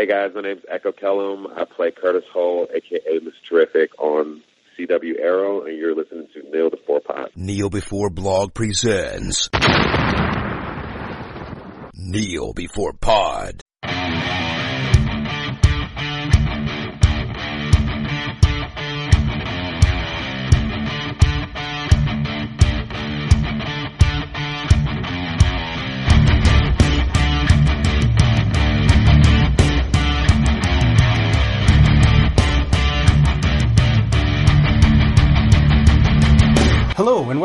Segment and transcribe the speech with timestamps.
[0.00, 1.46] Hey guys, my name's Echo Kellum.
[1.54, 3.32] I play Curtis Holt, aka Mr.
[3.46, 4.40] Terrific, on
[4.78, 7.28] CW Arrow, and you're listening to Kneel Before Pod.
[7.36, 9.50] Kneel Before Blog presents
[11.94, 13.60] Kneel Before Pod.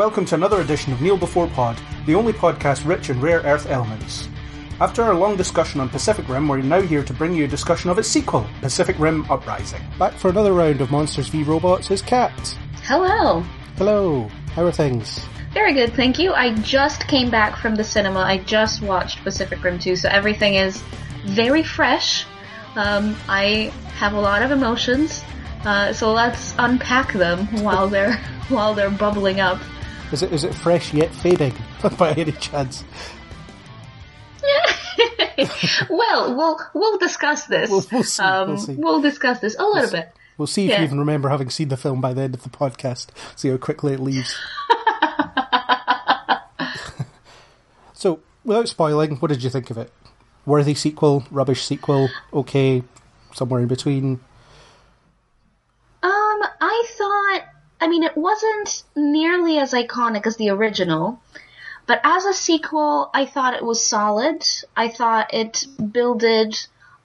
[0.06, 3.68] Welcome to another edition of Kneel Before Pod, the only podcast rich in rare earth
[3.68, 4.28] elements.
[4.80, 7.90] After our long discussion on Pacific Rim, we're now here to bring you a discussion
[7.90, 9.82] of its sequel, Pacific Rim Uprising.
[9.98, 12.32] Back for another round of Monsters v Robots is Kat.
[12.84, 13.40] Hello.
[13.78, 15.26] Hello, how are things?
[15.52, 16.32] Very good, thank you.
[16.32, 18.20] I just came back from the cinema.
[18.20, 20.80] I just watched Pacific Rim 2, so everything is
[21.24, 22.24] very fresh.
[22.76, 25.24] Um, I have a lot of emotions,
[25.64, 28.16] uh, so let's unpack them while they're
[28.48, 29.58] while they're bubbling up.
[30.12, 31.54] Is it is it fresh yet fading
[31.98, 32.84] by any chance?
[35.90, 37.70] well, we'll we'll discuss this.
[37.70, 38.74] We'll- we'll see, Um, we'll see.
[38.74, 40.12] we'll discuss this a little bit.
[40.38, 40.78] We'll see if Yeah.
[40.80, 43.06] you even remember having seen the film by the end of the podcast.
[43.36, 44.34] See how quickly it leaves.
[47.94, 49.92] so, without spoiling, what did you think of it?
[50.44, 52.82] Worthy sequel, rubbish sequel, okay,
[53.34, 54.20] somewhere in between.
[56.02, 57.42] Um, I thought,
[57.80, 61.20] I mean, it wasn't nearly as iconic as the original,
[61.86, 64.44] but as a sequel, I thought it was solid.
[64.76, 66.56] I thought it builded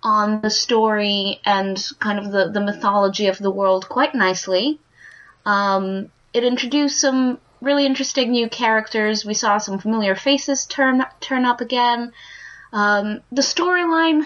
[0.03, 4.79] on the story and kind of the, the mythology of the world quite nicely.
[5.45, 9.25] Um, it introduced some really interesting new characters.
[9.25, 12.11] We saw some familiar faces turn turn up again.
[12.73, 14.25] Um, the storyline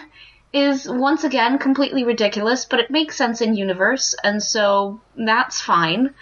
[0.56, 6.14] is once again completely ridiculous, but it makes sense in universe, and so that's fine.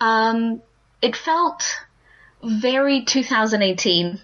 [0.00, 0.62] Um,
[1.02, 1.80] it felt
[2.42, 4.20] very 2018.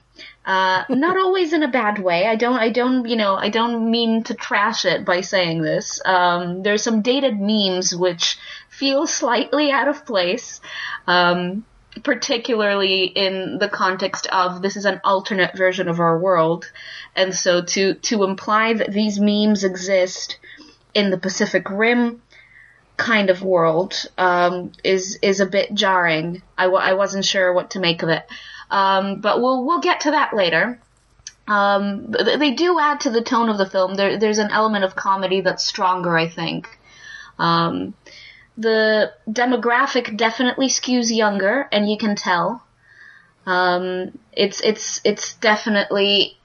[0.47, 2.27] Uh, not always in a bad way.
[2.27, 6.01] I don't, I don't, you know, I don't mean to trash it by saying this.
[6.07, 8.39] Um, there's some dated memes which
[8.71, 10.63] feel slightly out of place.
[11.07, 11.67] Um,
[12.03, 16.71] particularly in the context of this is an alternate version of our world,
[17.17, 20.39] and so to to imply that these memes exist
[20.95, 22.23] in the Pacific Rim
[22.97, 26.43] kind of world um, is is a bit jarring.
[26.57, 28.25] I, w- I wasn't sure what to make of it,
[28.71, 30.79] um, but we'll we'll get to that later.
[31.49, 33.95] Um, th- they do add to the tone of the film.
[33.95, 36.69] There, there's an element of comedy that's stronger, I think.
[37.39, 37.95] Um,
[38.61, 42.63] the demographic definitely skews younger, and you can tell.
[43.47, 46.37] Um, it's it's it's definitely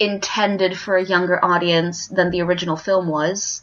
[0.00, 3.62] intended for a younger audience than the original film was,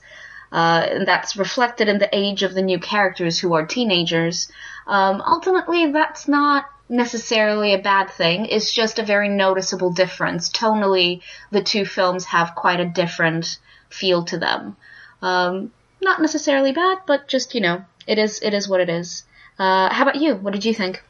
[0.54, 4.50] uh, and that's reflected in the age of the new characters who are teenagers.
[4.88, 8.46] Um, ultimately, that's not necessarily a bad thing.
[8.46, 10.50] It's just a very noticeable difference.
[10.50, 13.60] Tonally, the two films have quite a different
[13.90, 14.78] feel to them.
[15.22, 19.24] Um, not necessarily bad, but just you know, it is it is what it is.
[19.60, 20.36] Uh, how about you?
[20.36, 21.04] What did you think?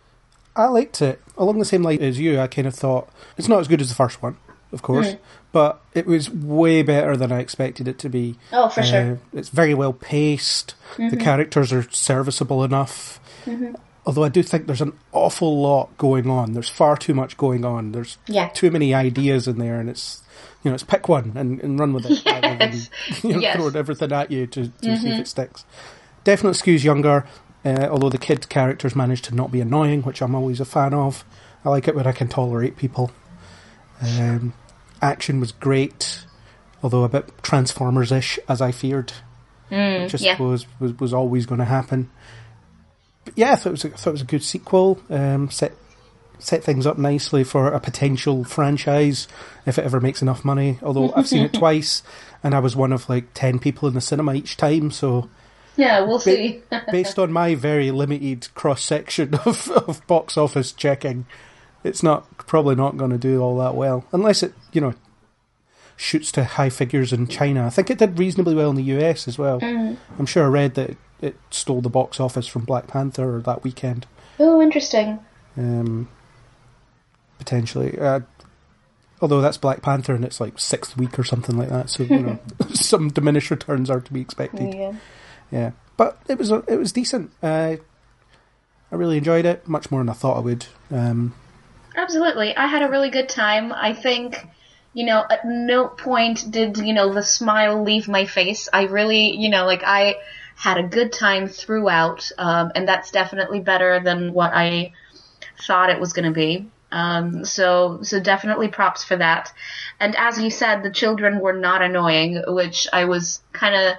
[0.56, 1.22] I liked it.
[1.38, 3.90] Along the same line as you, I kind of thought it's not as good as
[3.90, 4.38] the first one,
[4.72, 5.16] of course,
[5.52, 8.40] but it was way better than I expected it to be.
[8.52, 9.12] Oh, for sure.
[9.14, 10.74] Uh, it's very well paced.
[10.98, 13.20] The characters are serviceable enough.
[14.06, 16.54] Although I do think there's an awful lot going on.
[16.54, 17.92] There's far too much going on.
[17.92, 18.48] There's Yeah.
[18.50, 20.24] too many ideas in there, and it's
[20.64, 22.90] you know it's pick one and, and run with it rather than Yes.
[23.24, 23.56] you know, Yes.
[23.58, 25.66] throwing everything at you to, to see if it sticks.
[26.28, 27.26] Definitely skews younger,
[27.64, 30.94] uh, although the kid characters manage to not be annoying, which I'm always a fan
[30.94, 31.24] of.
[31.64, 33.12] I like it when I can tolerate people.
[34.02, 34.52] Um,
[35.02, 36.26] action was great,
[36.84, 39.14] although a bit Transformers ish, as I feared.
[40.04, 40.34] which I yeah.
[40.34, 42.12] suppose was, was always going to happen.
[43.24, 45.00] But yeah, I thought it was a, I thought it was a good sequel.
[45.10, 45.72] Um, set
[46.40, 49.30] set things up nicely for a potential franchise
[49.66, 50.78] if it ever makes enough money.
[50.84, 52.04] Although I've seen it twice,
[52.44, 55.30] and I was one of like ten people in the cinema each time, so
[55.78, 56.62] Yeah, we'll see.
[56.92, 61.26] based on my very limited cross section of, of box office checking,
[61.84, 64.94] it's not probably not going to do all that well unless it you know
[65.96, 67.66] shoots to high figures in China.
[67.66, 69.60] I think it did reasonably well in the US as well.
[69.64, 73.64] I'm sure I read that it, it stole the box office from Black Panther that
[73.64, 74.06] weekend.
[74.40, 75.20] oh, interesting.
[75.58, 76.08] Um,
[77.40, 77.98] potentially.
[77.98, 78.22] Uh,
[79.22, 82.20] although that's Black Panther and it's like sixth week or something like that, so you
[82.20, 82.40] know
[82.74, 84.74] some diminished returns are to be expected.
[84.74, 84.94] Yeah.
[85.52, 87.32] Yeah, but it was it was decent.
[87.42, 87.78] Uh,
[88.92, 90.66] I really enjoyed it, much more than I thought I would.
[90.92, 91.34] Um,
[91.96, 92.56] Absolutely.
[92.56, 93.74] I had a really good time.
[93.74, 94.38] I think,
[94.94, 98.70] you know, at no point did, you know, the smile leave my face.
[98.72, 100.16] I really, you know, like I
[100.56, 104.94] had a good time throughout, um, and that's definitely better than what I
[105.66, 106.70] thought it was going to be.
[106.92, 109.52] Um, so, so definitely props for that.
[110.00, 113.98] And as you said, the children were not annoying, which I was kind of,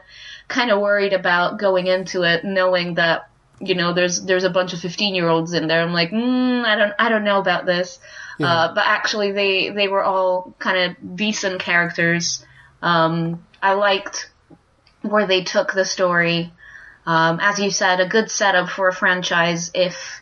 [0.48, 3.28] kind of worried about going into it, knowing that,
[3.60, 5.82] you know, there's, there's a bunch of 15 year olds in there.
[5.82, 7.98] I'm like, mm, I don't, I don't know about this.
[8.38, 8.46] Yeah.
[8.46, 12.44] Uh, but actually they, they were all kind of decent characters.
[12.82, 14.30] Um, I liked
[15.02, 16.52] where they took the story.
[17.06, 20.20] Um, as you said, a good setup for a franchise if,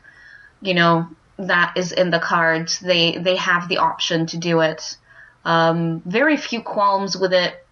[0.60, 1.08] you know,
[1.38, 2.80] that is in the cards.
[2.80, 4.96] They they have the option to do it.
[5.44, 7.65] Um, very few qualms with it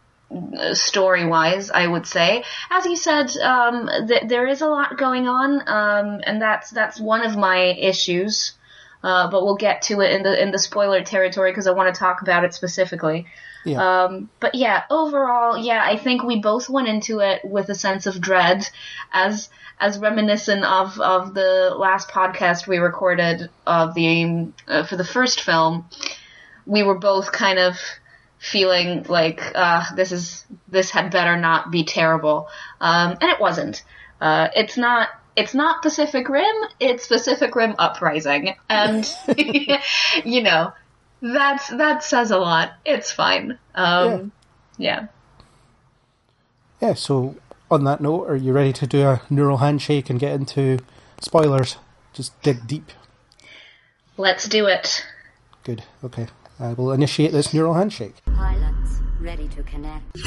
[0.72, 2.44] story wise, I would say.
[2.70, 7.00] As you said, um, th- there is a lot going on, um, and that's that's
[7.00, 8.52] one of my issues.
[9.02, 11.94] Uh, but we'll get to it in the in the spoiler territory because I want
[11.94, 13.26] to talk about it specifically.
[13.64, 14.04] Yeah.
[14.04, 18.06] Um, but yeah, overall, yeah, I think we both went into it with a sense
[18.06, 18.66] of dread,
[19.12, 25.04] as as reminiscent of of the last podcast we recorded of the uh, for the
[25.04, 25.86] first film.
[26.66, 27.78] We were both kind of
[28.44, 32.48] feeling like uh, this is this had better not be terrible,
[32.80, 33.82] um, and it wasn't.
[34.20, 35.08] Uh, it's not.
[35.36, 36.54] It's not Pacific Rim.
[36.78, 39.10] It's Pacific Rim Uprising, and
[40.24, 40.72] you know
[41.22, 42.72] that's that says a lot.
[42.84, 43.58] It's fine.
[43.74, 44.32] Um,
[44.76, 45.06] yeah.
[46.80, 47.36] Yeah, so
[47.70, 50.80] on that note, are you ready to do a neural handshake and get into
[51.20, 51.76] spoilers?
[52.12, 52.92] Just dig deep.
[54.16, 55.04] Let's do it.
[55.64, 56.26] Good, okay.
[56.60, 58.16] I will initiate this neural handshake.
[58.36, 60.14] Pilots ready to connect.
[60.14, 60.22] Two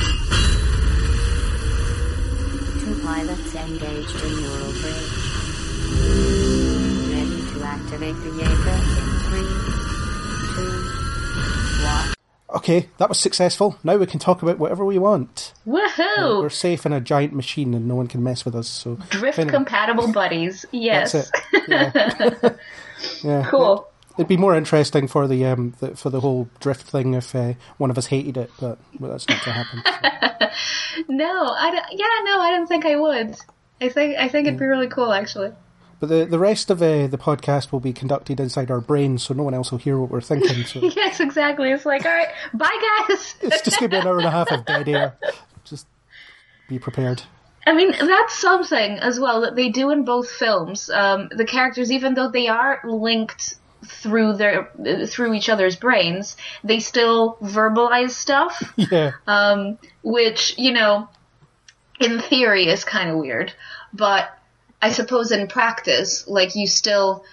[3.03, 5.11] pilots engaged in neural bridge.
[7.13, 9.51] Ready to activate the Jaeger in three,
[10.55, 10.71] two,
[11.85, 12.13] one.
[12.55, 13.77] Okay, that was successful.
[13.83, 15.53] Now we can talk about whatever we want.
[15.67, 16.41] Woohoo!
[16.41, 18.69] We're safe in a giant machine and no one can mess with us.
[18.69, 20.65] So Drift anyway, compatible buddies.
[20.71, 21.11] Yes.
[21.11, 21.65] That's it.
[21.67, 22.49] Yeah.
[23.23, 23.47] yeah.
[23.49, 23.87] Cool.
[24.17, 27.53] It'd be more interesting for the um the, for the whole drift thing if uh,
[27.77, 29.83] one of us hated it, but well, that's not going to happen.
[30.11, 30.51] so.
[31.09, 33.35] No, I don't, yeah, no, I don't think I would.
[33.79, 35.51] I think I think it'd be really cool actually.
[35.99, 39.33] But the the rest of uh, the podcast will be conducted inside our brains, so
[39.33, 40.63] no one else will hear what we're thinking.
[40.65, 41.71] So Yes, exactly.
[41.71, 43.35] It's like, all right, bye guys.
[43.41, 45.15] it's just gonna be an hour and a half of dead air.
[45.65, 45.85] Just
[46.69, 47.23] be prepared.
[47.65, 50.89] I mean, that's something as well that they do in both films.
[50.89, 54.69] Um, the characters, even though they are linked through their
[55.07, 58.61] through each other's brains, they still verbalize stuff.
[58.77, 59.11] Yeah.
[59.25, 61.09] um, which you know,
[61.99, 63.53] in theory, is kind of weird,
[63.93, 64.29] but
[64.81, 67.25] I suppose in practice, like you still,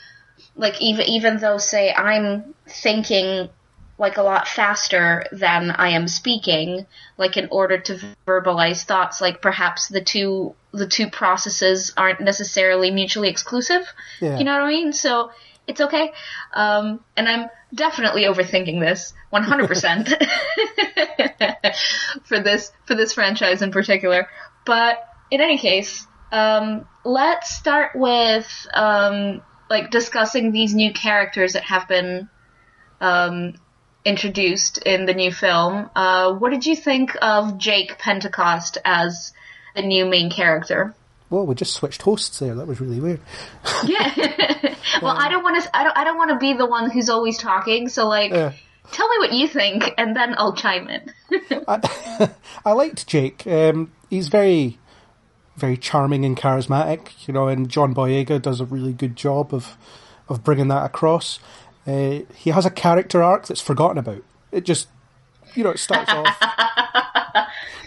[0.56, 3.50] like even even though say I'm thinking
[3.98, 6.86] like a lot faster than I am speaking,
[7.16, 12.90] like in order to verbalize thoughts, like perhaps the two the two processes aren't necessarily
[12.90, 13.86] mutually exclusive.
[14.20, 14.38] Yeah.
[14.38, 14.92] You know what I mean?
[14.92, 15.30] So
[15.66, 16.12] it's okay.
[16.52, 20.26] Um, and I'm definitely overthinking this 100%
[22.24, 24.28] for this for this franchise in particular.
[24.64, 31.64] But in any case, um, let's start with um, like discussing these new characters that
[31.64, 32.28] have been
[33.00, 33.54] um,
[34.04, 35.90] introduced in the new film.
[35.96, 39.32] Uh, what did you think of Jake Pentecost as
[39.74, 40.94] the new main character?
[41.34, 42.54] Well, we just switched hosts there.
[42.54, 43.20] That was really weird.
[43.84, 44.14] Yeah.
[45.02, 45.76] well, I don't want to.
[45.76, 45.98] I don't.
[45.98, 47.88] I don't want to be the one who's always talking.
[47.88, 48.52] So, like, Yeah.
[48.92, 51.12] tell me what you think, and then I'll chime in.
[51.66, 52.30] I,
[52.64, 53.44] I liked Jake.
[53.48, 54.78] Um, he's very,
[55.56, 59.76] very charming and charismatic, you know, and John Boyega does a really good job of,
[60.28, 61.40] of bringing that across.
[61.84, 64.22] Uh, he has a character arc that's forgotten about.
[64.52, 64.86] It just,
[65.56, 66.38] you know, it starts off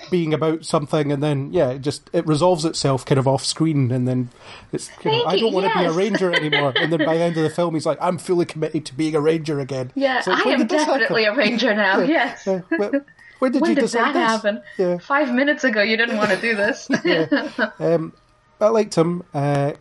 [0.09, 3.91] being about something, and then yeah, it just it resolves itself kind of off screen,
[3.91, 4.29] and then
[4.71, 6.73] it's kind of, I don't want to be a ranger anymore.
[6.75, 9.15] And then by the end of the film, he's like, I'm fully committed to being
[9.15, 9.91] a ranger again.
[9.95, 11.99] Yeah, it's I am definitely a ranger now.
[12.07, 12.43] Yes.
[12.47, 13.05] Yeah, when,
[13.39, 14.31] when did When you did decide that this?
[14.53, 14.61] happen?
[14.77, 14.97] Yeah.
[14.97, 16.87] Five minutes ago, you didn't want to do this.
[17.79, 18.13] Um,
[18.59, 19.23] I liked him.
[19.33, 19.73] Uh,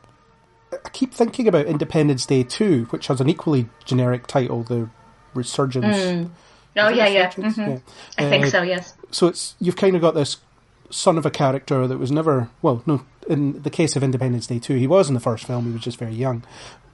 [0.73, 4.91] I keep thinking about Independence Day 2, which has an equally generic title, The
[5.35, 5.87] Resurgence.
[5.87, 7.27] oh Is it yeah, yeah.
[7.29, 7.55] Resurgence?
[7.57, 7.79] hmm Yeah.
[8.19, 8.63] I think Uh, so.
[8.63, 8.95] Yes.
[9.11, 10.39] So it's you've kind of got this
[10.91, 13.05] son of a character that was never well, no.
[13.29, 15.67] In the case of Independence Day 2, he was in the first film.
[15.67, 16.45] He was just very young,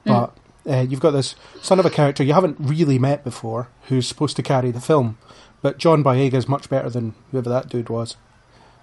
[0.05, 0.35] but
[0.67, 4.37] uh, you've got this son of a character you haven't really met before who's supposed
[4.37, 5.19] to carry the film.
[5.61, 8.17] But John Boyega is much better than whoever that dude was,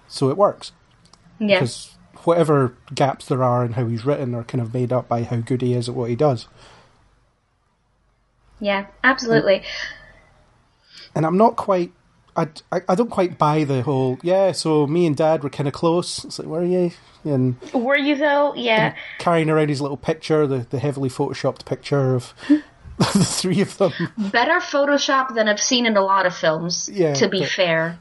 [0.06, 0.70] so it works.
[1.40, 1.56] Yeah.
[1.58, 1.94] because
[2.24, 5.36] whatever gaps there are in how he's written are kind of made up by how
[5.38, 6.46] good he is at what he does.
[8.60, 8.86] Yeah.
[9.02, 9.62] Absolutely.
[11.14, 11.92] and I'm not quite.
[12.36, 14.52] I, I, I don't quite buy the whole yeah.
[14.52, 16.24] So me and Dad were kind of close.
[16.24, 16.90] It's like where are you?
[17.24, 18.54] And Were you though?
[18.54, 18.94] Yeah.
[19.18, 23.92] carrying around his little picture, the, the heavily photoshopped picture of the three of them.
[24.16, 26.88] Better Photoshop than I've seen in a lot of films.
[26.90, 27.98] Yeah, To be but- fair.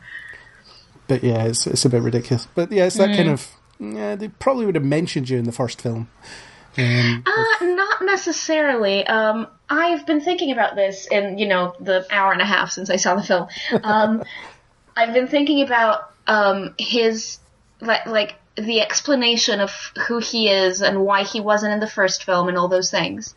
[1.08, 2.48] But yeah, it's it's a bit ridiculous.
[2.54, 3.16] But yeah, it's that Mm.
[3.16, 3.48] kind of.
[3.80, 6.10] Yeah, they probably would have mentioned you in the first film.
[6.78, 9.06] Um, Uh, not necessarily.
[9.06, 12.90] Um, I've been thinking about this in, you know, the hour and a half since
[12.90, 13.48] I saw the film.
[13.84, 14.24] Um,
[14.96, 17.40] I've been thinking about um, his,
[17.80, 19.72] like, like, the explanation of
[20.08, 23.34] who he is and why he wasn't in the first film and all those things.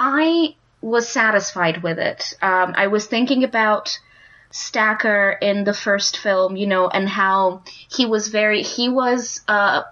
[0.00, 2.34] I was satisfied with it.
[2.42, 3.98] Um, I was thinking about
[4.50, 7.62] Stacker in the first film, you know, and how
[7.94, 9.82] he was very, he was, uh,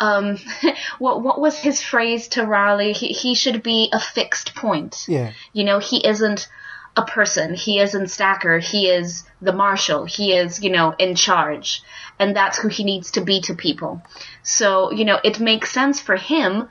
[0.00, 0.38] um,
[0.98, 2.92] what what was his phrase to Raleigh?
[2.92, 5.04] He he should be a fixed point.
[5.08, 6.48] yeah, You know, he isn't
[6.96, 7.54] a person.
[7.54, 8.58] He isn't Stacker.
[8.58, 10.04] He is the marshal.
[10.04, 11.82] He is, you know, in charge.
[12.18, 14.02] And that's who he needs to be to people.
[14.42, 16.68] So, you know, it makes sense for him,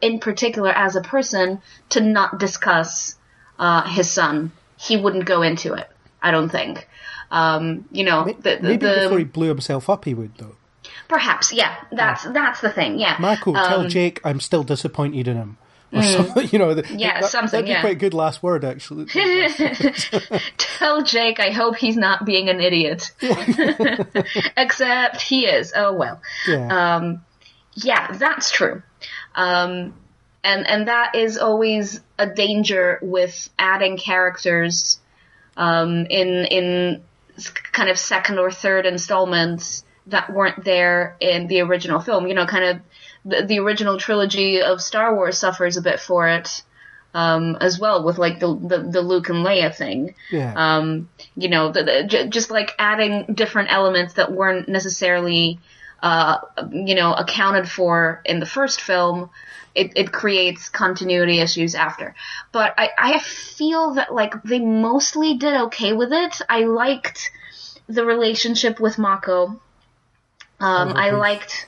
[0.00, 3.14] in particular as a person, to not discuss
[3.58, 4.50] uh, his son.
[4.76, 5.88] He wouldn't go into it,
[6.20, 6.88] I don't think.
[7.30, 10.56] Um, you know, the, the, maybe the- before he blew himself up, he would though.
[11.08, 13.16] Perhaps, yeah, that's that's the thing, yeah.
[13.18, 15.58] Marco, tell Um, Jake I'm still disappointed in him.
[15.94, 16.70] Or something, you know.
[16.70, 17.80] Yeah, that, something, That'd be yeah.
[17.82, 19.04] quite a good last word, actually.
[20.56, 23.12] Tell Jake I hope he's not being an idiot.
[24.56, 25.72] Except he is.
[25.76, 26.22] Oh well.
[26.48, 27.22] yeah, Um,
[27.74, 28.82] yeah, that's true.
[29.34, 29.94] Um,
[30.44, 34.98] and and that is always a danger with adding characters
[35.56, 37.02] um, in in
[37.72, 42.26] kind of second or third installments that weren't there in the original film.
[42.26, 42.80] You know, kind of
[43.24, 46.62] the, the original trilogy of Star Wars suffers a bit for it
[47.14, 50.54] um, as well, with like the, the the Luke and Leia thing yeah.
[50.56, 55.58] um, you know, the, the, j- just like adding different elements that weren't necessarily,
[56.02, 56.38] uh,
[56.70, 59.30] you know, accounted for in the first film,
[59.74, 62.14] it, it creates continuity issues after.
[62.50, 66.40] But I, I feel that like they mostly did okay with it.
[66.48, 67.30] I liked
[67.88, 69.60] the relationship with Mako.
[70.62, 71.66] Um, I liked.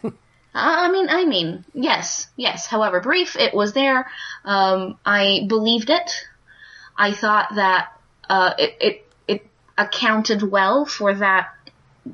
[0.54, 2.66] I mean, I mean, yes, yes.
[2.66, 4.08] However brief, it was there.
[4.44, 6.12] Um, I believed it.
[6.96, 7.88] I thought that
[8.30, 9.46] uh, it, it it
[9.76, 11.48] accounted well for that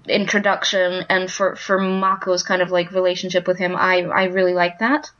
[0.08, 3.76] introduction and for for Mako's kind of like relationship with him.
[3.76, 5.10] I I really liked that.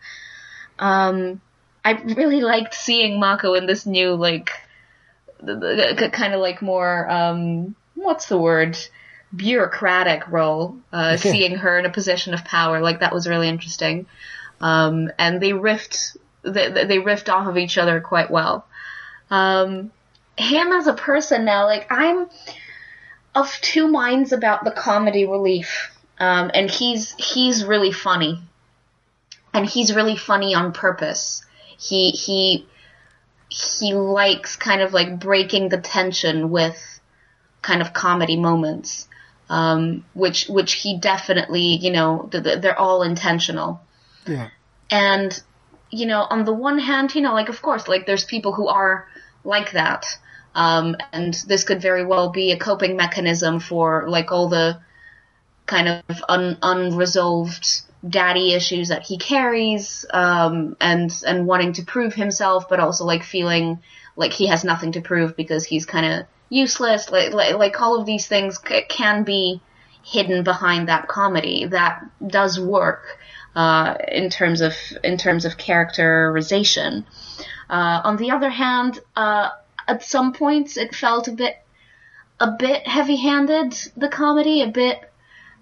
[0.79, 1.43] Um,
[1.85, 4.51] I really liked seeing Mako in this new like
[5.43, 8.79] kind of like more um what's the word
[9.35, 10.77] bureaucratic role.
[10.93, 11.33] Uh, Okay.
[11.33, 14.07] Seeing her in a position of power like that was really interesting.
[14.61, 18.67] Um, and they riffed they, they riffed off of each other quite well.
[19.31, 19.91] Um,
[20.37, 22.29] him as a person now, like I'm
[23.35, 25.95] of two minds about the comedy relief.
[26.19, 28.43] Um, and he's he's really funny,
[29.55, 31.43] and he's really funny on purpose.
[31.79, 32.67] He he
[33.49, 37.01] he likes kind of like breaking the tension with
[37.63, 39.09] kind of comedy moments,
[39.51, 43.83] um, which which he definitely you know th- th- they're all intentional.
[44.27, 44.49] yeah.
[44.91, 45.41] And,
[45.91, 48.67] you know, on the one hand, you know, like, of course, like, there's people who
[48.67, 49.07] are
[49.45, 50.05] like that.
[50.53, 54.81] Um, and this could very well be a coping mechanism for, like, all the
[55.67, 62.15] kind of un- unresolved daddy issues that he carries, um, and, and wanting to prove
[62.15, 63.79] himself, but also, like, feeling
[64.17, 67.11] like he has nothing to prove because he's kind of useless.
[67.11, 69.63] Like, like, like, all of these things c- can be
[70.03, 71.67] hidden behind that comedy.
[71.67, 73.19] That does work
[73.57, 77.07] uh, in terms of in terms of characterization.
[77.71, 79.51] Uh, on the other hand, uh,
[79.89, 81.57] at some points it felt a bit
[82.39, 83.73] a bit heavy-handed.
[83.97, 84.99] The comedy, a bit,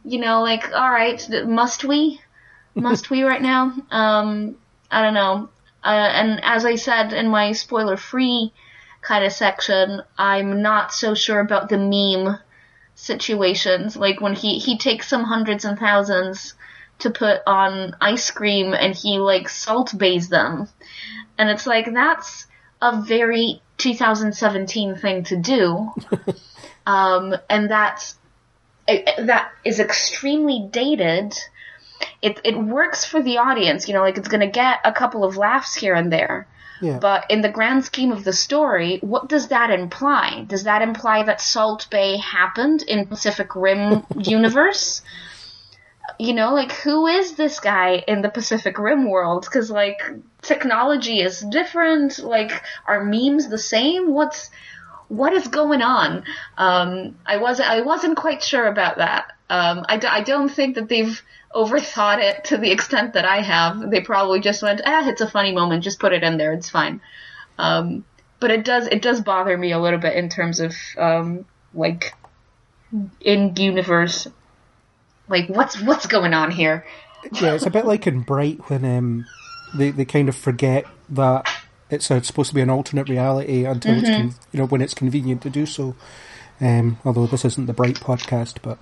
[0.05, 2.21] you know, like all right, must we,
[2.75, 3.75] must we right now?
[3.91, 4.57] Um,
[4.91, 5.51] I don't know.
[5.85, 8.53] Uh, and as I said in my spoiler-free
[9.01, 12.39] kind of section, I'm not so sure about the meme
[12.95, 13.97] situations.
[13.97, 16.55] Like when he he takes some hundreds and thousands
[17.01, 20.69] to put on ice cream and he like salt bays them.
[21.39, 22.47] And it's like that's
[22.83, 25.93] a very 2017 thing to do.
[26.87, 28.17] um, and that's
[28.87, 31.39] that is extremely dated.
[32.23, 35.25] It it works for the audience, you know, like it's going to get a couple
[35.25, 36.47] of laughs here and there.
[36.81, 36.99] Yeah.
[36.99, 40.45] But in the grand scheme of the story, what does that imply?
[40.47, 45.03] Does that imply that Salt Bae happened in Pacific Rim universe?
[46.19, 49.45] You know, like who is this guy in the Pacific Rim world?
[49.45, 50.01] Because like
[50.43, 52.19] technology is different.
[52.19, 54.13] Like are memes the same?
[54.13, 54.51] What's
[55.09, 56.25] what is going on?
[56.57, 59.33] Um, I wasn't I wasn't quite sure about that.
[59.51, 61.21] Um, I, d- I don't think that they've
[61.55, 63.91] overthought it to the extent that I have.
[63.91, 66.69] They probably just went, ah, it's a funny moment, just put it in there, it's
[66.69, 67.01] fine.
[67.57, 68.05] Um,
[68.41, 72.15] but it does it does bother me a little bit in terms of um, like
[73.21, 74.29] in universe,
[75.29, 76.85] like what's what's going on here?
[77.33, 79.27] Yeah, it's a bit like in Bright when um,
[79.75, 81.49] they they kind of forget that
[81.91, 84.95] it's uh supposed to be an alternate reality until it's con- you know when it's
[84.95, 85.95] convenient to do so.
[86.61, 88.79] Um, although this isn't the Bright podcast, but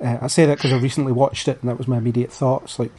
[0.00, 2.78] uh, I say that because I recently watched it and that was my immediate thoughts.
[2.78, 2.92] Like,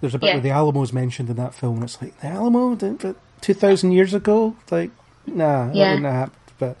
[0.00, 0.34] there's a bit Yeah.
[0.34, 1.74] where the Alamo's mentioned in that film.
[1.76, 4.54] And it's like the Alamo, two thousand years ago.
[4.70, 4.90] Like,
[5.26, 5.88] nah, that Yeah.
[5.94, 6.36] wouldn't have happened.
[6.60, 6.76] But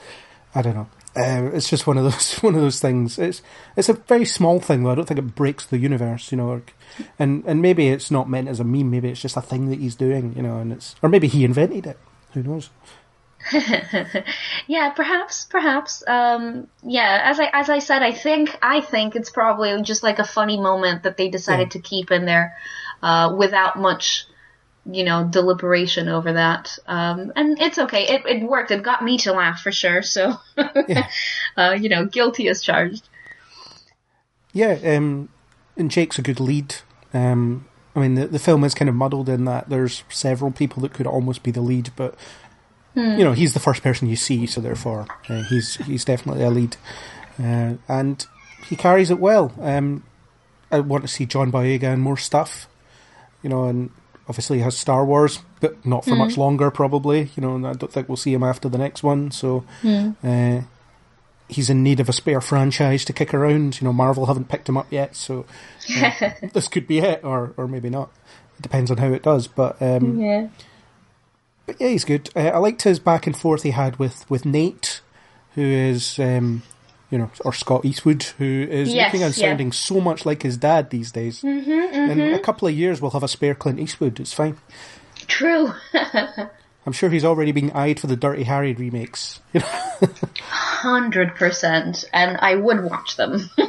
[0.54, 0.86] I don't know.
[1.16, 3.18] Uh, it's just one of those one of those things.
[3.18, 3.42] It's
[3.76, 4.92] it's a very small thing though.
[4.92, 6.48] I don't think it breaks the universe, you know.
[6.50, 6.62] Or,
[7.18, 8.90] and and maybe it's not meant as a meme.
[8.90, 10.58] Maybe it's just a thing that he's doing, you know.
[10.58, 11.98] And it's or maybe he invented it.
[12.34, 12.70] Who knows?
[14.66, 16.02] Yeah, perhaps, perhaps.
[16.06, 20.18] Um, yeah, as I as I said, I think I think it's probably just like
[20.18, 21.70] a funny moment that they decided Yeah.
[21.70, 22.54] to keep in there
[23.02, 24.26] uh, without much,
[24.84, 26.78] you know, deliberation over that.
[26.86, 28.04] Um, and it's okay.
[28.08, 28.70] It it worked.
[28.70, 30.02] It got me to laugh for sure.
[30.02, 30.34] So,
[31.56, 33.08] uh, you know, guilty as charged.
[34.52, 35.28] Yeah, um,
[35.80, 36.76] and Jake's a good lead.
[37.12, 40.80] Um, I mean, the, the film is kind of muddled in that there's several people
[40.82, 42.14] that could almost be the lead, but
[43.18, 46.50] you know, he's the first person you see, so therefore uh, he's he's definitely a
[46.50, 46.76] lead,
[47.42, 48.26] uh, and
[48.68, 49.52] he carries it well.
[49.60, 50.04] Um,
[50.70, 52.68] I want to see John Boyega and more stuff,
[53.42, 53.90] you know, and
[54.28, 57.30] obviously he has Star Wars, but not for much longer, probably.
[57.36, 59.30] You know, and I don't think we'll see him after the next one.
[59.30, 59.64] So.
[60.22, 60.62] Uh,
[61.50, 63.80] he's in need of a spare franchise to kick around.
[63.80, 65.44] You know, Marvel haven't picked him up yet, so
[65.96, 68.10] uh, this could be it, or or maybe not.
[68.58, 69.46] It depends on how it does.
[69.46, 70.48] But um, Yeah.
[71.66, 72.30] but yeah, he's good.
[72.34, 75.00] Uh, I liked his back and forth he had with with Nate,
[75.54, 76.62] who is um,
[77.10, 79.48] you know, or Scott Eastwood, who is Yes, looking and yeah.
[79.48, 81.42] sounding so much like his dad these days.
[81.42, 84.20] Mm-hmm, In a couple of years, we'll have a spare Clint Eastwood.
[84.20, 84.56] It's fine.
[85.26, 85.72] True.
[86.86, 89.40] I'm sure he's already being eyed for the Dirty Harry remakes.
[90.40, 92.04] Hundred percent.
[92.12, 93.50] And I would watch them.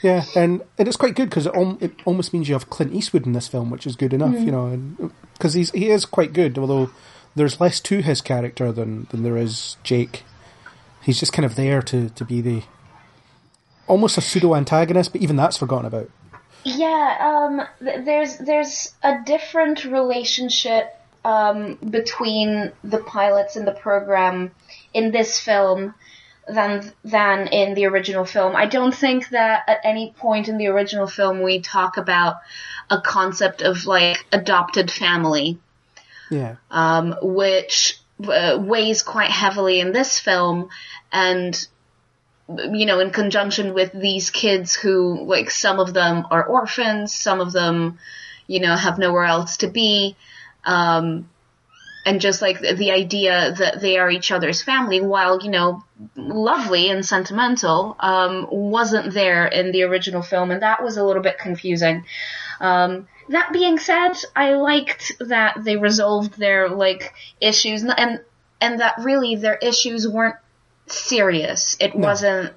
[0.00, 2.94] Yeah, and, and it's quite good because it, al- it almost means you have Clint
[2.94, 6.32] Eastwood in this film, which is good enough, you know, because he's he is quite
[6.32, 6.90] good, although
[7.34, 10.22] there's less to his character than, than there is Jake.
[11.02, 12.62] He's just kind of there to, to be the
[13.88, 16.10] almost a pseudo antagonist, but even that's forgotten about.
[16.64, 24.50] Yeah, um, th- there's there's a different relationship um, between the pilots in the program
[24.94, 25.94] in this film
[26.48, 28.56] than than in the original film.
[28.56, 32.36] I don't think that at any point in the original film we talk about
[32.90, 35.58] a concept of like adopted family.
[36.30, 40.68] Yeah, um, which uh, weighs quite heavily in this film,
[41.12, 41.68] and
[42.48, 47.40] you know, in conjunction with these kids who, like, some of them are orphans, some
[47.40, 47.98] of them,
[48.46, 50.16] you know, have nowhere else to be,
[50.68, 51.28] um,
[52.04, 55.82] and just like the, idea that they are each other's family, while you know,
[56.14, 61.22] lovely and sentimental, um, wasn't there in the original film, and that was a little
[61.22, 62.04] bit confusing.
[62.60, 68.20] Um, that being said, I liked that they resolved their like issues, and
[68.60, 70.36] and that really their issues weren't
[70.86, 71.76] serious.
[71.80, 72.52] It wasn't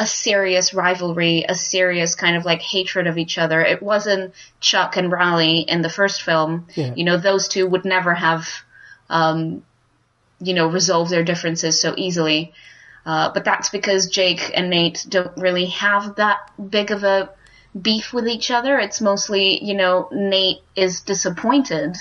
[0.00, 3.60] a serious rivalry, a serious kind of like hatred of each other.
[3.60, 6.68] It wasn't Chuck and Raleigh in the first film.
[6.74, 6.94] Yeah.
[6.96, 8.48] You know, those two would never have,
[9.10, 9.62] um,
[10.40, 12.54] you know, resolved their differences so easily.
[13.04, 17.28] Uh, but that's because Jake and Nate don't really have that big of a
[17.78, 18.78] beef with each other.
[18.78, 21.94] It's mostly, you know, Nate is disappointed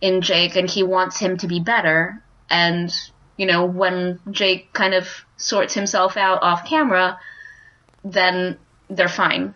[0.00, 2.22] in Jake and he wants him to be better.
[2.48, 2.90] And,
[3.36, 7.18] you know, when Jake kind of sorts himself out off camera,
[8.04, 9.54] then they're fine.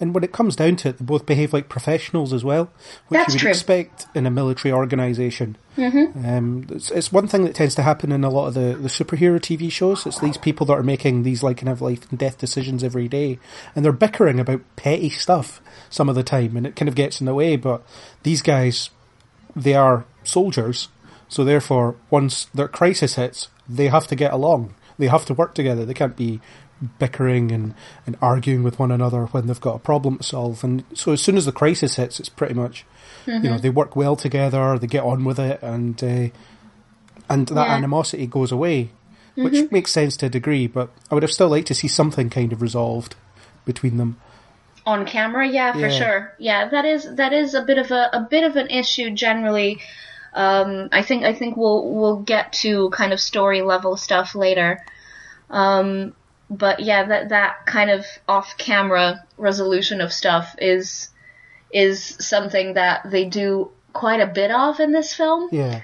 [0.00, 2.70] and when it comes down to it, they both behave like professionals as well,
[3.08, 3.50] which That's you would true.
[3.50, 5.56] expect in a military organization.
[5.76, 6.24] Mm-hmm.
[6.24, 8.88] Um, it's, it's one thing that tends to happen in a lot of the, the
[8.88, 10.06] superhero TV shows.
[10.06, 13.08] It's these people that are making these like kind of life and death decisions every
[13.08, 13.38] day,
[13.74, 17.20] and they're bickering about petty stuff some of the time, and it kind of gets
[17.20, 17.56] in the way.
[17.56, 17.82] But
[18.22, 18.90] these guys,
[19.56, 20.88] they are soldiers,
[21.28, 24.74] so therefore, once their crisis hits, they have to get along.
[24.98, 25.84] They have to work together.
[25.84, 26.40] They can't be
[26.98, 27.74] bickering and,
[28.06, 30.62] and arguing with one another when they've got a problem to solve.
[30.64, 32.84] And so as soon as the crisis hits, it's pretty much,
[33.26, 36.28] you know, they work well together, they get on with it, and uh,
[37.28, 37.74] and that Yeah.
[37.74, 38.90] animosity goes away,
[39.34, 40.66] which makes sense to a degree.
[40.66, 43.16] But I would have still liked to see something kind of resolved
[43.64, 44.16] between them.
[44.86, 45.88] on camera yeah for Yeah.
[45.90, 49.10] sure yeah that is that is a bit of a, a bit of an issue
[49.10, 49.78] generally
[50.38, 54.84] Um, I think I think we'll we'll get to kind of story level stuff later.
[55.50, 56.14] Um,
[56.48, 61.10] but yeah, that that kind of off camera resolution of stuff is
[61.72, 65.48] is something that they do quite a bit of in this film.
[65.50, 65.82] Yeah.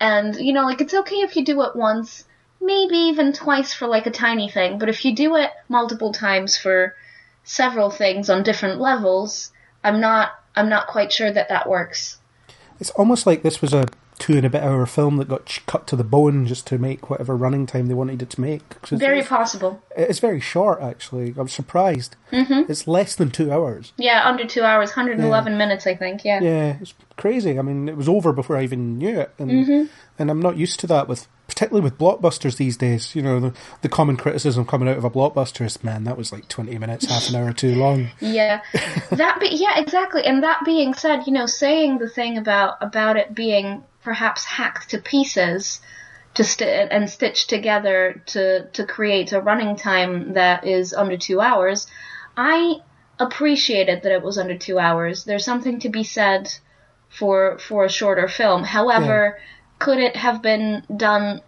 [0.00, 2.24] And, you know, like, it's okay if you do it once,
[2.60, 6.56] maybe even twice for, like, a tiny thing, but if you do it multiple times
[6.56, 6.94] for
[7.42, 9.50] several things on different levels,
[9.82, 12.17] I'm not, I'm not quite sure that that works.
[12.80, 13.86] It's almost like this was a
[14.18, 16.76] two and a bit hour film that got ch- cut to the bone just to
[16.78, 18.62] make whatever running time they wanted it to make.
[18.90, 19.80] Very it's, possible.
[19.96, 21.34] it's very short, actually.
[21.38, 22.16] I'm surprised.
[22.32, 22.70] Mm-hmm.
[22.70, 23.92] It's less than two hours.
[23.96, 26.40] Yeah, under two hours, 111 minutes, I think, yeah.
[26.40, 27.58] Yeah, it's crazy.
[27.58, 29.84] I mean, it was over before I even knew it, and Mm-hmm.
[30.18, 33.16] and I'm not used to that with particularly with blockbusters these days.
[33.16, 36.30] You know, the the common criticism coming out of a blockbuster is, man, that was
[36.30, 38.10] like 20 minutes, half an hour too long.
[38.20, 38.60] Yeah,
[39.10, 40.24] that be yeah exactly.
[40.24, 44.90] And that being said, you know, saying the thing about about it being perhaps hacked
[44.90, 45.80] to pieces
[46.34, 51.40] to st- and stitched together to to create a running time that is under two
[51.40, 51.88] hours,
[52.36, 52.76] I
[53.18, 55.24] appreciated that it was under two hours.
[55.24, 56.52] There's something to be said
[57.08, 58.62] for for a shorter film.
[58.62, 59.38] However,
[59.78, 61.40] could it have been done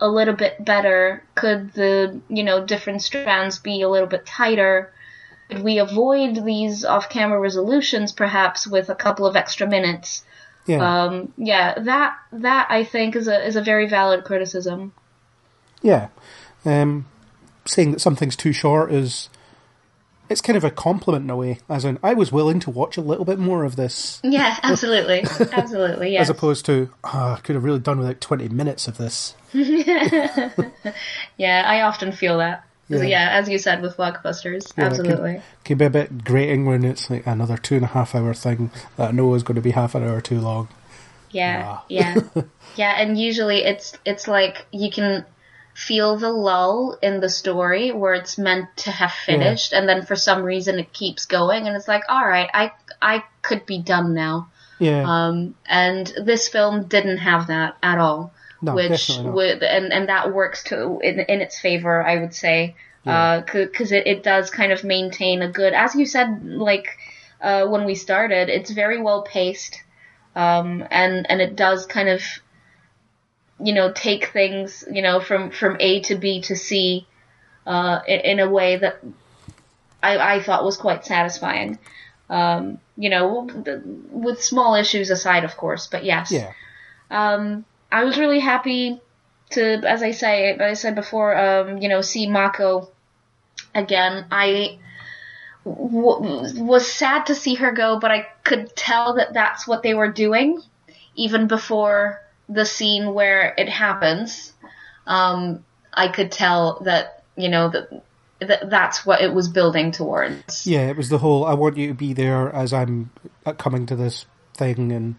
[0.00, 1.22] a little bit better?
[1.34, 4.92] Could the you know different strands be a little bit tighter?
[5.48, 10.22] Could we avoid these off-camera resolutions perhaps with a couple of extra minutes?
[10.66, 14.92] Yeah, Um, yeah, that that I think is a is a very valid criticism.
[15.82, 16.08] yeah.
[16.64, 17.06] Um,
[17.64, 19.28] saying that something's too short is.
[20.28, 22.96] It's kind of a compliment in a way, as in I was willing to watch
[22.96, 25.20] a little bit more of this, Yeah, absolutely,
[25.52, 26.12] absolutely.
[26.12, 26.22] Yes.
[26.22, 29.34] as opposed to oh, I could have really done without twenty minutes of this.
[29.52, 30.50] yeah,
[31.66, 32.64] I often feel that.
[32.88, 33.02] Yeah.
[33.02, 33.28] Yeah.
[33.32, 35.34] as you said with blockbusters, Yeah, absolutely.
[35.34, 38.32] Can, can be a bit grating when it's like another two and a half hour
[38.32, 40.68] thing that I know is going to be half an hour too long.
[41.30, 42.16] Yeah, yeah,
[42.76, 42.94] yeah.
[42.98, 45.26] And usually it's it's like you can
[45.86, 50.16] feel the lull in the story where it's meant to have finished, and then for
[50.16, 54.12] some reason it keeps going, and it's like, all right, I I could be done
[54.12, 54.48] now.
[54.80, 60.08] Yeah, Um, and this film didn't have that at all, No, which would and and
[60.08, 62.74] that works to in in its favor, I would say,
[63.06, 66.88] uh, because it it does kind of maintain a good, as you said, like
[67.40, 69.80] uh, when we started, it's very well paced,
[70.34, 72.22] um, and and it does kind of,
[73.60, 77.06] you know, take things, you know, from from A to B to C,
[77.66, 79.02] uh, in, in a way that
[80.02, 81.78] I I thought was quite satisfying.
[82.30, 83.48] Um, you know,
[84.10, 86.30] with small issues aside, of course, but yes.
[86.30, 86.52] yeah,
[87.10, 89.00] Um, I was really happy
[89.50, 92.90] to, as I say, as I said before, um, you know, see Mako
[93.74, 94.26] again.
[94.30, 94.78] I
[95.64, 99.94] w- was sad to see her go, but I could tell that that's what they
[99.94, 100.60] were doing,
[101.14, 104.52] even before the scene where it happens.
[105.06, 108.02] Um, I could tell that, you know, that,
[108.40, 110.66] that that's what it was building towards.
[110.66, 110.88] yeah.
[110.88, 113.10] It was the whole I want you to be there as I'm
[113.46, 115.16] uh, coming to this thing, and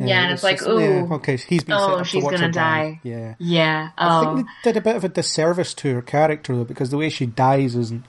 [0.00, 0.80] uh, Yeah, and it's like, just- ooh.
[0.80, 3.00] yeah, okay, he's been Oh, she's gonna her die.
[3.02, 3.90] Yeah, Yeah.
[3.98, 4.34] I Oh.
[4.36, 7.08] think they did a bit of a disservice to her character though, because the way
[7.08, 8.04] she dies isn't.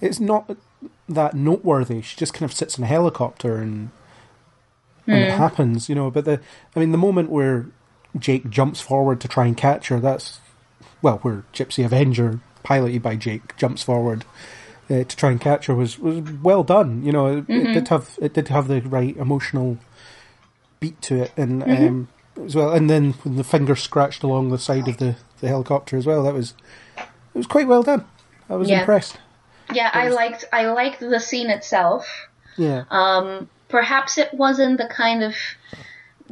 [0.00, 0.56] It's not
[1.08, 2.00] that noteworthy.
[2.00, 3.90] She just kind of sits in a helicopter and
[5.06, 5.30] and Hmm.
[5.30, 6.10] it happens, you know.
[6.10, 6.40] But the,
[6.76, 7.66] I mean, the moment where
[8.18, 10.40] Jake jumps forward to try and catch her, that's
[11.02, 14.24] well, where Gypsy Avenger, piloted by Jake, jumps forward
[14.90, 17.02] uh, to try and catch her was was well done.
[17.04, 19.78] You know, it, it did have it did have the right emotional
[20.80, 22.08] beat to it, and um,
[22.44, 22.72] as well.
[22.72, 26.22] And then when the finger scratched along the side of the, the helicopter as well,
[26.24, 26.54] that was
[26.98, 28.04] it was quite well done.
[28.48, 28.80] I was Yeah.
[28.80, 29.18] impressed.
[29.72, 32.26] Yeah, I liked I liked the scene itself.
[32.56, 35.34] Yeah, Um, perhaps it wasn't the kind of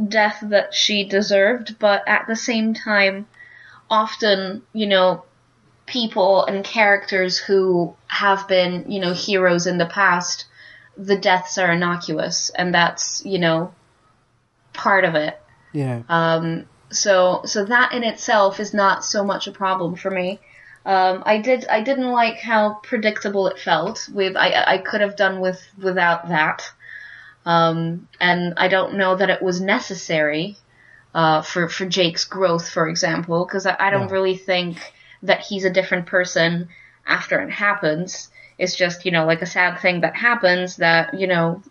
[0.06, 3.26] death that she deserved, but at the same time,
[3.90, 5.24] often, you know,
[5.86, 10.44] people and characters who have been, you know, heroes in the past,
[10.96, 13.72] the deaths are innocuous, and that's, you know,
[14.72, 15.40] part of it.
[15.72, 20.40] yeah, Um, so so that in itself is not so much a problem for me.
[20.86, 24.08] Um, I did I didn't like how predictable it felt.
[24.12, 26.70] With I I could have done with without that.
[27.48, 30.56] Um, and I don't know that it was necessary
[31.14, 34.12] uh, for for Jake's growth, for example, because I, I don't No.
[34.12, 34.78] really think
[35.22, 36.68] that he's a different person
[37.06, 38.30] after it happens.
[38.58, 41.62] It's just you know like a sad thing that happens that you know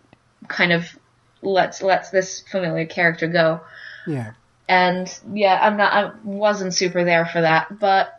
[0.47, 0.97] kind of
[1.43, 3.61] lets lets this familiar character go
[4.05, 4.33] yeah,
[4.69, 7.79] and yeah, I'm not, I wasn't super there for that.
[7.79, 8.13] But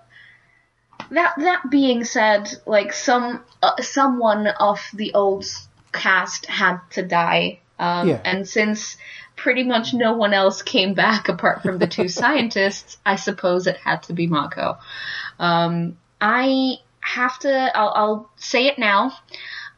[1.11, 5.44] that that being said, like some uh, someone of the old
[5.99, 8.21] cast had to die Um, Yeah.
[8.25, 8.97] And since
[9.37, 13.77] pretty much no one else came back apart from the two scientists, I suppose it
[13.77, 14.79] had to be Mako.
[15.39, 19.13] Um, I have to, I'll, I'll say it now.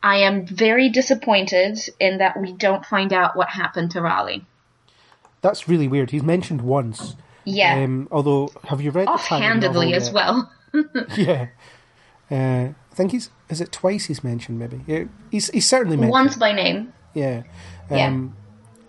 [0.03, 4.47] I am very disappointed in that we don't find out what happened to Raleigh.
[5.43, 6.11] That's really weird.
[6.11, 7.17] He's mentioned once.
[7.45, 7.75] Yeah.
[7.85, 10.51] Um, although, have you read offhandedly as well.
[11.17, 11.49] Yeah.
[12.31, 14.81] Uh, I think he's is it twice he's mentioned maybe.
[14.87, 16.13] Yeah, he's he's certainly mentioned.
[16.13, 16.93] Once by name.
[17.15, 17.43] Yeah.
[17.91, 18.07] Yeah.
[18.07, 18.37] Um,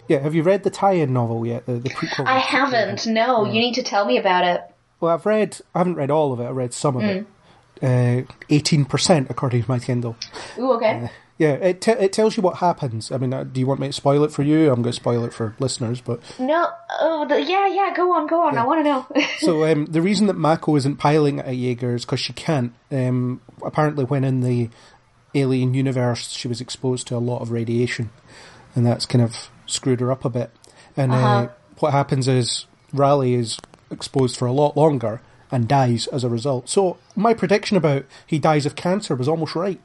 [0.07, 0.19] yeah.
[0.19, 1.65] Have you read the tie-in novel yet?
[1.65, 2.25] The the prequel.
[2.27, 3.05] I haven't.
[3.07, 4.61] No, you need to tell me about it.
[4.99, 5.57] Well, I've read.
[5.73, 6.43] I haven't read all of it.
[6.45, 7.25] I read some of Mm.
[7.81, 8.27] it.
[8.49, 10.15] Eighteen percent, according to my Kindle.
[10.59, 11.09] Ooh, okay.
[11.37, 13.11] Yeah, it te- it tells you what happens.
[13.11, 14.69] I mean, uh, do you want me to spoil it for you?
[14.69, 18.27] I'm going to spoil it for listeners, but No, oh, the, yeah, yeah, go on,
[18.27, 18.57] go on.
[18.59, 19.07] I want to know.
[19.39, 22.73] So um, the reason that Mako isn't piling at a Jaeger is because she can't.
[22.91, 24.69] Um, apparently, when in the
[25.33, 28.11] alien universe, she was exposed to a lot of radiation,
[28.75, 30.51] and that's kind of screwed her up a bit.
[30.95, 31.47] And uh Uh-huh.
[31.79, 33.57] what happens is Raleigh is
[33.89, 36.69] exposed for a lot longer and dies as a result.
[36.69, 39.81] So my prediction about he dies of cancer was almost right.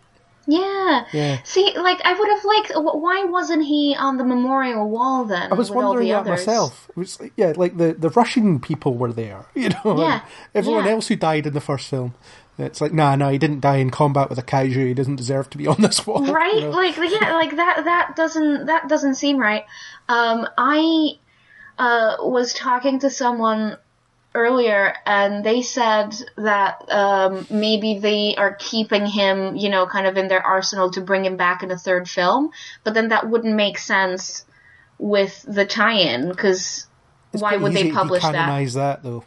[0.47, 1.07] Yeah.
[1.13, 1.39] Yeah.
[1.45, 2.73] See, like, I would have liked.
[2.75, 5.53] Why wasn't he on the memorial wall then?
[5.53, 6.47] I was wondering that others?
[6.47, 6.89] myself.
[6.91, 9.99] It was yeah, like the, the Russian people were there, you know.
[9.99, 10.93] Yeah, everyone yeah.
[10.93, 12.15] else who died in the first film.
[12.59, 14.87] It's like, nah, nah, he didn't die in combat with a kaiju.
[14.87, 16.25] He doesn't deserve to be on this wall.
[16.27, 16.71] right you know?
[16.71, 19.65] like yeah like that that doesn't that doesn't seem right
[20.09, 21.11] um i
[21.79, 23.77] uh was talking to someone
[24.37, 30.17] earlier and they said that um maybe they are keeping him you know kind of
[30.17, 32.51] in their arsenal to bring him back in a third film
[32.85, 34.45] but then that wouldn't make sense
[34.99, 36.87] with the tie-in because
[37.33, 39.25] why would they to publish that that though?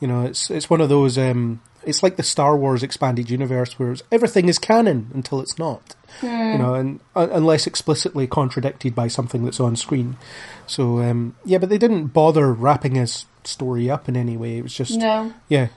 [0.00, 1.16] You know, it's it's one of those.
[1.16, 5.58] Um, it's like the Star Wars expanded universe, where it's, everything is canon until it's
[5.58, 5.94] not.
[6.20, 6.26] Hmm.
[6.26, 10.16] You know, and uh, unless explicitly contradicted by something that's on screen.
[10.66, 14.58] So um, yeah, but they didn't bother wrapping his story up in any way.
[14.58, 15.68] It was just no yeah.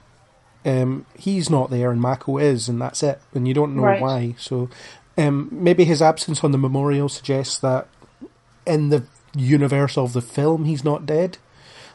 [0.66, 3.22] Um, he's not there and Mako is, and that's it.
[3.34, 4.02] And you don't know Right.
[4.02, 4.36] why.
[4.38, 4.70] So
[5.18, 7.88] um, maybe his absence on the memorial suggests that
[8.66, 9.04] in the
[9.34, 11.38] universe of the film, he's not dead.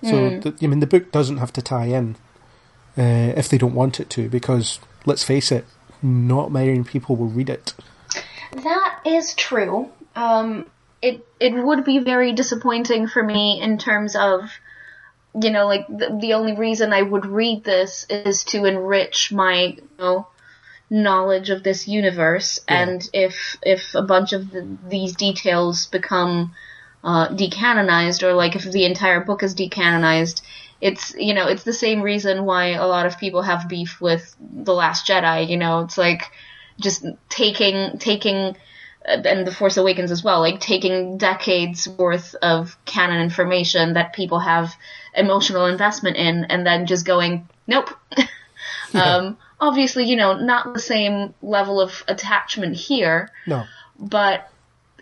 [0.03, 2.17] So the, I mean, the book doesn't have to tie in
[2.99, 5.65] uh, if they don't want it to, because let's face it,
[6.03, 7.75] not many people will read it.
[8.53, 9.91] That is true.
[10.17, 10.67] Um,
[11.01, 14.51] it it would be very disappointing for me in terms of,
[15.41, 19.77] you know, like the, the only reason I would read this is to enrich my
[19.79, 20.29] you know,
[20.91, 26.53] knowledge of this universe, and if if a bunch of the, these details become
[27.03, 30.43] uh, decanonized, or like if the entire book is decanonized.
[30.81, 34.35] It's you know it's the same reason why a lot of people have beef with
[34.41, 35.49] the Last Jedi.
[35.49, 36.25] You know it's like
[36.81, 38.57] just taking taking
[39.07, 44.13] uh, and the Force Awakens as well, like taking decades worth of canon information that
[44.13, 44.75] people have
[45.15, 47.91] emotional investment in, and then just going, nope.
[48.95, 53.65] um, obviously, you know, not the same level of attachment here, No,
[53.99, 54.51] but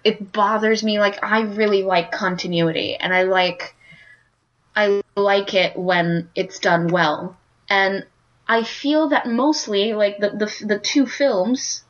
[0.04, 0.98] it bothers me.
[0.98, 3.74] Like, I really like continuity, and I like,
[4.74, 7.36] I like it when it's done well,
[7.68, 8.06] and
[8.48, 11.84] I feel that mostly, like the the, the two films,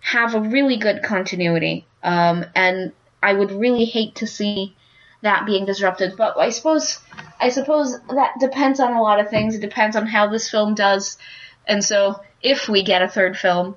[0.00, 4.74] have a really good continuity, um, and I would really hate to see
[5.22, 6.16] that being disrupted.
[6.16, 6.98] But I suppose,
[7.40, 9.54] I suppose that depends on a lot of things.
[9.54, 11.18] It depends on how this film does,
[11.66, 13.76] and so if we get a third film,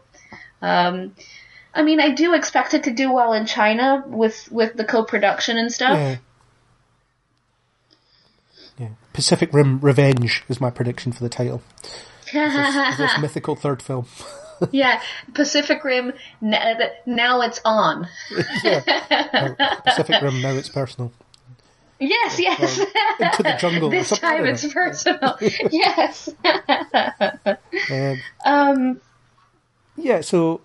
[0.62, 1.16] um,
[1.74, 5.58] I mean, I do expect it to do well in China with with the co-production
[5.58, 5.98] and stuff.
[5.98, 6.18] yeah.
[8.78, 8.90] Yeah.
[9.14, 11.62] Pacific Rim Revenge is my prediction for the title.
[12.34, 14.08] Of this mythical third film.
[14.72, 15.02] yeah,
[15.34, 16.14] Pacific Rim.
[16.40, 18.08] Now it's on.
[18.64, 19.78] yeah.
[19.86, 21.12] Pacific Rim, now it's personal.
[22.02, 22.80] Yes, yes.
[23.20, 23.90] Into the jungle.
[23.92, 25.38] this time it's personal.
[25.72, 26.30] yes.
[27.90, 29.02] Um, Um.
[29.96, 30.62] yeah, so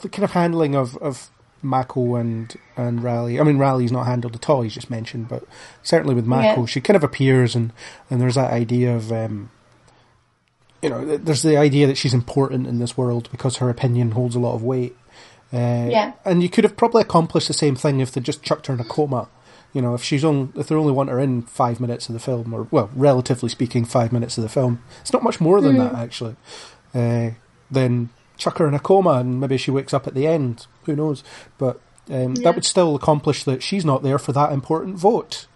[0.00, 1.28] the kind of handling of, of
[1.62, 3.38] Mako and, and Raleigh.
[3.38, 5.44] I mean, Raleigh's not handled at all, he's just mentioned, but
[5.82, 6.66] certainly with Mako, Yeah.
[6.66, 7.72] she kind of appears and,
[8.10, 9.50] and there's that idea of, um,
[10.82, 14.34] you know, there's the idea that she's important in this world because her opinion holds
[14.34, 14.96] a lot of weight.
[15.52, 16.12] Uh, Yeah.
[16.24, 18.80] And you could have probably accomplished the same thing if they just chucked her in
[18.80, 19.28] a coma.
[19.74, 22.20] You know, if she's on, if they only want her in five minutes of the
[22.20, 25.76] film, or well, relatively speaking, five minutes of the film, it's not much more than
[25.78, 26.36] that actually.
[26.94, 27.30] Uh,
[27.70, 28.08] then
[28.38, 30.66] chuck her in a coma and maybe she wakes up at the end.
[30.84, 31.22] Who knows?
[31.58, 32.44] But um, Yeah.
[32.44, 35.46] that would still accomplish that she's not there for that important vote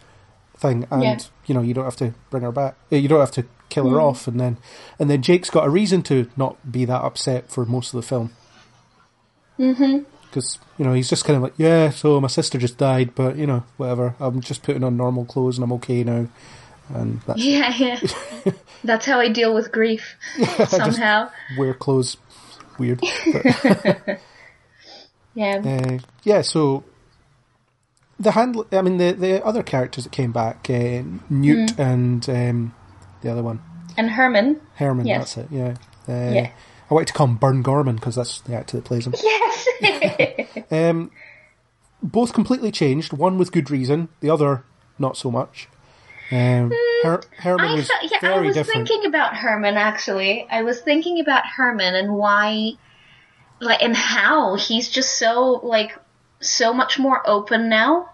[0.57, 1.19] thing, and Yeah.
[1.47, 2.75] you know you don't have to bring her back.
[2.91, 3.91] You don't have to kill Mm.
[3.93, 4.57] her off, and then
[4.99, 8.07] and then Jake's got a reason to not be that upset for most of the
[8.07, 8.33] film.
[9.61, 9.99] Mm-hmm.
[10.31, 13.37] Because you know he's just kind of like, yeah, so my sister just died, but
[13.37, 14.15] you know, whatever.
[14.21, 16.27] I'm just putting on normal clothes and I'm okay now.
[16.95, 18.01] And that's Yeah, yeah.
[18.85, 20.17] That's how I deal with grief
[20.69, 21.29] somehow.
[21.59, 22.17] wear clothes
[22.79, 23.03] weird.
[25.35, 25.63] Yeah.
[25.65, 26.83] uh, yeah, so
[28.19, 28.67] the handle.
[28.73, 31.81] I mean, the the other characters that came back, uh, Newt Hmm.
[31.81, 32.75] and um,
[33.23, 33.61] the other one,
[33.97, 34.61] And Hermann.
[34.75, 35.07] Hermann.
[35.07, 35.35] Yes.
[35.35, 35.55] That's it.
[35.57, 35.75] Yeah.
[36.09, 36.51] Uh, Yeah.
[36.91, 39.15] I like to call him Burn Gorman because that's the actor that plays him.
[39.23, 39.67] Yes.
[40.71, 41.11] Um,
[42.03, 43.13] both completely changed.
[43.13, 44.65] One with good reason, the other
[44.99, 45.69] not so much.
[46.31, 46.71] Um,
[47.03, 47.73] Her- Hermann Hmm.
[47.73, 48.87] I was thought, yeah, very I was different.
[48.89, 50.47] thinking about Hermann actually.
[50.51, 52.73] I was thinking about Hermann and why,
[53.61, 55.97] like, and how he's just so like
[56.41, 58.11] so much more open now.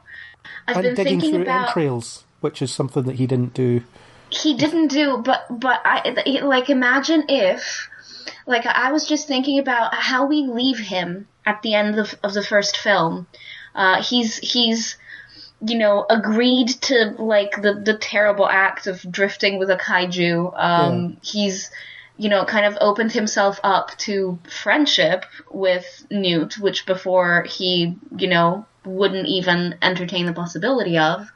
[0.68, 3.82] I've and been digging thinking through about entrails, which is something that he didn't do.
[4.30, 7.88] he didn't do, but but I like imagine if,
[8.46, 12.34] like, I was just thinking about how we leave him at the end of, of
[12.34, 13.26] the first film.
[13.74, 14.96] Uh, he's he's
[15.66, 20.52] you know, agreed to like the the terrible act of drifting with a kaiju.
[20.56, 21.70] Um, He's
[22.16, 28.28] you know kind of opened himself up to friendship with Newt, which before he you
[28.28, 31.30] know wouldn't even entertain the possibility of.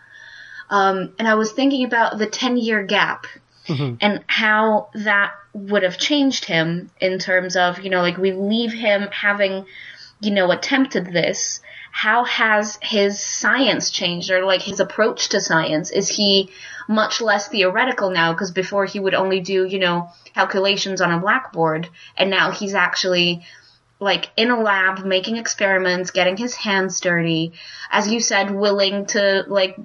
[0.70, 3.26] Um, and I was thinking about the ten year gap
[3.68, 3.96] Mm-hmm.
[4.00, 8.72] and how that would have changed him in terms of you know like we leave
[8.72, 9.66] him having
[10.20, 11.60] you know attempted this.
[11.90, 15.90] How has his science changed or like his approach to science?
[15.90, 16.50] Is he
[16.88, 18.32] much less theoretical now?
[18.32, 22.74] Because before he would only do you know calculations on a blackboard and now he's
[22.74, 23.42] actually
[24.00, 27.52] like in a lab making experiments getting his hands dirty
[27.90, 29.76] as you said willing to like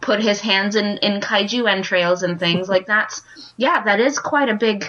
[0.00, 3.22] put his hands in, in kaiju entrails and things like that's
[3.56, 4.84] yeah that is quite a big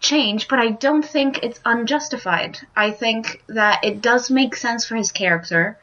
[0.00, 2.58] change but i don't think it's unjustified.
[2.76, 5.78] I think that it does make sense for his character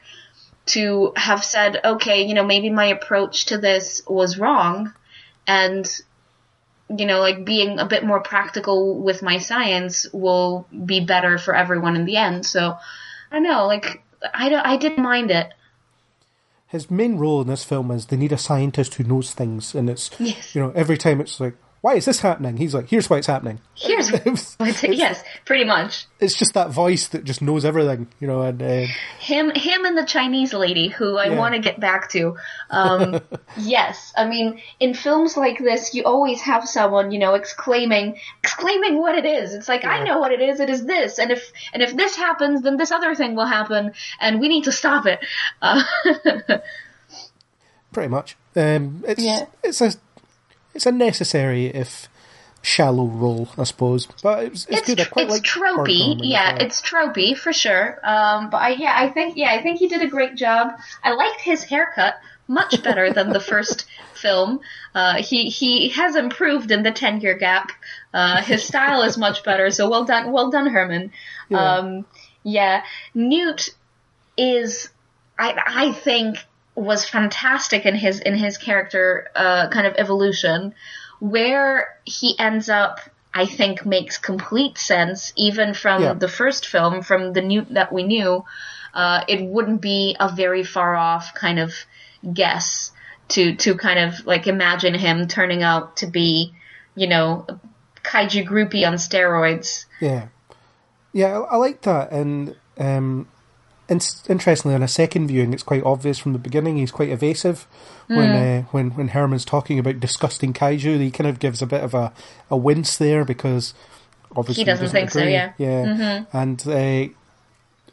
[0.67, 4.93] to have said okay you know maybe my approach to this was wrong
[5.47, 5.85] and
[6.89, 11.55] you know like being a bit more practical with my science will be better for
[11.55, 12.45] everyone in the end.
[12.45, 12.77] So
[13.31, 14.01] i don't know like
[14.33, 15.53] i don't i didn't mind it
[16.75, 19.89] His main role in this film is they need a scientist who knows things, and
[19.89, 20.53] it's Yes.
[20.53, 22.57] you know every time it's like, why is this happening?
[22.57, 23.59] He's like, here's why it's happening.
[23.75, 24.09] Here's
[24.83, 28.87] yes, pretty much It's just that voice that just knows everything, you know, and uh,
[29.19, 29.51] him.
[29.53, 31.37] Him and the Chinese lady, who I Yeah.
[31.37, 32.37] want to get back to.
[32.71, 33.21] Um,
[33.55, 38.97] yes, I mean, in films like this, you always have someone, you know, exclaiming, exclaiming
[38.97, 39.53] what it is.
[39.53, 40.59] It's like I know what it is.
[40.59, 43.93] It is this, and if and if this happens, then this other thing will happen,
[44.19, 45.19] and we need to stop it.
[45.61, 45.83] Uh,
[47.91, 49.45] pretty much, um, it's Yeah.
[49.63, 49.93] it's a
[50.75, 52.07] it's a necessary if
[52.61, 54.99] shallow role, I suppose, but it's, it's, it's good.
[54.99, 57.99] I quite it's like tropey, yeah, it's tropey for sure.
[58.03, 60.73] Um, but I, yeah, I think yeah, I think he did a great job.
[61.03, 62.15] I liked his haircut
[62.47, 64.59] much better than the first film.
[64.93, 67.71] Uh, he he has improved in the ten year gap.
[68.13, 69.69] Uh, his style is much better.
[69.71, 71.11] So well done, well done, Hermann.
[71.49, 71.75] Yeah.
[71.75, 72.05] Um,
[72.43, 72.83] yeah,
[73.13, 73.69] Newt
[74.37, 74.89] is
[75.37, 76.37] I I think
[76.75, 80.75] was fantastic in his in his character uh, kind of evolution.
[81.19, 82.99] Where he ends up,
[83.33, 85.31] I think, makes complete sense.
[85.37, 86.13] Even from Yeah.
[86.13, 88.43] the first film, from the new that we knew,
[88.93, 91.73] uh, it wouldn't be a very far off kind of
[92.33, 92.91] guess
[93.29, 96.53] to to kind of like imagine him turning out to be,
[96.95, 97.47] you know,
[98.03, 99.85] kaiju groupie on steroids.
[100.01, 100.27] Yeah,
[101.13, 103.27] yeah, I, I like that, and um,
[103.89, 106.77] in, interestingly, on a second viewing, it's quite obvious from the beginning.
[106.77, 107.67] He's quite evasive
[108.07, 108.59] when Mm.
[108.59, 110.99] uh, when when Hermann's talking about disgusting kaiju.
[110.99, 112.11] He kind of gives a bit of a,
[112.49, 113.73] a wince there because
[114.35, 115.33] obviously He doesn't think so, agree.
[115.33, 115.51] yeah.
[115.57, 116.71] yeah, and uh,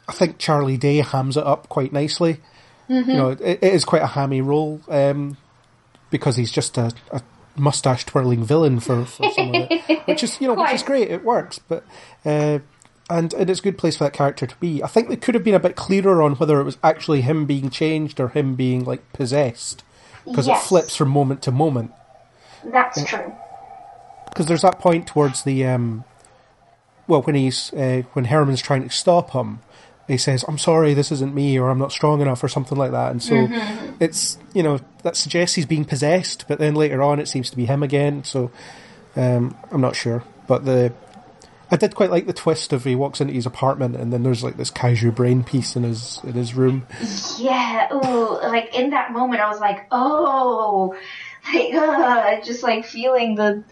[0.07, 2.37] I think Charlie Day hams it up quite nicely.
[2.89, 3.09] Mm-hmm.
[3.09, 5.37] You know, it, it is quite a hammy role um,
[6.09, 7.21] because he's just a, a
[7.55, 11.09] mustache twirling villain for, for some of it, which is you know which is great.
[11.09, 11.85] It works, but
[12.25, 12.59] uh,
[13.17, 14.81] and and it's a good place for that character to be.
[14.83, 17.45] I think they could have been a bit clearer on whether it was actually him
[17.45, 19.83] being changed or him being like possessed
[20.25, 20.63] because Yes.
[20.63, 21.91] it flips from moment to moment.
[22.63, 23.33] That's true.
[24.29, 26.05] Because there's that point towards the um,
[27.07, 29.59] well when he's uh, when Hermann's trying to stop him.
[30.07, 32.91] He says, "I'm sorry, this isn't me, or I'm not strong enough, or something like
[32.91, 33.95] that." And so Mm-hmm.
[34.01, 37.55] it's you know that suggests he's being possessed, but then later on it seems to
[37.57, 38.23] be him again.
[38.25, 38.51] So
[39.15, 40.91] um, I'm not sure, but the
[41.73, 44.43] I did quite like the twist of he walks into his apartment and then there's
[44.43, 46.85] like this kaiju brain piece in his in his room.
[47.39, 50.95] Yeah, ooh, like in that moment, I was like, oh,
[51.51, 53.63] like, uh, just like feeling the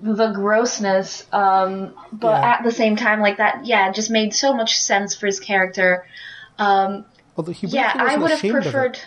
[0.00, 1.26] the grossness.
[1.30, 2.54] Um, but Yeah.
[2.54, 6.06] at the same time, like that, yeah, just made so much sense for his character.
[6.58, 7.04] Um,
[7.36, 8.70] Although he yeah, I would have ashamed of it.
[8.72, 8.98] preferred.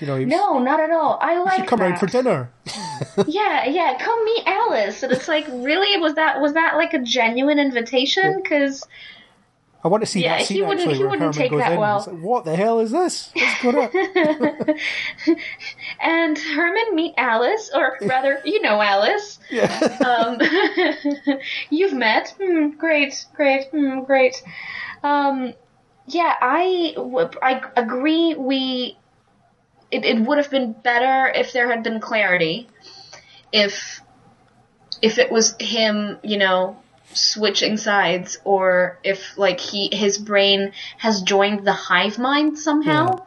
[0.00, 1.18] You know, No, not at all.
[1.20, 1.84] I like come that.
[1.90, 2.50] round for dinner.
[3.26, 5.02] Yeah, yeah, come meet Alice.
[5.02, 8.40] And it's like, really, was that was that like a genuine invitation?
[8.42, 8.86] Because
[9.82, 11.60] I want to see Yeah, that he scene wouldn't- actually he wouldn't Hermann take goes
[11.60, 11.78] that in.
[11.80, 12.04] well.
[12.06, 13.30] Like, what the hell is this?
[13.34, 15.36] What's going on?
[16.00, 19.38] and Hermann meet Alice, or rather, you know Alice.
[19.50, 19.68] yeah.
[20.04, 20.38] Um,
[21.70, 22.34] you've met.
[22.40, 24.42] Hmm, great, great, hmm, great.
[25.02, 25.54] Um,
[26.06, 26.94] yeah, I
[27.76, 28.34] agree.
[28.34, 28.96] We
[29.90, 32.68] it, it would have been better if there had been clarity.
[33.52, 34.00] If
[35.02, 36.78] if it was him, you know,
[37.12, 43.24] switching sides, or if like he his brain has joined the hive mind somehow.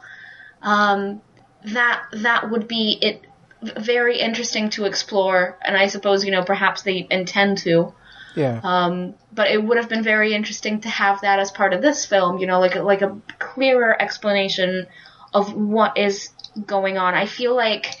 [0.62, 1.20] Um,
[1.64, 3.24] that that would be it
[3.62, 7.92] very interesting to explore, and I suppose you know perhaps they intend to.
[8.34, 8.60] yeah.
[8.62, 12.06] Um, but it would have been very interesting to have that as part of this
[12.06, 14.86] film, you know, like like a clearer explanation
[15.32, 16.30] of what is
[16.66, 17.14] going on.
[17.14, 17.94] I feel like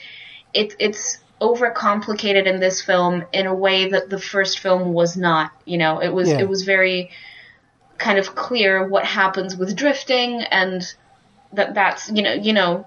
[0.52, 5.50] it, it's overcomplicated in this film in a way that the first film was not.
[5.64, 6.40] You know, it was Yeah.
[6.40, 7.10] it was very
[7.98, 10.82] kind of clear what happens with drifting and
[11.52, 12.86] that that's you know you know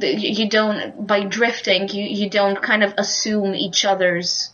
[0.00, 4.50] you you don't by drifting you you don't kind of assume each other's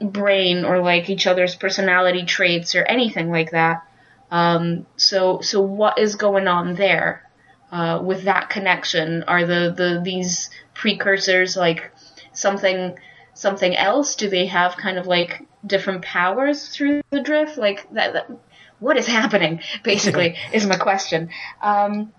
[0.00, 3.86] brain or like each other's personality traits or anything like that.
[4.30, 7.28] Um, so so what is going on there
[7.72, 9.24] uh, with that connection?
[9.24, 11.90] Are the, the these precursors like
[12.32, 12.96] something
[13.34, 14.14] something else?
[14.14, 17.56] Do they have kind of like different powers through the drift?
[17.56, 18.30] Like that, that
[18.78, 19.60] what is happening?
[19.82, 21.30] Basically, is my question.
[21.62, 22.12] Um,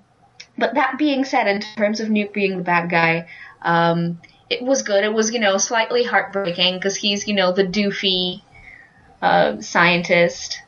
[0.57, 3.27] but that being said, in terms of Newt being the bad guy,
[3.61, 5.03] um, it was good.
[5.03, 8.41] It was, you know, slightly heartbreaking because he's, you know, the doofy
[9.21, 10.61] uh, scientist.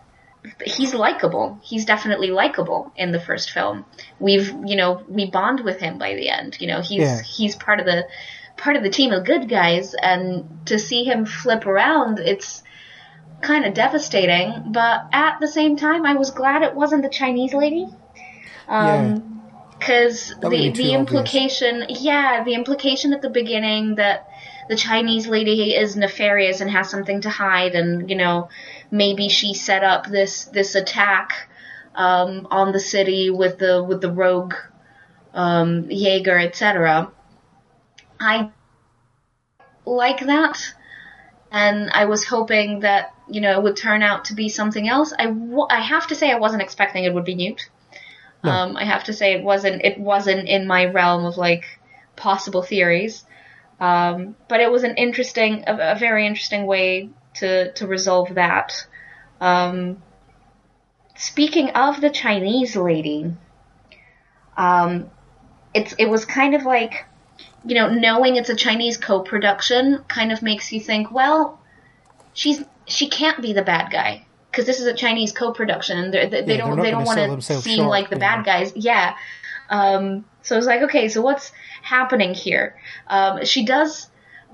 [0.65, 1.59] He's likable.
[1.63, 3.85] He's definitely likable in the first film.
[4.19, 6.57] We've, you know, we bond with him by the end.
[6.59, 7.21] You know, he's Yeah.
[7.21, 8.07] he's part of the
[8.57, 12.63] part of the team of good guys, and to see him flip around, it's
[13.41, 14.71] kind of devastating.
[14.71, 17.87] But at the same time, I was glad it wasn't the Chinese lady.
[18.67, 19.35] Um,
[19.77, 20.99] because the would be too the obvious.
[20.99, 24.27] implication, yeah, the implication at the beginning that
[24.69, 28.49] the Chinese lady is nefarious and has something to hide, and you know,
[28.95, 31.49] maybe she set up this this attack
[31.93, 34.55] um, on the city with the with the rogue
[35.33, 37.11] um, Jaeger, etc.
[38.19, 38.51] I
[39.85, 40.57] like that,
[41.51, 45.13] and I was hoping that you know it would turn out to be something else.
[45.17, 47.69] I, w- I have to say I wasn't expecting it would be Newt.
[48.43, 51.65] Um, I have to say it wasn't it wasn't in my realm of like
[52.15, 53.25] possible theories,
[53.79, 58.85] um, but it was an interesting, a, a very interesting way to to resolve that.
[59.41, 60.01] Um,
[61.15, 63.33] speaking of the Chinese lady,
[64.57, 65.09] um,
[65.73, 67.05] it's it was kind of like
[67.65, 71.59] you know knowing it's a Chinese co-production kind of makes you think, well,
[72.33, 76.41] she's she can't be the bad guy because this is a Chinese co-production they're- they,
[76.43, 78.71] they Yeah, don't they don't want to seem short, like the bad guys.
[78.75, 79.15] Yeah.
[79.69, 82.75] Um, so I was like, okay, so what's happening here?
[83.07, 84.07] Um, she does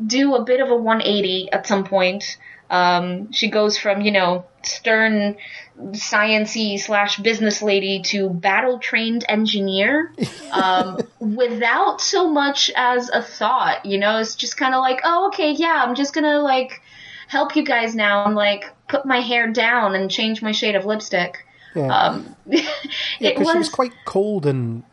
[0.04, 2.38] do a bit of a 180 at some point.
[2.72, 5.36] Um, she goes from, you know, stern
[5.78, 10.14] sciency slash business lady to battle trained engineer,
[10.52, 15.28] um, without so much as a thought, you know, it's just kind of like, oh,
[15.28, 16.82] okay, yeah, I'm just gonna like
[17.28, 20.86] help you guys now and like put my hair down and change my shade of
[20.86, 21.46] lipstick.
[21.76, 21.88] Yeah.
[21.88, 24.84] Um, Yeah, it because was, she was quite cold and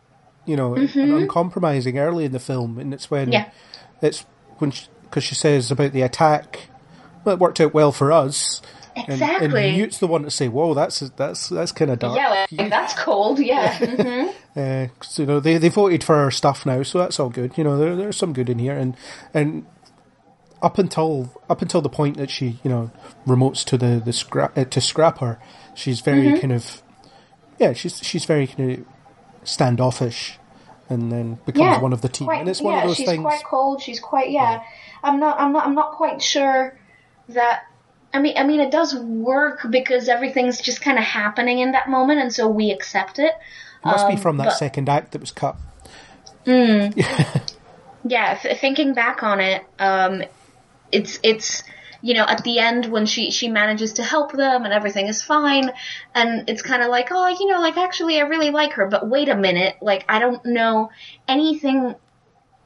[0.45, 3.49] you know and uncompromising early in the film, and it's when Yeah.
[4.01, 4.25] it's
[4.57, 4.73] when
[5.03, 6.68] because she, says about the attack.
[7.29, 8.61] It worked out well for us.
[8.95, 9.69] And, Exactly.
[9.69, 12.69] and Newt's the one to say, "Whoa, that's that's that's kind of dark." yeah, like,
[12.69, 13.77] that's cold, yeah.
[13.77, 14.27] hmm
[14.59, 17.57] Uh, 'cause, you know, they they voted for our stuff now, so that's all good.
[17.57, 18.97] You know, there, there's some good in here, and
[19.33, 19.65] and
[20.61, 22.91] up until up until the point that she you know
[23.25, 25.39] remotes to the the scrap uh, to scrap her,
[25.75, 26.39] she's very Mm-hmm.
[26.41, 26.81] kind of
[27.59, 28.85] yeah, she's she's very kind of
[29.47, 30.37] standoffish,
[30.89, 33.07] and then becomes one of the team, quite- and it's one yeah, of those she's
[33.07, 33.21] things.
[33.21, 33.81] quite cold.
[33.81, 34.63] She's quite yeah.
[35.03, 35.39] I'm not.
[35.39, 35.65] I'm not.
[35.65, 36.77] I'm not quite sure
[37.33, 37.63] that.
[38.11, 41.89] I mean, I mean, it does work because everything's just kind of happening in that
[41.89, 43.33] moment, and so we accept it.
[43.83, 45.55] It must be um, from that but- second act that was cut.
[46.45, 50.23] yeah, th- thinking back on it, um,
[50.91, 51.63] it's it's
[52.01, 55.21] you know at the end when she she manages to help them and everything is
[55.21, 55.71] fine,
[56.15, 59.07] and it's kind of like oh you know like actually I really like her, but
[59.07, 60.89] wait a minute, like I don't know
[61.27, 61.95] anything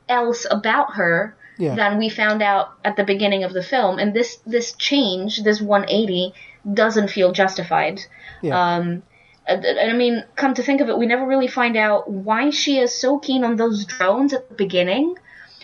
[0.08, 1.76] else about her Yeah.
[1.76, 5.62] than we found out at the beginning of the film, and this this change, this
[5.62, 6.34] 180,
[6.74, 8.00] doesn't feel justified.
[8.42, 8.60] Yeah.
[8.60, 9.04] Um,
[9.46, 12.50] And, and I mean, come to think of it, we never really find out why
[12.50, 15.16] she is so keen on those drones at the beginning.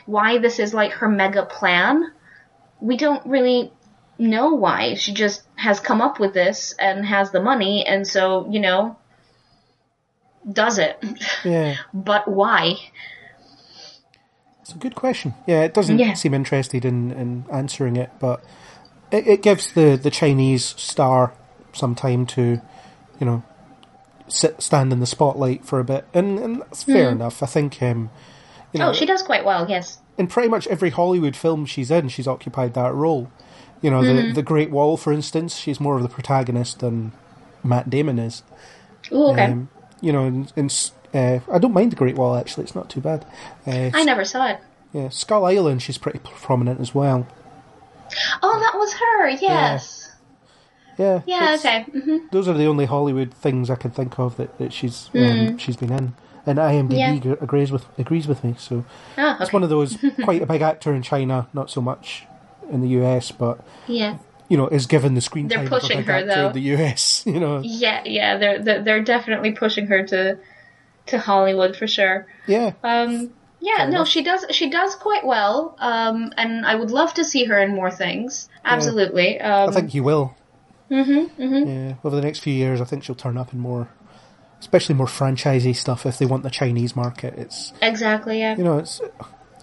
[0.06, 2.12] Why this is like her mega plan.
[2.82, 3.72] We don't really
[4.18, 4.96] know why.
[4.96, 8.98] She just has come up with this and has the money, and so you know,
[10.52, 11.02] does it.
[11.46, 12.76] Yeah, but why?
[14.70, 15.34] It's a good question.
[15.48, 16.14] Yeah, it doesn't Yeah.
[16.14, 18.44] seem interested in, in answering it, but
[19.12, 21.34] it, it gives the, the Chinese star
[21.74, 22.62] some time to,
[23.20, 23.44] you know,
[24.28, 27.42] sit stand in the spotlight for a bit, and, and that's fair enough.
[27.42, 28.12] I think, um,
[28.72, 28.90] you know, Hmm.
[28.92, 29.66] Oh, she does quite well.
[29.68, 29.98] Yes.
[30.20, 33.32] in pretty much every Hollywood film she's in, she's occupied that role.
[33.82, 34.28] You know, Mm-hmm.
[34.30, 37.14] the the Great Wall, for instance, she's more of the protagonist than
[37.64, 38.44] Matt Damon is.
[39.12, 39.46] Ooh, okay.
[39.46, 39.70] Um,
[40.02, 43.02] you know, and s- uh, I don't mind the Great Wall actually; it's not too
[43.02, 43.26] bad.
[43.66, 44.60] Uh, I never saw it.
[44.94, 47.28] yeah, Skull Island, she's pretty prominent as well.
[48.42, 49.30] Oh, that was her.
[49.30, 50.12] Yes.
[50.98, 51.54] Yeah, Yeah.
[51.54, 51.84] it's- okay.
[51.84, 55.58] hmm Those are the only Hollywood things I can think of that, that she's um,
[55.58, 56.14] she's been in,
[56.46, 56.98] and IMDb.
[56.98, 57.16] Yeah.
[57.18, 58.56] gr- agrees with agrees with me.
[58.58, 58.84] So
[59.18, 62.26] Oh, it's one of those quite a big actor in China, not so much
[62.72, 64.18] in the US, but Yeah.
[64.50, 66.52] you know is given the screen They're time pushing of a big her, though.
[66.52, 67.24] the US.
[67.28, 68.02] You know, Yeah.
[68.06, 68.38] Yeah.
[68.38, 70.38] They're, they're definitely pushing her to
[71.10, 72.26] to Hollywood for sure.
[72.48, 73.32] yeah, Um.
[73.62, 73.90] Yeah.
[73.90, 74.46] No, she does.
[74.52, 75.76] She does quite well.
[75.80, 76.32] Um.
[76.38, 78.48] And I would love to see her in more things.
[78.64, 79.40] Absolutely.
[79.42, 79.70] Um.
[79.70, 80.36] I think you will.
[80.90, 81.42] Mm-hmm.
[81.42, 81.70] Mm-hmm.
[81.70, 83.90] Yeah, over the next few years, I think she'll turn up in more,
[84.60, 87.36] especially more franchisey stuff if they want the Chinese market.
[87.38, 88.40] It's Exactly.
[88.40, 88.58] Yeah.
[88.58, 89.00] you know it's.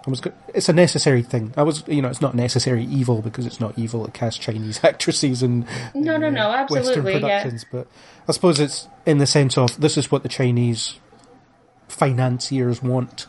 [0.07, 0.23] I was,
[0.55, 1.53] it's a necessary thing.
[1.57, 4.79] I was, you know, it's not necessary evil because it's not evil to cast Chinese
[4.85, 5.67] actresses and
[5.97, 7.19] No, no, no, Western absolutely, yeah.
[7.19, 7.67] productions.
[7.73, 7.89] But
[8.29, 11.01] I suppose it's in the sense of this is what the Chinese
[11.97, 13.27] financiers want.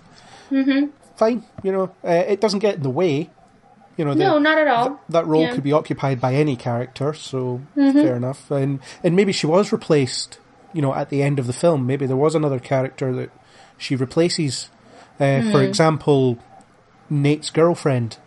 [0.51, 0.87] Mm-hmm.
[1.15, 3.29] Fine, you know, uh, it doesn't get in the way.
[3.97, 4.87] You know, the- No, not at all.
[4.89, 5.47] th- that role Yeah.
[5.47, 5.55] Mm-hmm.
[5.55, 8.51] could be occupied by any character, so fair enough.
[8.51, 10.39] And and maybe she was replaced.
[10.73, 13.31] You know, at the end of the film, maybe there was another character that
[13.77, 14.69] she replaces.
[15.19, 15.51] Uh, Hmm.
[15.51, 16.37] For example,
[17.09, 18.17] Nate's girlfriend,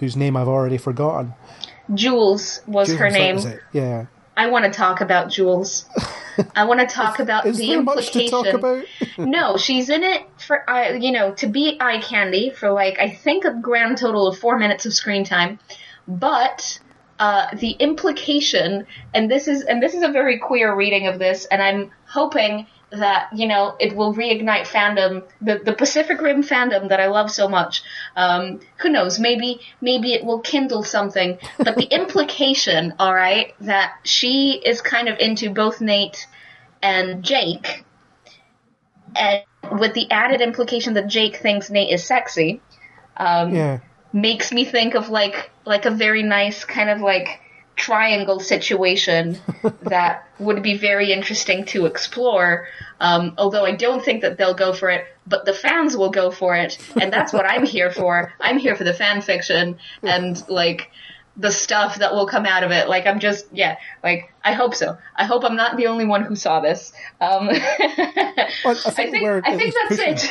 [0.00, 1.34] whose name I've already forgotten.
[1.94, 3.34] Jules was her Jules, that name.
[3.36, 3.60] was it.
[3.72, 4.06] Yeah.
[4.36, 5.84] I want to talk about Jules.
[6.56, 8.30] I want to talk about Is the there much to implication.
[8.30, 8.84] talk about?
[9.18, 13.10] no, she's in it for uh, you know to be eye candy for like I
[13.10, 15.58] think a grand total of four minutes of screen time,
[16.08, 16.78] but
[17.18, 21.44] uh, the implication and this is and this is a very queer reading of this,
[21.46, 26.88] and I'm hoping that you know it will reignite fandom, the the Pacific Rim fandom
[26.90, 27.82] that I love so much.
[28.16, 29.18] Um, who knows?
[29.18, 31.38] Maybe maybe it will kindle something.
[31.58, 36.26] But the implication, all right, that she is kind of into both Nate
[36.82, 37.84] and Jake
[39.16, 39.42] and
[39.78, 42.60] with the added implication that Jake thinks Nate is sexy,
[43.16, 43.78] um, Yeah.
[44.12, 47.40] makes me think of like like a very nice kind of like
[47.76, 49.38] triangle situation
[49.82, 52.68] that would be very interesting to explore.
[53.00, 56.30] Um, although I don't think that they'll go for it, but the fans will go
[56.30, 58.32] for it, and that's what I'm here for.
[58.40, 60.90] I'm here for the fan fiction and like
[61.36, 62.88] the stuff that will come out of it.
[62.88, 64.98] Like I'm just yeah, like I hope so.
[65.16, 66.92] I hope I'm not the only one who saw this.
[67.20, 67.48] Um,
[68.64, 70.30] Well, I think, I think I think that's pushing,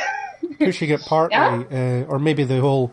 [0.52, 0.58] it.
[0.58, 2.92] pushing it partly, uh, or maybe the whole.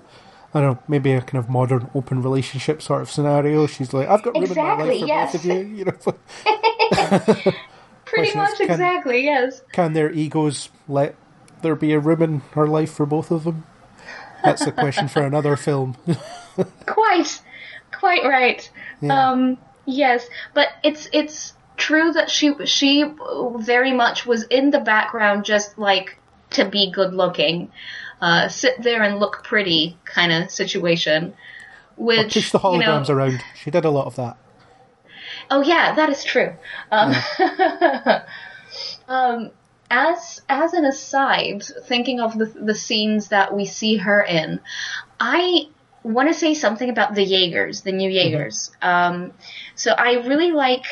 [0.54, 3.68] I don't know, maybe a kind of modern open relationship sort of scenario.
[3.68, 5.32] She's like, I've got room in my life for yes.
[5.34, 5.60] both of you.
[5.60, 5.94] You know,
[8.06, 9.62] Pretty is, much can- exactly, yes.
[9.72, 11.16] can their egos let
[11.62, 13.66] there be a room in her life for both of them?
[14.44, 15.98] That's a question for another film.
[16.86, 17.42] Quite,
[17.92, 18.70] quite right.
[19.02, 19.32] Yeah.
[19.32, 23.06] Um, yes, but it's it's true that she she
[23.58, 26.18] very much was in the background, just like
[26.52, 27.72] to be good looking,
[28.22, 31.34] uh, sit there and look pretty kind of situation.
[31.98, 33.44] Which Push the you know, holograms around.
[33.56, 34.38] She did a lot of that.
[35.52, 36.54] Oh yeah, that is true.
[36.92, 37.14] Um,
[39.08, 39.52] um,
[39.90, 44.60] as as an aside, thinking of the the scenes that we see her in,
[45.20, 45.68] I
[46.04, 48.72] want to say something about the Jaegers, the new Jaegers.
[48.82, 49.34] Um,
[49.76, 50.86] so I really like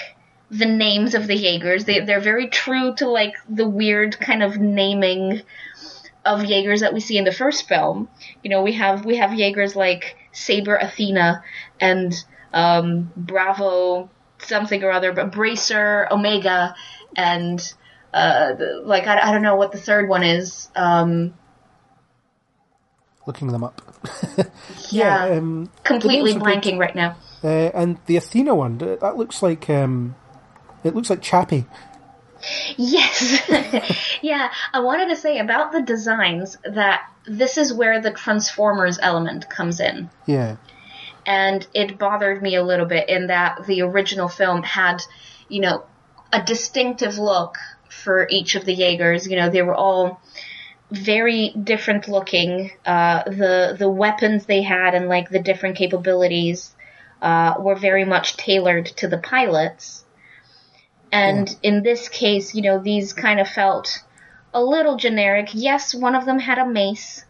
[0.49, 1.86] the names of the Jaegers.
[1.86, 5.41] They they're very true to like the weird kind of naming
[6.28, 8.09] of Jaegers that we see in the first film.
[8.43, 11.41] You know, we have we have Jaegers like Saber Athena
[11.80, 12.13] and
[12.53, 14.09] um, Bravo
[14.39, 16.75] something or other, but Bracer, Omega,
[17.15, 17.73] and
[18.13, 20.69] uh, the, like I, I don't know what the third one is.
[20.75, 21.34] Um,
[23.25, 23.82] Looking them up.
[24.89, 26.43] yeah, um, completely are good.
[26.43, 27.15] blanking right now.
[27.43, 30.15] uh, and the Athena one, that looks like um,
[30.84, 31.65] it looks like Chappie.
[32.77, 33.41] Yes.
[34.21, 39.49] yeah, I wanted to say about the designs that this is where the Transformers element
[39.49, 40.09] comes in.
[40.25, 40.57] Yeah,
[41.25, 45.01] and it bothered me a little bit in that the original film had,
[45.49, 45.83] you know,
[46.31, 47.57] a distinctive look
[47.89, 49.27] for each of the Jaegers.
[49.27, 50.21] You know, they were all
[50.89, 52.71] very different looking.
[52.85, 56.73] Uh, the the weapons they had and like the different capabilities
[57.21, 60.05] uh, were very much tailored to the pilots.
[61.12, 64.03] And in this case, you know, these kind of felt
[64.53, 65.49] a little generic.
[65.53, 67.24] Yes, one of them had a mace,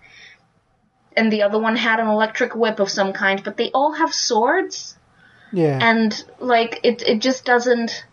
[1.15, 4.13] and the other one had an electric whip of some kind, but they all have
[4.13, 4.97] swords,
[5.51, 5.79] Yeah.
[5.81, 8.05] and like it, it just doesn't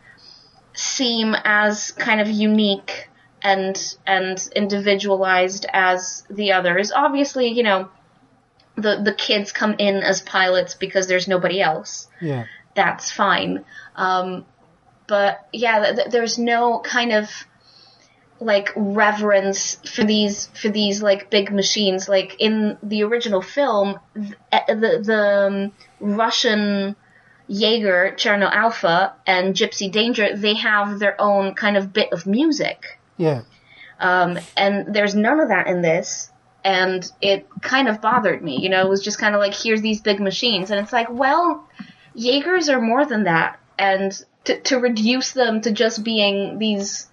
[0.74, 3.08] seem as kind of unique
[3.42, 6.92] and and individualized as the others.
[6.92, 7.88] Obviously, you know,
[8.76, 12.44] the the kids come in as pilots because there's nobody else yeah.
[12.74, 13.64] that's fine.
[13.94, 14.44] Um,
[15.06, 17.30] but yeah, th- th- there's no kind of
[18.40, 22.08] like reverence for these for these like big machines.
[22.08, 26.96] Like in the original film, th- uh, the the um, Russian
[27.46, 32.98] Jaeger, Cherno Alpha, and Gypsy Danger, they have their own kind of bit of music.
[33.16, 33.42] Yeah.
[34.00, 36.30] Um, and there's none of that in this.
[36.64, 38.58] And it kind of bothered me.
[38.60, 40.70] You know, it was just kind of like, here's these big machines.
[40.70, 41.68] And it's like, well,
[42.14, 43.60] Jaegers are more than that.
[43.78, 47.08] And to, to reduce them to just being these,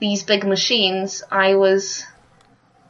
[0.00, 2.04] these big machines, I was,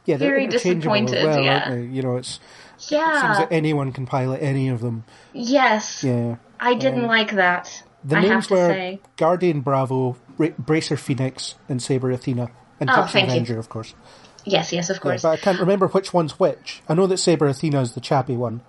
[0.05, 1.73] Yeah, they're Very disappointed, well, yeah.
[1.73, 2.39] You know, it's
[2.77, 5.03] it seems that anyone can pilot any of them.
[5.33, 6.35] yes, Yeah.
[6.59, 7.83] I didn't um, like that.
[8.03, 8.99] The I names were say.
[9.17, 13.33] Guardian Bravo, Bra- Bracer Phoenix, and Saber Athena, and Oh, Gypsy thank you.
[13.33, 13.93] Avenger, of course.
[14.45, 15.23] Yes, yes, of Yeah, course.
[15.23, 16.81] but I can't remember which one's which.
[16.87, 18.61] I know that Saber Athena is the Chappie one.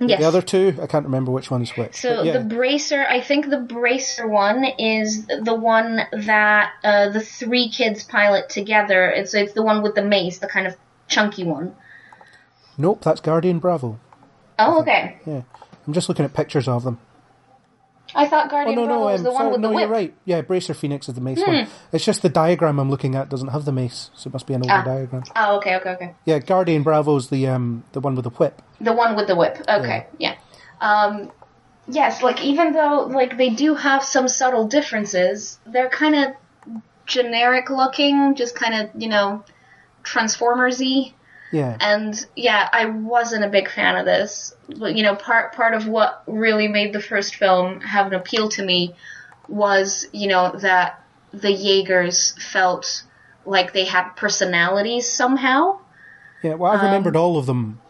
[0.00, 0.20] Yes.
[0.20, 1.94] The other two, I can't remember which one is which.
[1.96, 7.20] So yeah, the bracer, I think the bracer one is the one that uh, the
[7.20, 9.10] three kids pilot together.
[9.10, 10.76] It's it's the one with the mace, the kind of
[11.08, 11.74] chunky one.
[12.78, 13.98] nope, that's Guardian Bravo.
[14.58, 15.18] Oh, okay.
[15.26, 15.42] Yeah,
[15.86, 16.98] I'm just looking at pictures of them.
[18.14, 19.86] I thought Oh Guardian no, Bravo no, was um, the one with no, the you're.
[19.86, 19.92] Hmm.
[19.92, 20.14] right.
[20.24, 21.66] Yeah, Bracer Phoenix is the mace one.
[21.92, 24.54] It's just the diagram I'm looking at doesn't have the mace, so it must be
[24.54, 24.82] an older Ah.
[24.84, 25.24] diagram.
[25.34, 26.14] Oh, okay, okay, okay.
[26.24, 28.62] Yeah, Guardian Bravo's the um the one with the whip.
[28.80, 29.62] The one with the whip.
[29.68, 30.36] Okay, yeah.
[30.80, 31.32] Um,
[31.88, 36.34] yes, like even though like they do have some subtle differences, they're kind of
[37.06, 39.44] generic looking, just kind of you know
[40.02, 41.14] Transformers-y.
[41.54, 44.52] Yeah, and yeah, I wasn't a big fan of this.
[44.76, 48.48] But you know, part part of what really made the first film have an appeal
[48.50, 48.96] to me
[49.48, 51.00] was you know that
[51.32, 53.04] the Jaegers felt
[53.44, 55.78] like they had personalities somehow.
[56.42, 56.54] yeah.
[56.54, 57.80] Well, I Um, remembered all of them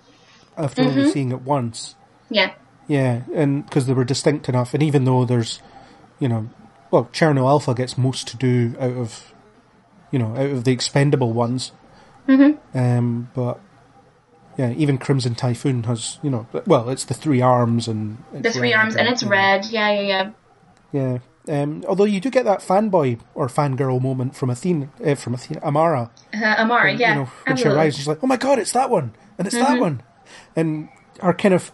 [0.59, 0.99] after mm-hmm.
[0.99, 1.95] only seeing it once.
[2.29, 2.53] Yeah,
[2.87, 5.61] Yeah, and because they were distinct enough, and even though there's,
[6.19, 6.51] you know,
[6.91, 9.33] well, Cherno Alpha gets most to do out of,
[10.11, 11.73] you know, out of the expendable ones.
[12.29, 12.79] Mm-hmm.
[12.79, 13.61] Um, but
[14.57, 18.73] yeah, even Crimson Typhoon has, you know, well, it's the three arms and the three
[18.73, 19.67] red, arms, and it's red.
[19.67, 20.31] Yeah, yeah, yeah.
[20.93, 21.19] Yeah.
[21.47, 25.61] Um, although you do get that fanboy or fangirl moment from Athena, uh, from Athena,
[25.63, 26.11] Amara.
[26.33, 27.11] Uh, Amara, yeah.
[27.11, 29.57] You know, when she arrives, she's like, "Oh my god, it's that one, and it's
[29.57, 30.03] that one,"
[30.57, 30.89] and
[31.21, 31.71] her kind of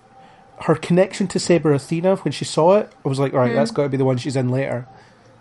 [0.62, 3.70] her connection to Saber Athena when she saw it, I was like, "All right, that's
[3.70, 4.88] got to be the one she's in later."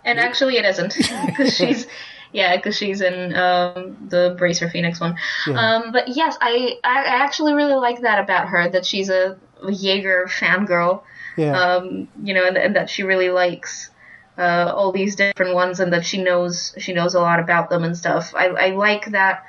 [0.04, 0.94] And actually, it isn't
[1.26, 1.86] because she's
[2.32, 5.16] yeah, because she's in um, the Bracer Phoenix one.
[5.58, 10.26] Um, but yes, I I actually really like that about her that she's a Jaeger
[10.28, 11.02] fangirl.
[11.36, 13.90] Yeah, Um, you know, and, and that she really likes
[14.38, 17.84] uh, all these different ones, and that she knows she knows a lot about them
[17.84, 18.34] and stuff.
[18.36, 19.44] I I like that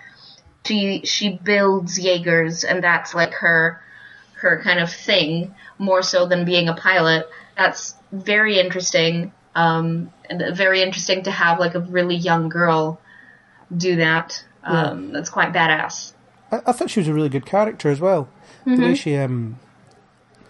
[0.66, 3.82] she she builds Jaegers, and that's like her
[4.34, 7.28] her kind of thing more so than being a pilot.
[7.58, 9.32] That's very interesting.
[9.56, 13.00] Um, and very interesting to have like a really young girl
[13.76, 14.44] do that.
[14.64, 16.14] Um, That's quite badass.
[16.52, 18.30] I, I thought she was a really good character as well.
[18.66, 19.58] The way she, um,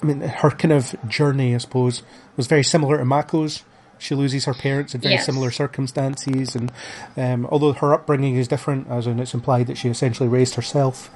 [0.03, 2.03] I mean, her kind of journey, I suppose,
[2.35, 3.63] was very similar to Mako's.
[3.97, 5.25] She loses her parents in very Yes.
[5.27, 6.71] similar circumstances, and
[7.15, 11.09] um, although her upbringing is different, as in it's implied that she essentially raised herself,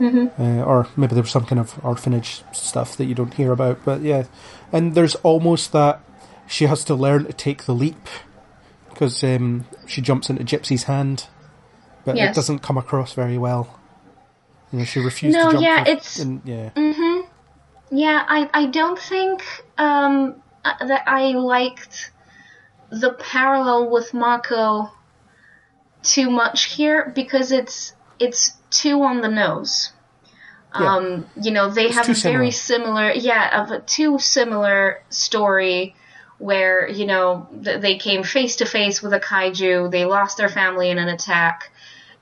[0.00, 3.84] uh, or maybe there was some kind of orphanage stuff that you don't hear about.
[3.84, 4.24] But yeah,
[4.72, 6.00] and there's almost that
[6.46, 8.08] she has to learn to take the leap
[8.90, 11.26] because um, she jumps into Gypsy's hand,
[12.04, 13.78] but it doesn't come across very well.
[14.72, 15.62] You know, she refused No, to jump.
[15.64, 16.70] yeah, it's- and, yeah,
[17.90, 19.42] Yeah, I, I don't think
[19.78, 22.10] um, uh, that I liked
[22.90, 24.90] the parallel with Mako
[26.02, 29.92] too much here because it's it's too on the nose.
[30.78, 30.96] Yeah.
[30.96, 35.94] Um, you know, they It's have a very similar, yeah, of a too similar story
[36.42, 40.48] where you know th- they came face to face with a kaiju, they lost their
[40.48, 41.70] family in an attack,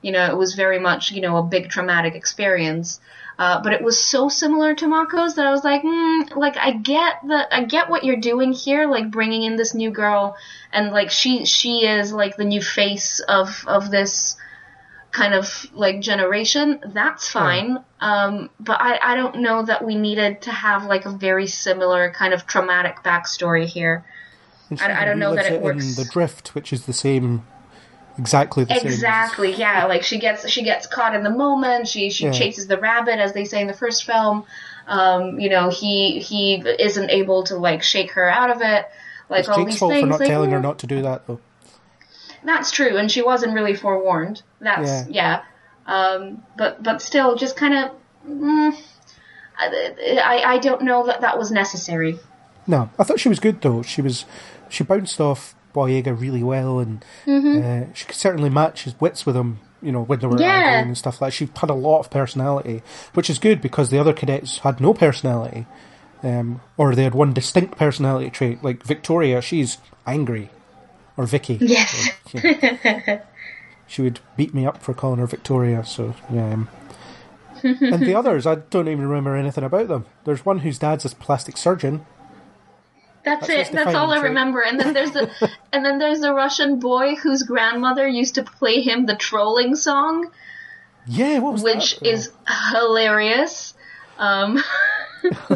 [0.01, 2.99] You know, it was very much, you know, a big traumatic experience.
[3.39, 6.71] Uh, but it was so similar to Mako's that I was like, mm, like I
[6.73, 10.35] get that, I get what you're doing here, like bringing in this new girl,
[10.71, 14.35] and like she, she is like the new face of of this
[15.11, 16.79] kind of like generation.
[16.93, 17.83] That's fine.
[17.99, 22.11] Um, but I, I don't know that we needed to have like a very similar
[22.11, 24.05] kind of traumatic backstory here.
[24.79, 25.95] I- I don't know that it in works.
[25.97, 27.45] the drift, which is the same,
[28.17, 28.85] exactly the same.
[28.87, 29.85] Exactly, yeah.
[29.85, 31.89] Like she gets she gets caught in the moment.
[31.89, 32.31] She she Yeah.
[32.31, 34.45] chases the rabbit, as they say in the first film.
[34.87, 38.85] Um, you know, he he isn't able to like shake her out of it.
[39.29, 40.03] Like It's all Jake's these fault things.
[40.03, 41.39] for not like, telling her not to do that, though.
[42.43, 44.41] That's true, and she wasn't really forewarned.
[44.61, 45.41] That's yeah.
[45.87, 47.91] Um, but but still, just kind of.
[48.29, 48.77] Mm,
[49.57, 52.19] I, I don't know that that was necessary.
[52.67, 53.81] No, I thought she was good though.
[53.81, 54.25] She was,
[54.69, 57.89] she bounced off Boyega really well, and Mm-hmm.
[57.91, 59.59] uh, she could certainly match his wits with him.
[59.83, 60.49] You know, when they were Yeah.
[60.65, 61.31] arguing and stuff like.
[61.31, 61.35] that.
[61.35, 62.83] She had a lot of personality,
[63.15, 65.65] which is good because the other cadets had no personality,
[66.21, 68.63] um, or they had one distinct personality trait.
[68.63, 70.51] Like Victoria, she's angry,
[71.17, 71.57] or Vicky.
[71.59, 72.11] Yes.
[72.33, 73.21] Yeah.
[73.91, 75.85] she would beat me up for calling her Victoria.
[75.85, 76.53] So yeah.
[76.53, 76.69] Um,
[77.63, 80.05] and the others, I don't even remember anything about them.
[80.23, 82.05] There's one whose dad's a plastic surgeon.
[83.23, 83.73] That's, That's it.
[83.73, 84.61] That's all I remember.
[84.61, 85.29] And then there's the
[85.73, 90.31] and then there's the Russian boy whose grandmother used to play him the trolling song,
[91.05, 92.31] Yeah, what was which is
[92.71, 93.75] hilarious.
[94.17, 94.63] Um,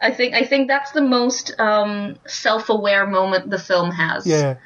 [0.00, 4.26] I think I think that's the most um, self-aware moment the film has.
[4.26, 4.56] yeah,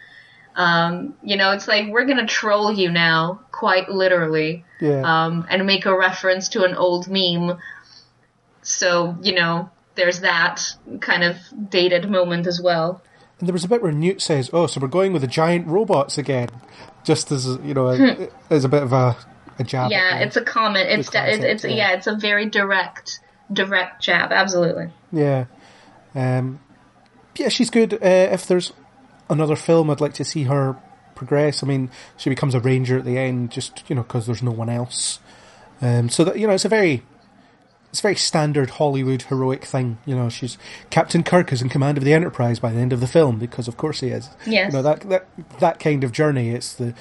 [0.56, 5.02] Um, you know, it's like we're gonna troll you now, quite literally, yeah.
[5.04, 7.58] um, and make a reference to an old meme.
[8.62, 10.62] So you know, there's that
[11.00, 11.36] kind of
[11.68, 13.02] dated moment as well.
[13.38, 15.66] and there was a bit where Newt says, "Oh, so we're going with the giant
[15.66, 16.48] robots again,"
[17.04, 19.14] just as you know, a, as a bit of a,
[19.58, 19.88] a jab.
[19.88, 19.92] Hmm.
[19.92, 20.88] Yeah, it's a comment.
[20.88, 21.70] It's de- it's, concept, it's yeah.
[21.70, 21.92] yeah.
[21.92, 23.20] it's a very direct
[23.52, 24.32] direct jab.
[24.32, 24.90] Absolutely.
[25.12, 25.44] yeah.
[26.14, 26.60] Um,
[27.36, 27.92] yeah, she's good.
[27.92, 27.98] Uh,
[28.32, 28.72] if there's
[29.28, 30.76] another film, I'd like to see her
[31.14, 31.62] progress.
[31.62, 34.50] I mean, she becomes a ranger at the end, just you know, because there's no
[34.50, 35.18] one else.
[35.80, 37.02] Um, so that you know, it's a very
[37.90, 39.96] it's a very standard Hollywood heroic thing.
[40.04, 40.58] You know, she's
[40.90, 43.68] Captain Kirk is in command of the Enterprise by the end of the film because,
[43.68, 44.28] of course, he is.
[44.46, 44.70] Yes.
[44.70, 45.26] You know that that
[45.60, 46.50] that kind of journey.
[46.50, 46.94] It's the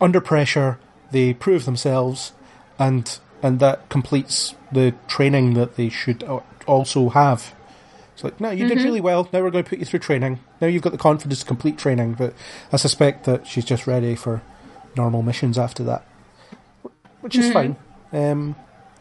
[0.00, 0.78] under pressure
[1.10, 2.32] they prove themselves,
[2.78, 6.22] and and that completes the training that they should
[6.66, 7.54] also have.
[8.16, 9.28] It's like, no, you did really well.
[9.30, 10.40] Now we're going to put you through training.
[10.58, 12.14] Now you've got the confidence to complete training.
[12.14, 12.32] But
[12.72, 14.40] I suspect that she's just ready for
[14.96, 16.06] normal missions after that,
[17.20, 17.76] which is fine.
[18.14, 18.56] Um,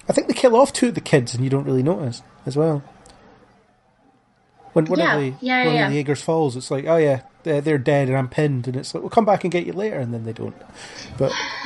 [0.10, 2.58] I think they kill off two of the kids, and you don't really notice as
[2.58, 2.84] well.
[4.74, 6.98] When one Yeah, of the yeah, one yeah, of the Jaegers falls, it's like, oh
[6.98, 9.66] yeah, they're, they're dead, and I'm pinned, and it's like, we'll come back and get
[9.66, 10.56] you later, and then they don't.
[11.18, 11.32] But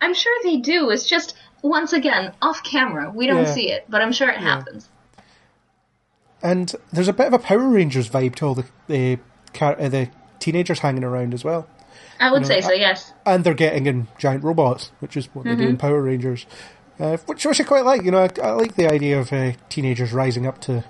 [0.00, 0.90] I'm sure they do.
[0.90, 3.10] It's just once again off camera.
[3.14, 3.54] We don't Yeah.
[3.54, 4.88] see it, but I'm sure it happens.
[6.42, 9.18] and there's a bit of a Power Rangers vibe to all the the,
[9.60, 10.10] uh, the
[10.40, 11.68] teenagers hanging around as well.
[12.18, 12.72] I would know, say so.
[12.72, 13.12] Yes.
[13.24, 16.46] and they're getting in giant robots, which is what they do in Power Rangers,
[16.98, 18.02] uh, which, which I quite like.
[18.02, 20.84] You know, I, I like the idea of uh, teenagers rising up to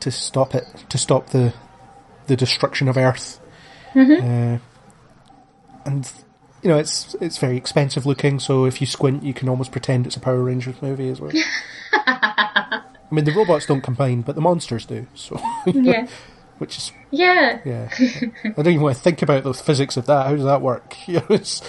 [0.00, 1.52] to stop it, to stop the
[2.26, 3.40] the destruction of Earth.
[3.94, 4.58] Uh,
[5.84, 6.12] and
[6.62, 10.06] you know, it's it's very expensive looking, so if you squint, you can almost pretend
[10.06, 11.32] it's a Power Rangers movie as well.
[11.92, 15.06] I mean, the robots don't combine, but the monsters do.
[15.14, 16.06] So, Yeah.
[16.58, 17.60] which is Yeah.
[17.64, 17.88] yeah.
[18.44, 20.26] I don't even want to think about the physics of that.
[20.26, 20.94] How does that work?
[21.08, 21.62] You know, it's,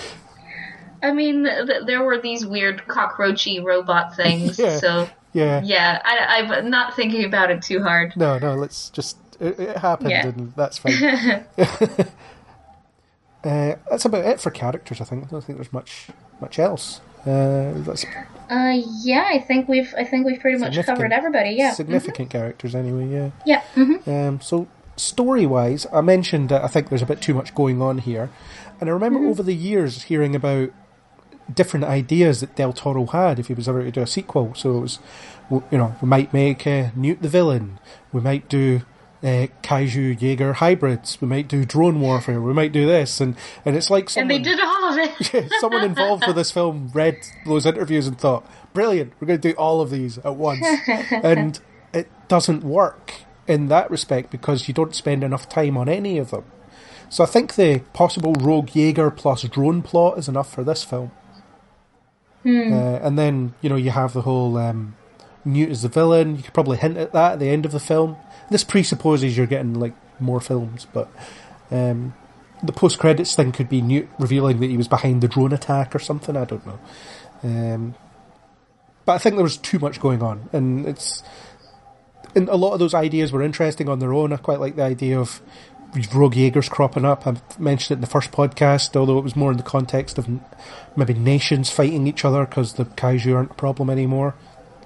[1.02, 4.60] I mean, th- there were these weird cockroachy robot things.
[4.60, 4.78] Yeah.
[4.80, 5.62] So yeah.
[5.64, 8.18] yeah, I, I'm not thinking about it too hard.
[8.18, 9.18] No, no, let's just.
[9.40, 10.28] It, it happened, Yeah.
[10.28, 11.46] and that's fine.
[13.44, 15.26] Uh, that's about it for characters, I think.
[15.26, 16.08] I don't think there's much
[16.42, 17.02] much else.
[17.22, 18.06] Uh, that's
[18.50, 21.52] Uh, yeah, I think we've I think we've pretty much covered everybody.
[21.52, 21.72] Yeah.
[21.74, 23.32] Significant characters, anyway, yeah.
[23.46, 23.62] Yeah.
[23.76, 27.54] hmm Um, so, story wise, I mentioned that I think there's a bit too much
[27.54, 28.30] going on here.
[28.80, 30.70] And I remember over the years hearing about
[31.54, 34.54] different ideas that Del Toro had if he was ever to do a sequel.
[34.56, 35.00] So it was,
[35.52, 37.80] you know, we might make uh, Newt the villain,
[38.14, 38.82] we might do
[39.22, 43.20] uh, Kaiju Jaeger hybrids, we might do drone warfare, we might do this.
[43.20, 45.52] And, and it's like someone, And they did all of it.
[45.60, 49.56] someone involved with this film read those interviews and thought, brilliant, we're going to do
[49.58, 50.66] all of these at once.
[51.12, 51.60] and
[51.94, 53.14] it doesn't work
[53.48, 56.46] in that respect because you don't spend enough time on any of them.
[57.10, 61.12] So I think the possible Rogue Jaeger plus drone plot is enough for this film.
[62.74, 64.96] Uh, and then, you know, you have the whole um,
[65.44, 66.38] Newt as the villain.
[66.38, 68.18] You could probably hint at that at the end of the film.
[68.50, 71.10] This presupposes you're getting, like, more films, but
[71.72, 72.14] um,
[72.64, 75.96] the post credits thing could be Newt revealing that he was behind the drone attack
[75.96, 76.36] or something.
[76.36, 76.80] I don't know.
[77.44, 77.96] Um,
[79.06, 81.24] but I think there was too much going on, and it's
[82.36, 84.34] and a lot of those ideas were interesting on their own.
[84.34, 85.42] I quite like the idea of
[85.94, 87.26] these rogue Jaegers cropping up.
[87.26, 90.30] I mentioned it in the first podcast, although it was more in the context of
[90.96, 94.36] maybe nations fighting each other because the kaiju aren't a problem anymore.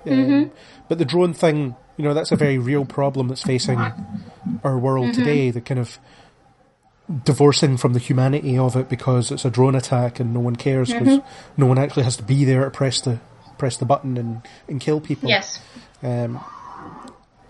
[0.05, 0.51] Um,
[0.87, 3.79] but the drone thing, you know, that's a very real problem that's facing
[4.63, 5.51] our world today.
[5.51, 5.99] The kind of
[7.25, 10.91] divorcing from the humanity of it because it's a drone attack and no one cares
[10.91, 11.19] because
[11.57, 13.19] no one actually has to be there to press the
[13.57, 15.29] press the button and, and kill people.
[15.29, 15.59] Yes.
[16.01, 16.39] Um,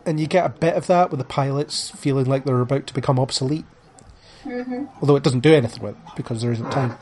[0.06, 2.94] and you get a bit of that with the pilots feeling like they're about to
[2.94, 3.66] become obsolete.
[4.44, 4.90] Mhm.
[5.02, 6.98] Although it doesn't do anything with it because there isn't time.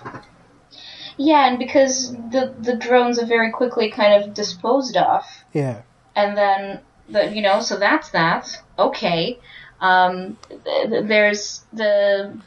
[1.18, 5.82] Yeah, and because the the drones are very quickly kind of disposed of, Yeah.
[6.16, 6.80] and then
[7.10, 8.48] the you know so that's that
[8.78, 9.40] okay
[9.80, 12.38] um th- th- there's the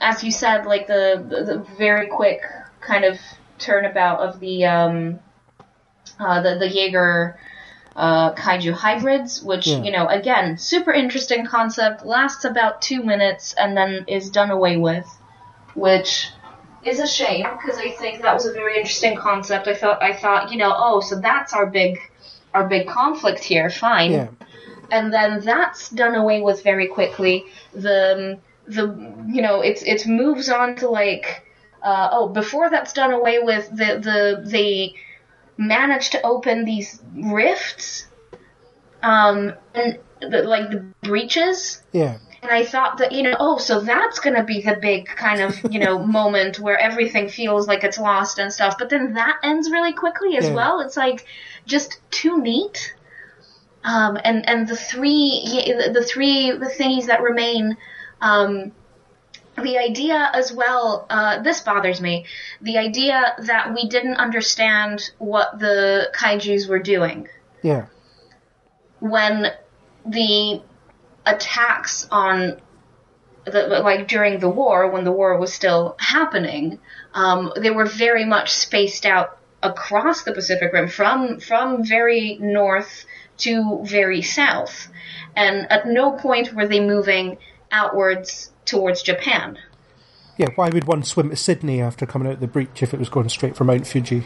[0.00, 2.40] as you said like the, the, the very quick
[2.80, 3.18] kind of
[3.58, 5.18] turnabout of the um
[6.20, 7.38] uh the the jaeger
[7.96, 9.82] uh, kaiju hybrids, which Yeah.
[9.82, 12.04] you know, again, super interesting concept.
[12.04, 15.06] Lasts about two minutes and then is done away with,
[15.74, 16.28] which
[16.84, 19.66] is a shame because I think that was a very interesting concept.
[19.66, 21.98] I thought, I thought, you know, oh, so that's our big,
[22.56, 23.68] our big conflict here.
[23.70, 24.28] Fine, Yeah.
[24.90, 27.44] and then that's done away with very quickly.
[27.74, 28.38] The
[28.76, 28.84] the
[29.36, 31.26] you know it's it moves on to like
[31.82, 34.20] uh, oh before that's done away with the the
[34.54, 34.94] they
[35.58, 37.00] manage to open these
[37.40, 38.06] rifts
[39.02, 42.18] um and the, like the breaches Yeah.
[42.42, 45.40] And I thought that, you know, oh, so that's going to be the big kind
[45.40, 48.76] of, you know, moment where everything feels like it's lost and stuff.
[48.78, 50.54] But then that ends really quickly as Yeah.
[50.54, 50.80] well.
[50.80, 51.26] It's like
[51.66, 52.94] just too neat.
[53.84, 55.42] Um, and, and the three,
[55.92, 57.76] the three the thingies that remain,
[58.20, 58.72] um,
[59.56, 62.26] the idea as well, uh, this bothers me.
[62.60, 67.28] The idea that we didn't understand what the kaijus were doing
[67.62, 67.86] Yeah.
[69.00, 69.52] when
[70.04, 70.62] the
[71.26, 72.60] attacks on
[73.44, 76.78] the, like during the war when the war was still happening
[77.14, 83.04] um, they were very much spaced out across the Pacific Rim from from very north
[83.38, 84.88] to very south
[85.34, 87.38] and at no point were they moving
[87.70, 89.58] outwards towards Japan
[90.38, 90.48] Yeah.
[90.54, 93.08] Why would one swim to Sydney after coming out of the breach if it was
[93.08, 94.24] going straight for Mount Fuji?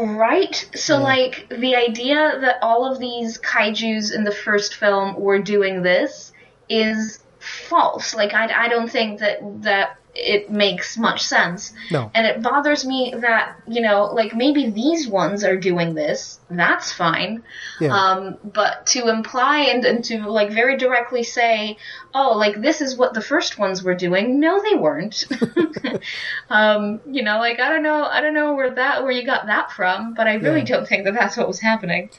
[0.00, 0.56] Right?
[0.74, 5.82] So, like, the idea that all of these kaijus in the first film were doing
[5.82, 6.32] this
[6.70, 8.14] is false.
[8.14, 11.72] Like, I, I don't think that, that it makes much sense.
[11.90, 12.10] No.
[12.14, 16.40] And it bothers me that, you know, like, maybe these ones are doing this.
[16.50, 17.42] That's fine.
[17.80, 17.94] Yeah.
[17.94, 21.76] Um, but to imply and, and to, like, very directly say,
[22.14, 25.24] oh, like, this is what the first ones were doing, no, they weren't.
[26.50, 29.46] um, you know, like, I don't know, I don't know where that, where you got
[29.46, 30.66] that from, but I really Yeah.
[30.76, 32.10] don't think that that's what was happening.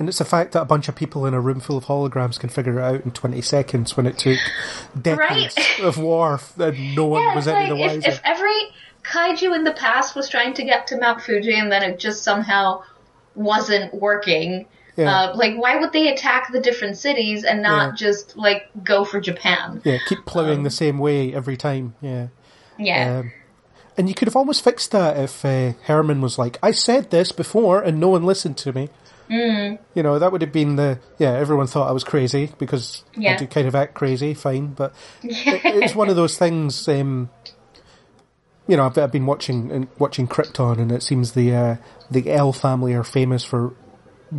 [0.00, 2.40] And it's the fact that a bunch of people in a room full of holograms
[2.40, 4.38] can figure it out in 20 seconds when it took
[5.00, 5.80] decades Right.
[5.80, 8.08] of war and no one Yeah, was any the like, if, wiser.
[8.08, 8.60] if every
[9.04, 12.24] kaiju in the past was trying to get to Mount Fuji and then it just
[12.24, 12.82] somehow
[13.34, 15.14] wasn't working, Yeah.
[15.30, 17.96] uh, like, why would they attack the different cities and not Yeah.
[17.96, 19.80] just, like, go for Japan?
[19.84, 21.94] yeah, keep ploughing the same way every time.
[22.00, 22.28] Yeah.
[22.78, 23.18] Yeah.
[23.18, 23.32] Um,
[23.98, 27.32] and you could have almost fixed that if uh, Hermann was like, I said this
[27.32, 28.88] before and no one listened to me.
[29.30, 29.78] Mm.
[29.94, 30.98] You know, that would have been the.
[31.18, 33.04] Yeah, everyone thought I was crazy because
[33.34, 34.68] I do kind of act crazy, fine.
[34.68, 36.88] But it, it's one of those things.
[36.88, 37.30] Um,
[38.66, 41.76] you know, I've, I've been watching and watching Krypton, and it seems the uh,
[42.10, 43.74] the El family are famous for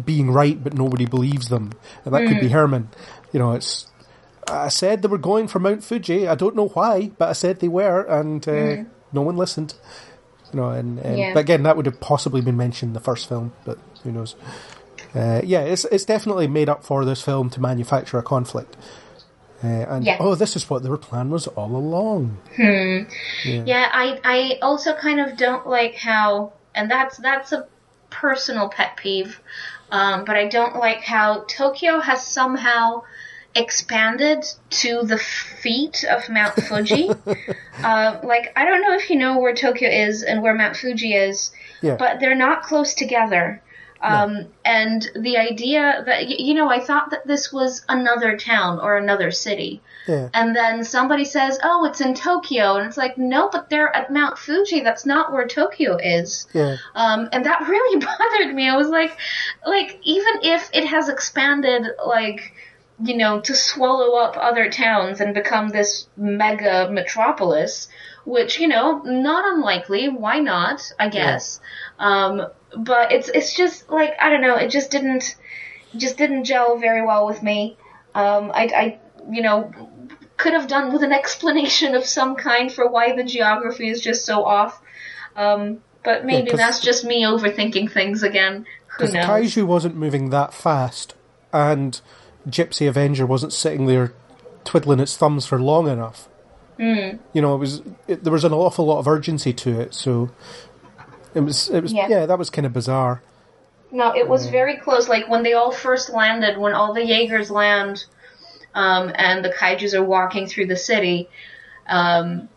[0.06, 1.72] being right, but nobody believes them,
[2.06, 2.90] and that could be Hermann.
[3.32, 3.88] You know, it's.
[4.48, 6.28] I said they were going for Mount Fuji.
[6.28, 8.52] I don't know why, but I said they were, and uh,
[9.14, 9.76] no one listened.
[10.52, 11.34] You know, and, and Yeah.
[11.34, 14.36] but again, that would have possibly been mentioned in the first film, but who knows?
[15.16, 18.76] Uh, yeah, it's it's definitely made up for this film to manufacture a conflict.
[19.64, 20.18] Uh, and Yeah.
[20.20, 22.38] oh, this is what their plan was all along.
[22.58, 27.68] Yeah, I I also kind of don't like how, and that's that's a
[28.10, 29.40] personal pet peeve,
[29.92, 33.04] um, but I don't like how Tokyo has somehow
[33.54, 37.10] expanded to the feet of Mount Fuji.
[37.84, 41.14] uh, like I don't know if you know where Tokyo is and where Mount Fuji
[41.14, 41.52] is,
[41.82, 41.96] Yeah.
[41.98, 43.62] but they're not close together.
[44.04, 48.98] Um, And the idea that you know, I thought that this was another town or
[48.98, 49.82] another city.
[50.08, 53.96] Yeah, And then somebody says, "Oh, it's in Tokyo," and it's like, "No, but they're
[53.96, 54.82] at Mount Fuji.
[54.82, 58.68] That's not where Tokyo is." yeah, Um, and that really bothered me.
[58.70, 59.16] I was like,
[59.66, 62.54] like even if it has expanded, like
[63.04, 67.88] you know, to swallow up other towns and become this mega metropolis,
[68.26, 70.10] which, you know, not unlikely.
[70.10, 70.92] Why not?
[71.00, 71.60] I guess.
[72.00, 72.48] Um,
[72.78, 75.36] but it's, it's just like, I don't know, it just didn't,
[75.98, 77.78] just didn't gel very well with me.
[78.16, 79.00] Um, I, I,
[79.30, 79.72] you know,
[80.38, 84.26] could have done with an explanation of some kind for why the geography is just
[84.26, 84.82] so off.
[85.36, 88.66] Um, but maybe 'cause- that's just me overthinking things again.
[88.88, 89.26] Who Because knows?
[89.26, 91.14] Kaiju wasn't moving that fast,
[91.54, 92.00] and
[92.50, 94.14] Gypsy Avenger wasn't sitting there
[94.66, 96.28] twiddling its thumbs for long enough.
[96.82, 97.18] Hmm.
[97.34, 100.32] You know, it was it, there was an awful lot of urgency to it, so
[101.36, 102.08] it was it was Yeah.
[102.10, 103.22] yeah, that was kind of bizarre.
[103.92, 105.08] No, it was very close.
[105.08, 108.06] Like when they all first landed, when all the Jaegers land,
[108.74, 111.30] um, and the kaiju's are walking through the city,
[111.88, 112.50] um,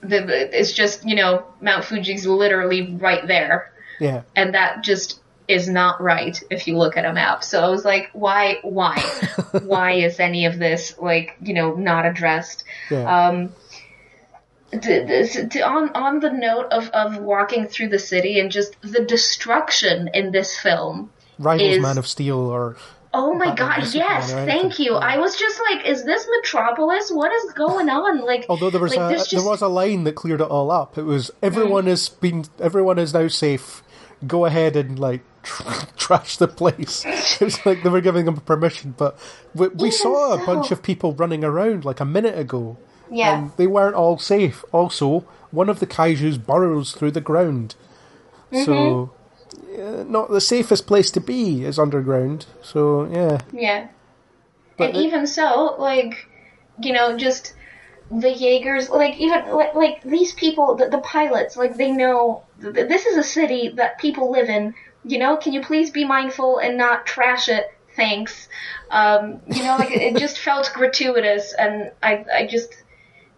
[0.00, 5.18] the- it's just you know Mount Fuji's literally right there, Yeah, and that just
[5.48, 7.44] is not right if you look at a map.
[7.44, 8.98] So I was like, why, why,
[9.62, 12.64] why is any of this like you know not addressed?
[12.90, 13.52] yeah, Um,
[14.72, 15.04] d-
[15.48, 20.10] d- on on the note of, of walking through the city and just the destruction
[20.14, 21.10] in this film.
[21.38, 22.76] Rivals is- Man of Steel or
[23.18, 24.60] Oh my Batman god, yes, Superman or anything.
[24.70, 24.94] thank you.
[24.94, 27.10] I was just like, is this Metropolis?
[27.10, 28.20] What is going on?
[28.26, 30.70] Like, although there was like, a this there was a line that cleared it all
[30.70, 30.98] up.
[30.98, 33.82] It was everyone has been everyone is now safe.
[34.26, 35.62] Go ahead and like tr-
[35.96, 37.04] trash the place.
[37.40, 39.18] It was like they were giving them permission, but
[39.54, 40.46] we, we saw a so.
[40.46, 42.78] bunch of people running around like a minute ago.
[43.10, 43.38] yeah.
[43.38, 44.64] and they weren't all safe.
[44.72, 47.74] Also, one of the kaijus burrows through the ground,
[48.64, 49.10] so
[49.52, 49.82] Mm-hmm.
[49.82, 52.46] uh, not the safest place to be is underground.
[52.62, 53.88] So yeah, Yeah.
[54.78, 56.26] But and it- even so, like,
[56.80, 57.54] you know, just
[58.10, 63.06] the Jaegers, like, even, like, like these people, the, the pilots, like, they know this
[63.06, 64.74] is a city that people live in.
[65.04, 67.66] You know, can you please be mindful and not trash it?
[67.94, 68.48] Thanks.
[68.90, 72.74] Um, you know, like, it just felt gratuitous, and I, I just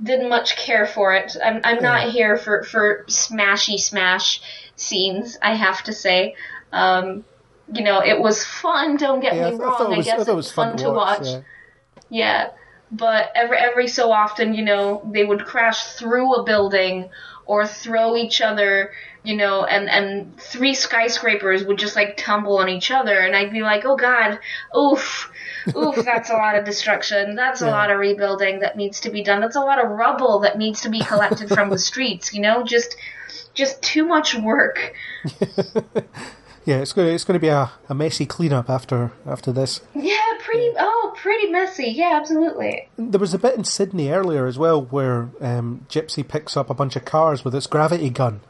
[0.02, 1.36] didn't much care for it.
[1.42, 4.40] I'm, I'm not here for, for smashy smash
[4.76, 6.36] scenes, I have to say.
[6.72, 7.24] Um,
[7.72, 9.50] you know, it was fun, don't get yeah.
[9.50, 9.92] Me I wrong.
[9.92, 11.26] it was, guess I it was fun, to watch.
[11.26, 11.40] Yeah.
[12.10, 12.50] Yeah,
[12.90, 17.10] but every every so often, you know, they would crash through a building
[17.44, 18.92] or throw each other,
[19.24, 23.52] you know, and and three skyscrapers would just like tumble on each other, and I'd
[23.52, 24.38] be like, oh god,
[24.76, 25.30] oof.
[25.76, 27.34] Oof, that's a lot of destruction.
[27.34, 29.42] That's a lot of rebuilding that needs to be done.
[29.42, 32.62] That's a lot of rubble that needs to be collected from the streets, you know?
[32.64, 32.96] Just
[33.52, 34.94] just too much work.
[36.68, 39.80] Yeah, it's going to, it's going to be a, a messy cleanup after after this.
[39.94, 41.86] Yeah, pretty oh, pretty messy.
[41.86, 42.90] Yeah, absolutely.
[42.98, 46.74] There was a bit in Sydney earlier as well where um, Gypsy picks up a
[46.74, 48.42] bunch of cars with its gravity gun.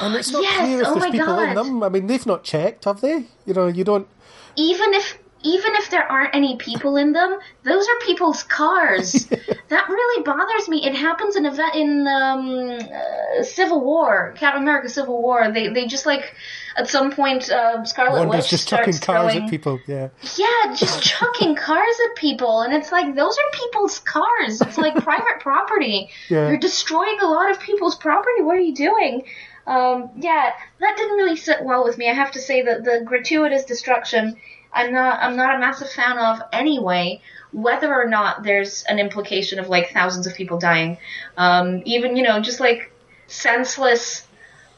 [0.00, 1.82] And it's not Yes, clear if oh there's people in them.
[1.82, 3.26] I mean, they've not checked, have they?
[3.46, 4.08] You know, you don't.
[4.56, 9.26] even if even if there aren't any people in them, those are people's cars.
[9.68, 10.86] that really bothers me.
[10.86, 15.52] It happens in event in um, uh, Civil War, Captain America: Civil War.
[15.52, 16.34] They they just like
[16.76, 19.78] at some point uh, Scarlet Wanda's Witch just chucking cars throwing, at people.
[19.86, 20.08] Yeah.
[20.36, 24.62] Yeah, just chucking cars at people, and it's like those are people's cars.
[24.62, 26.08] It's like private property.
[26.30, 26.48] Yeah.
[26.48, 28.40] You're destroying a lot of people's property.
[28.42, 29.24] What are you doing?
[29.66, 32.08] Um, yeah, that didn't really sit well with me.
[32.08, 34.36] I have to say that the gratuitous destruction,
[34.72, 37.22] I'm not, I'm not a massive fan of anyway.
[37.52, 40.98] Whether or not there's an implication of like thousands of people dying,
[41.36, 42.90] um, even you know, just like
[43.26, 44.26] senseless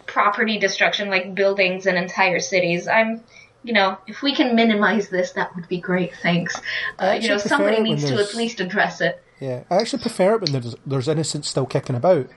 [0.07, 2.87] property destruction, like buildings and entire cities.
[2.87, 3.23] I'm,
[3.65, 6.15] you know, if we can minimize this, that would be great.
[6.23, 6.61] Thanks.
[6.99, 9.23] Uh, you know, somebody needs to at least address it.
[9.41, 12.29] Yeah, I actually prefer it when there's, there's innocents still kicking about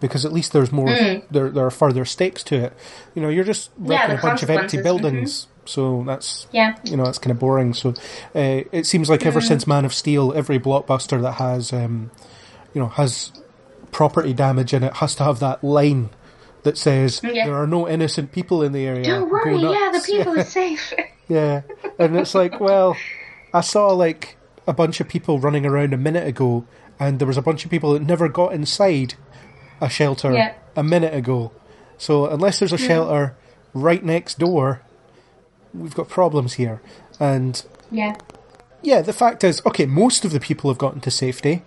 [0.00, 0.88] because at least there's more,
[1.30, 2.72] there, there are further stakes to it.
[3.14, 3.92] You know, you're just Hmm.
[3.92, 6.76] Yeah, wrecking a bunch of empty consequences, buildings, so that's Yeah.
[6.84, 7.74] you know that's kind of boring.
[7.74, 7.90] So
[8.34, 9.28] uh, it seems like Hmm.
[9.28, 12.10] ever since Man of Steel, every blockbuster that has um,
[12.74, 13.32] you know has
[13.92, 16.10] property damage in it has to have that line
[16.64, 17.46] that says Yeah.
[17.46, 19.04] there are no innocent people in the area.
[19.04, 20.92] Don't worry, yeah, the nuts." people are safe.
[21.28, 21.62] Yeah,
[21.98, 22.96] and it's like, well,
[23.52, 24.36] I saw like
[24.68, 26.64] a bunch of people running around a minute ago,
[27.00, 29.14] and there was a bunch of people that never got inside
[29.80, 30.54] a shelter Yeah.
[30.74, 31.52] a minute ago.
[31.98, 33.36] So unless there's a shelter
[33.72, 34.82] right next door,
[35.74, 36.80] we've got problems here.
[37.18, 38.16] And yeah.
[38.82, 41.62] yeah, the fact is, okay, most of the people have gotten to safety,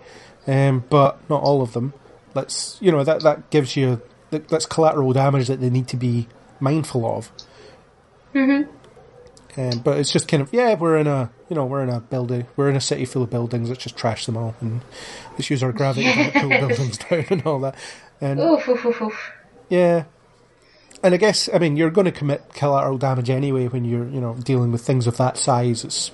[0.46, 1.92] um, but not all of them.
[2.34, 6.28] Let's, you know, that that gives you that's collateral damage that they need to be
[6.60, 7.32] mindful of.
[8.34, 8.70] Mm-hmm.
[9.56, 12.00] Um, but it's just kind of yeah, we're in a you know we're in a
[12.00, 13.68] building, we're in a city full of buildings.
[13.68, 14.80] Let's just trash them all and
[15.32, 17.74] let's use our gravity to pull buildings down and all that.
[18.20, 19.32] And Oof, oof, oof, oof.
[19.68, 20.04] yeah.
[21.02, 24.20] And I guess I mean you're going to commit collateral damage anyway when you're you
[24.20, 25.84] know dealing with things of that size.
[25.84, 26.10] It's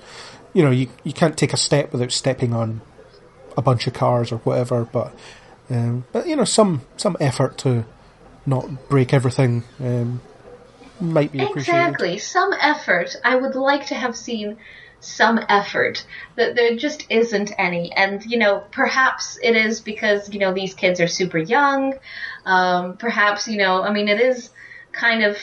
[0.53, 2.81] you know, you you can't take a step without stepping on
[3.55, 4.85] a bunch of cars or whatever.
[4.85, 5.13] But
[5.69, 7.85] um, but you know, some some effort to
[8.45, 10.21] not break everything um,
[10.99, 11.59] might be appreciated.
[11.59, 12.17] Exactly.
[12.17, 13.15] Some effort.
[13.23, 14.57] I would like to have seen
[14.99, 16.05] some effort.
[16.35, 17.91] That there just isn't any.
[17.93, 21.93] And, you know, perhaps it is because, you know, these kids are super young.
[22.45, 24.49] Um, perhaps, you know, I mean, it is
[24.91, 25.37] kind of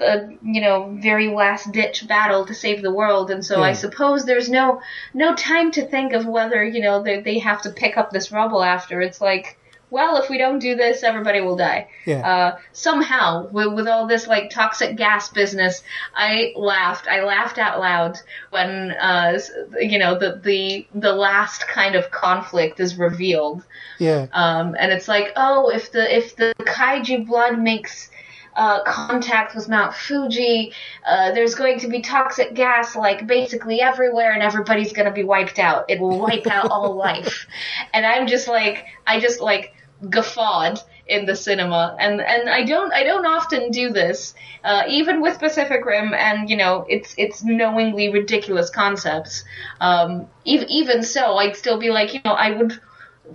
[0.00, 4.24] a you know very last ditch battle to save the world and so i suppose
[4.24, 4.80] there's no
[5.14, 8.30] no time to think of whether you know they, they have to pick up this
[8.30, 9.58] rubble after it's like
[9.90, 12.20] well if we don't do this everybody will die Yeah.
[12.30, 15.82] uh, somehow with, with all this like toxic gas business
[16.14, 18.18] i laughed i laughed out loud
[18.50, 19.38] when uh,
[19.80, 23.64] you know the the the last kind of conflict is revealed
[23.98, 28.10] Yeah, um, and it's like, oh, if the if the kaiju blood makes
[28.56, 30.72] uh, contact with Mount Fuji,
[31.06, 35.22] uh, there's going to be toxic gas like basically everywhere, and everybody's going to be
[35.24, 35.84] wiped out.
[35.88, 37.46] It will wipe out all life.
[37.92, 39.74] And I'm just like, I just like
[40.08, 44.34] guffawed in the cinema, and and I don't I don't often do this,
[44.64, 49.44] uh, even with Pacific Rim, and you know it's it's knowingly ridiculous concepts.
[49.80, 52.80] Um, even even so, I'd still be like, you know, I would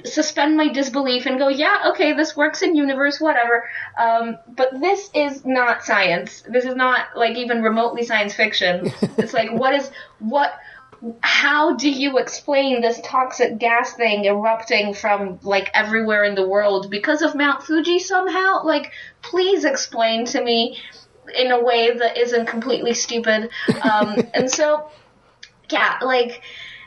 [0.04, 3.70] suspend my disbelief and go, yeah, okay, this works in universe, whatever.
[3.98, 6.44] Um, but this is not science.
[6.48, 8.92] This is not like even remotely science fiction.
[9.18, 10.60] it's like, what is what?
[11.22, 16.90] How do you explain this toxic gas thing erupting from like everywhere in the world
[16.90, 18.64] because of Mount Fuji somehow?
[18.64, 18.92] Like,
[19.22, 20.80] please explain to me
[21.38, 23.50] in a way that isn't completely stupid.
[23.84, 24.90] Um, and so,
[25.70, 26.42] yeah, like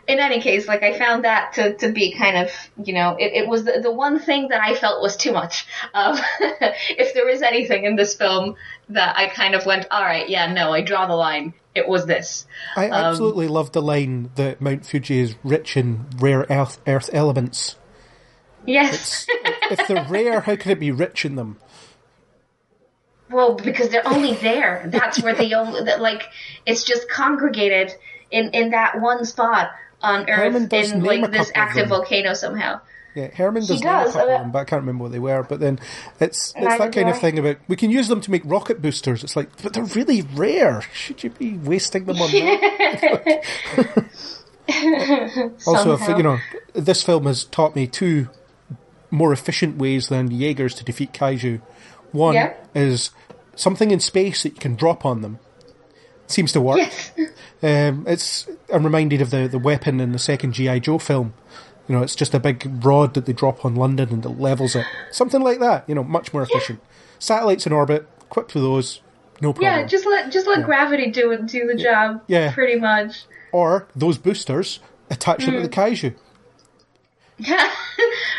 [0.09, 2.50] in any case, like I found that to, to be kind of,
[2.82, 5.66] you know, it, it was the, the one thing that I felt was too much.
[5.92, 8.56] Um, if there is anything in this film
[8.88, 11.52] that I kind of went, all right, yeah, no, I draw the line.
[11.74, 12.46] It was this.
[12.74, 17.11] I Um, absolutely love the line that Mount Fuji is rich in rare earth, earth
[17.12, 17.76] elements.
[18.66, 19.26] Yes.
[19.70, 21.59] If they're rare, how can it be rich in them?
[23.30, 24.84] well, because they're only there.
[24.86, 26.22] That's where they only, like,
[26.64, 27.94] it's just congregated
[28.30, 29.70] in, in that one spot
[30.03, 32.80] on Hermann Earth does in, name a like, this couple of active volcano somehow.
[33.14, 35.12] Yeah, Hermann does, He name a does, couple of them, but I can't remember what
[35.12, 35.42] they were.
[35.42, 35.78] But then
[36.20, 38.80] it's it's that kind do of thing about we can use them to make rocket
[38.80, 39.24] boosters.
[39.24, 40.82] It's like, but they're really rare.
[40.92, 43.44] Should you be wasting them on that?
[45.66, 46.38] also, if, you know,
[46.74, 48.28] this film has taught me two
[49.11, 51.61] more efficient ways than Jaegers to defeat kaiju.
[52.12, 52.55] One Yeah.
[52.74, 53.11] is
[53.57, 55.38] something in space that you can drop on them.
[56.29, 56.79] Seems to work.
[56.79, 57.12] Yes.
[57.61, 61.35] Um, it's I'm reminded of the, the weapon in the second GI Joe film.
[61.89, 64.76] You know, it's just a big rod that they drop on London and it levels
[64.76, 64.87] it.
[65.11, 65.83] Something like that.
[65.89, 66.81] You know, much more efficient.
[67.18, 69.01] Satellites in orbit, equipped with those,
[69.41, 69.72] no problem.
[69.81, 72.22] Yeah, just let just let gravity do it do the job.
[72.29, 72.53] Yeah.
[72.53, 73.24] Pretty much.
[73.51, 74.79] or those boosters
[75.11, 75.51] attach Hmm.
[75.51, 76.14] them to the kaiju.
[77.39, 77.70] Yeah,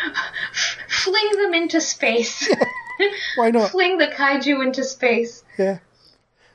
[0.88, 2.48] fling them into space.
[3.36, 3.72] Why not?
[3.72, 5.44] Fling the kaiju into space.
[5.58, 5.80] Yeah.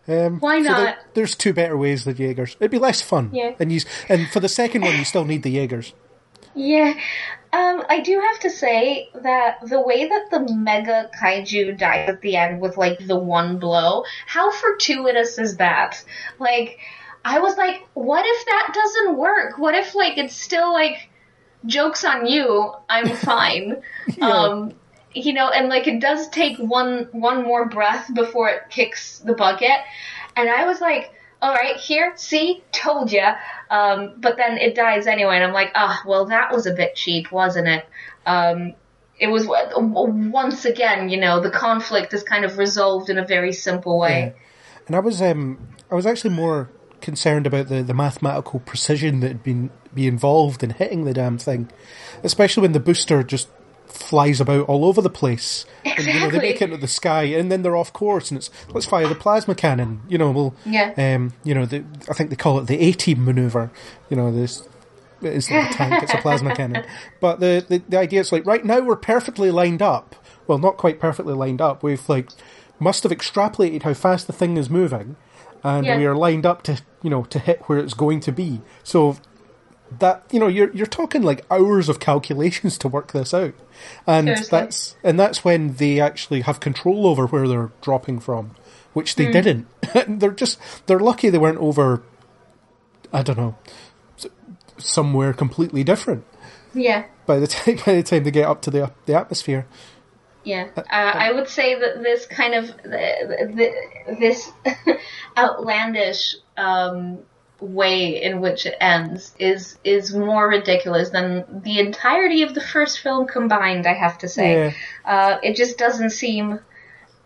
[0.06, 0.96] Um, Why so there- not?
[1.14, 2.56] there's two better ways than Jaegers.
[2.60, 3.30] It'd be less fun.
[3.32, 3.54] Yeah.
[3.58, 5.94] And you, and for the second one, you still need the Jaegers.
[6.54, 6.94] Yeah.
[7.52, 12.20] Um, I do have to say that the way that the mega kaiju dies at
[12.20, 16.02] the end with like the one blow, how fortuitous is that?
[16.38, 16.78] Like,
[17.24, 19.56] I was like, what if that doesn't work?
[19.58, 21.08] What if like it's still like
[21.64, 23.80] jokes on you, I'm fine.
[24.20, 24.74] Um
[25.14, 29.34] you know, and like it does take one one more breath before it kicks the
[29.34, 29.78] bucket.
[30.36, 33.36] And I was like, all right, here, see, told ya.
[33.70, 36.94] Um, but then it dies anyway, and I'm like, ah, well, that was a bit
[36.94, 37.86] cheap, wasn't it?
[38.26, 38.74] Um,
[39.18, 43.52] it was once again, you know, the conflict is kind of resolved in a very
[43.52, 44.34] simple way.
[44.86, 46.70] And I was um I was actually more
[47.00, 51.38] concerned about the, the mathematical precision that had been be involved in hitting the damn
[51.38, 51.70] thing,
[52.22, 53.48] especially when the booster just
[53.94, 55.64] flies about all over the place.
[55.84, 58.38] And, you know, they make it into the sky, and then they're off course, and
[58.38, 60.02] it's let's fire the plasma cannon.
[60.08, 60.92] You know, we'll Yeah.
[60.96, 63.70] um you know the, I think they call it the A team maneuver.
[64.10, 64.68] You know this.
[65.22, 66.84] It's not a tank; it's a plasma cannon.
[67.20, 70.16] But the, the the idea is like right now we're perfectly lined up.
[70.46, 71.82] Well, not quite perfectly lined up.
[71.82, 72.28] We've like
[72.80, 75.16] must have extrapolated how fast the thing is moving,
[75.62, 75.96] and Yeah.
[75.96, 78.60] we are lined up to you know to hit where it's going to be.
[78.82, 79.16] So
[79.98, 83.54] that you know you're you're talking like hours of calculations to work this out,
[84.06, 84.48] and Seriously.
[84.50, 88.52] that's and that's when they actually have control over where they're dropping from,
[88.92, 89.66] which they didn't.
[90.08, 92.02] they're just they're lucky they weren't over.
[93.12, 93.56] I don't know,
[94.78, 96.24] somewhere completely different
[96.72, 97.04] Yeah.
[97.26, 99.66] by the time by the time they get up to the the atmosphere.
[100.46, 104.50] Yeah, uh, I would say that this kind of th- th- this
[105.38, 107.20] outlandish um,
[107.60, 113.00] way in which it ends is is more ridiculous than the entirety of the first
[113.00, 113.86] film combined.
[113.86, 114.72] I have to say, Yeah.
[115.04, 116.60] uh, it just doesn't seem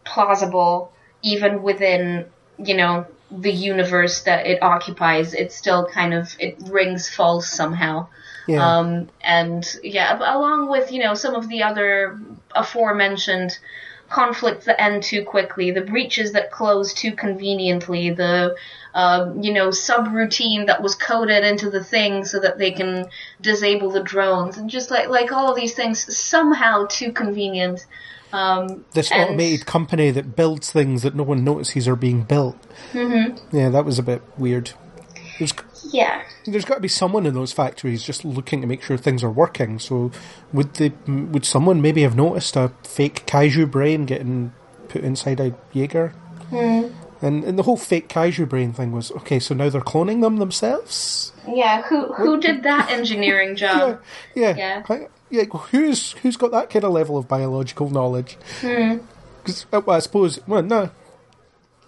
[0.05, 0.93] plausible,
[1.23, 2.27] even within
[2.59, 5.35] you know the universe that it occupies.
[5.35, 8.09] It still kind of it rings false somehow.
[8.47, 8.79] Yeah.
[8.79, 12.19] Um, and yeah, along with you know some of the other
[12.55, 13.59] aforementioned
[14.09, 18.57] conflicts that end too quickly, the breaches that close too conveniently, the
[18.94, 23.06] um, you know subroutine that was coded into the thing so that they can
[23.40, 27.86] disable the drones, and just like like all of these things somehow too convenient.
[28.31, 32.56] Um, this and- automated company that builds things that no one notices are being built.
[32.93, 33.56] Mm-hmm.
[33.56, 34.73] Yeah, that was a bit weird.
[35.39, 35.55] There's,
[35.93, 36.23] Yeah.
[36.44, 39.31] there's got to be someone in those factories just looking to make sure things are
[39.31, 39.78] working.
[39.78, 40.10] So,
[40.52, 40.93] would they?
[41.06, 44.52] Would someone maybe have noticed a fake kaiju brain getting
[44.89, 46.12] put inside a Jaeger?
[47.20, 49.39] And, and the whole fake kaiju brain thing was okay.
[49.40, 51.32] So now they're cloning them themselves.
[51.49, 54.01] Yeah, who who did that engineering job?
[54.35, 54.82] Yeah, Yeah.
[54.89, 55.45] I- yeah.
[55.45, 58.36] Who's who's got that kind of level of biological knowledge?
[58.61, 58.99] Hmm.
[59.43, 60.90] Because well, I suppose well, no,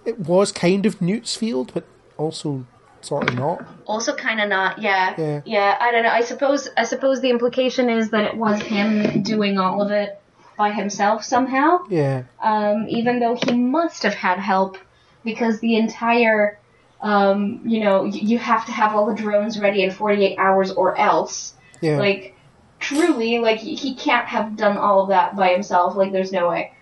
[0.05, 1.85] it was kind of Newt's field, but
[2.16, 2.66] also
[3.02, 3.65] sort of not.
[3.86, 4.78] Also, kind of not.
[4.82, 5.40] Yeah.
[5.47, 5.77] Yeah.
[5.81, 6.11] I don't know.
[6.11, 6.69] I suppose.
[6.77, 10.20] I suppose the implication is that it was him doing all of it
[10.59, 11.78] by himself somehow.
[11.89, 14.77] Yeah, Um, even though he must have had help,
[15.24, 16.59] because the entire,
[17.01, 20.70] um, you know, y- you have to have all the drones ready in 48 hours
[20.72, 21.55] or else.
[21.80, 21.98] yeah.
[21.98, 22.34] Like,
[22.78, 25.97] truly, like he he can't have done all of that by himself.
[25.97, 26.72] Like, there's no way.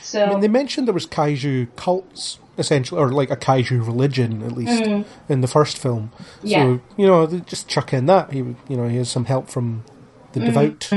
[0.00, 0.24] So.
[0.24, 4.52] I mean, they mentioned there was kaiju cults, essentially, or like a kaiju religion, at
[4.52, 4.82] least
[5.28, 6.10] in the first film.
[6.42, 6.64] Yeah.
[6.64, 9.84] So you know, just chuck in that he, you know, he has some help from
[10.32, 10.46] the Hmm.
[10.46, 10.90] devout.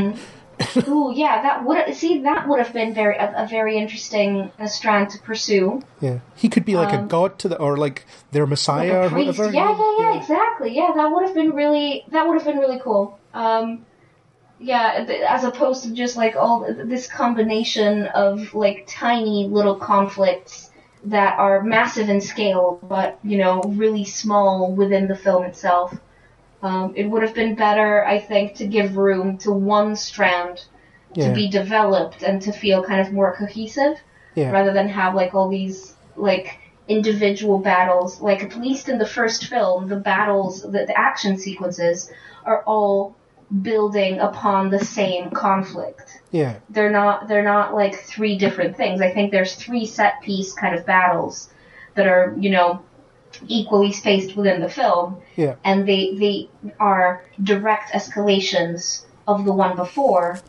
[0.87, 4.67] Ooh, yeah, that would see that would have been very a, a very interesting uh,
[4.67, 5.81] strand to pursue.
[6.01, 9.17] Yeah, he could be like a god to the, or like their messiah Like or
[9.17, 9.51] whatever.
[9.51, 10.75] Yeah, yeah, yeah, exactly.
[10.75, 13.19] Yeah, that would have been really that would have been really cool.
[13.33, 13.85] Um,
[14.59, 20.71] yeah, as opposed to just like all this combination of like tiny little conflicts
[21.05, 25.93] that are massive in scale, but you know really small within the film itself.
[26.65, 30.55] Um, it would have been better, I think, to give room to one strand
[31.13, 31.27] Yeah.
[31.27, 33.95] to be developed and to feel kind of more cohesive
[34.33, 34.49] Yeah.
[34.51, 35.93] rather than have like all these
[36.29, 36.47] like
[36.87, 38.19] individual battles.
[38.29, 42.11] Like at least in the first film, the battles, the, the action sequences
[42.49, 43.15] are all
[43.61, 46.07] building upon the same conflict.
[46.31, 49.01] yeah, They're not they're not like three different things.
[49.01, 51.35] I think there's three set piece kind of battles
[51.95, 52.69] that are, you know,
[53.47, 56.49] equally spaced within the film yeah, and they they
[56.79, 60.41] are direct escalations of the one before,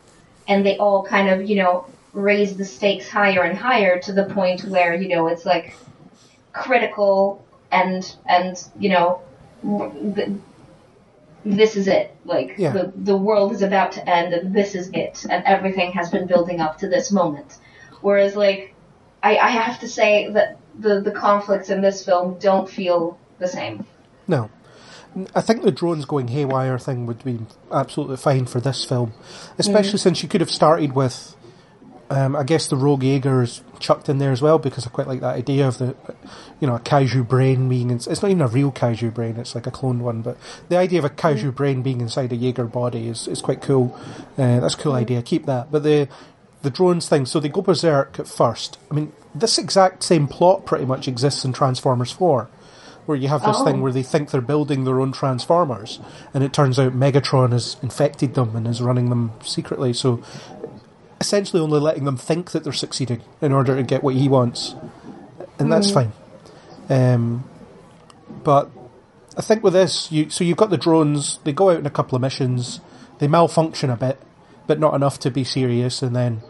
[0.47, 4.25] and they all kind of you know raise the stakes higher and higher to the
[4.25, 5.77] point where you know it's like
[6.53, 9.21] critical and and you know
[10.15, 10.29] th-
[11.45, 12.15] this is it.
[12.25, 12.71] Like Yeah.
[12.71, 16.27] the the world is about to end and this is it and everything has been
[16.27, 17.57] building up to this moment.
[18.01, 18.73] Whereas like
[19.23, 23.47] I, I have to say that the the conflicts in this film don't feel the
[23.47, 23.85] same
[24.27, 24.49] no.
[25.33, 27.39] I think the drones going haywire thing would be
[27.71, 29.13] absolutely fine for this film,
[29.57, 31.35] especially since you could have started with,
[32.11, 35.07] um, I guess the Rogue Jaeger is chucked in there as well because I quite
[35.07, 35.95] like that idea of the,
[36.59, 37.89] you know, a kaiju brain being.
[37.89, 40.21] In, it's not even a real kaiju brain; it's like a cloned one.
[40.21, 40.37] But
[40.69, 43.97] the idea of a kaiju brain being inside a Jaeger body is, is quite cool.
[44.37, 45.23] Uh, that's a cool idea.
[45.23, 45.71] Keep that.
[45.71, 46.09] But the
[46.61, 47.25] the drones thing.
[47.25, 48.77] So they go berserk at first.
[48.91, 52.49] I mean, this exact same plot pretty much exists in Transformers Four
[53.05, 53.63] where you have this Oh.
[53.63, 55.99] thing where they think they're building their own transformers,
[56.33, 59.93] and it turns out Megatron has infected them and is running them secretly.
[59.93, 60.19] So,
[61.21, 64.75] essentially, only letting them think that they're succeeding in order to get what he wants,
[65.57, 66.11] and that's fine.
[66.89, 67.45] Um,
[68.43, 68.69] but
[69.37, 71.39] I think with this, you so you've got the drones.
[71.45, 72.81] They go out in a couple of missions.
[73.19, 74.19] They malfunction a bit,
[74.67, 76.01] but not enough to be serious.
[76.01, 76.41] And then,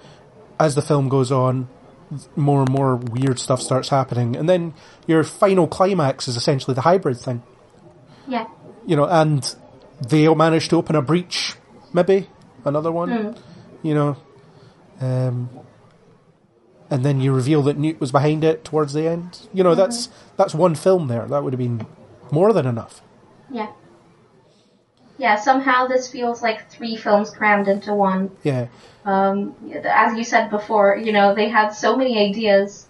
[0.59, 1.69] as the film goes on,
[2.35, 4.73] more and more weird stuff starts happening, and then
[5.07, 7.43] your final climax is essentially the hybrid thing.
[8.27, 8.47] yeah
[8.85, 9.55] You know, and
[10.07, 11.55] they'll manage to open a breach,
[11.93, 12.29] maybe
[12.65, 13.35] another one.
[13.83, 14.17] You know,
[15.01, 15.49] um,
[16.89, 19.47] and then you reveal that Newt was behind it towards the end.
[19.53, 21.27] You know, that's that's one film there.
[21.27, 21.85] That would have been
[22.31, 23.01] more than enough.
[23.51, 23.71] Yeah.
[25.17, 28.31] Yeah, somehow this feels like three films crammed into one.
[28.43, 28.67] Yeah,
[29.05, 32.85] Um, as you said before, you know, they had so many ideas,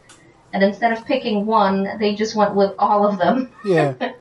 [0.51, 3.51] and instead of picking one, they just went with all of them.
[3.65, 3.93] yeah.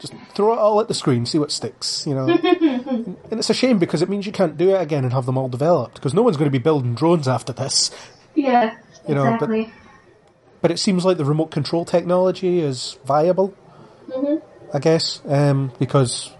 [0.00, 2.06] Just throw it all at the screen, see what sticks.
[2.06, 5.12] You know, and it's a shame because it means you can't do it again and
[5.12, 7.90] have them all developed because no one's going to be building drones after this.
[8.36, 8.76] Yeah,
[9.08, 9.72] You know, but- exactly.
[10.62, 13.54] But it seems like the remote control technology is viable.
[14.08, 14.40] Mhm.
[14.72, 16.30] I guess, um, because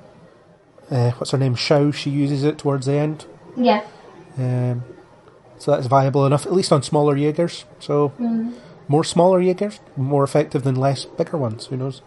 [0.90, 3.26] uh, what's her name, Shao, she uses it towards the end.
[3.56, 3.84] Yeah.
[4.36, 4.84] Um,
[5.58, 7.64] so that's viable enough, at least on smaller Jaegers.
[7.80, 8.12] So
[8.86, 11.66] more smaller Jaegers, more effective than less bigger ones.
[11.66, 12.02] Who knows?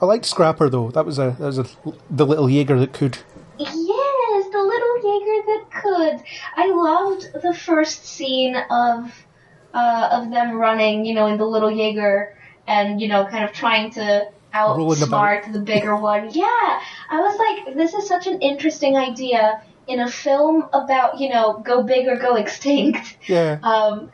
[0.00, 0.90] I liked Scrapper though.
[0.90, 1.66] That was a that was a,
[2.10, 3.18] the little Jaeger that could.
[3.58, 6.24] Yes, the little Jaeger that could.
[6.56, 9.24] I loved the first scene of
[9.72, 12.36] uh, of them running, you know, in the little Jaeger
[12.66, 14.28] and you know, kind of trying to.
[14.54, 16.30] Outsmart the bigger one.
[16.32, 21.28] Yeah, I was like, this is such an interesting idea in a film about you
[21.28, 23.16] know, go big or go extinct.
[23.26, 24.10] Yeah, um,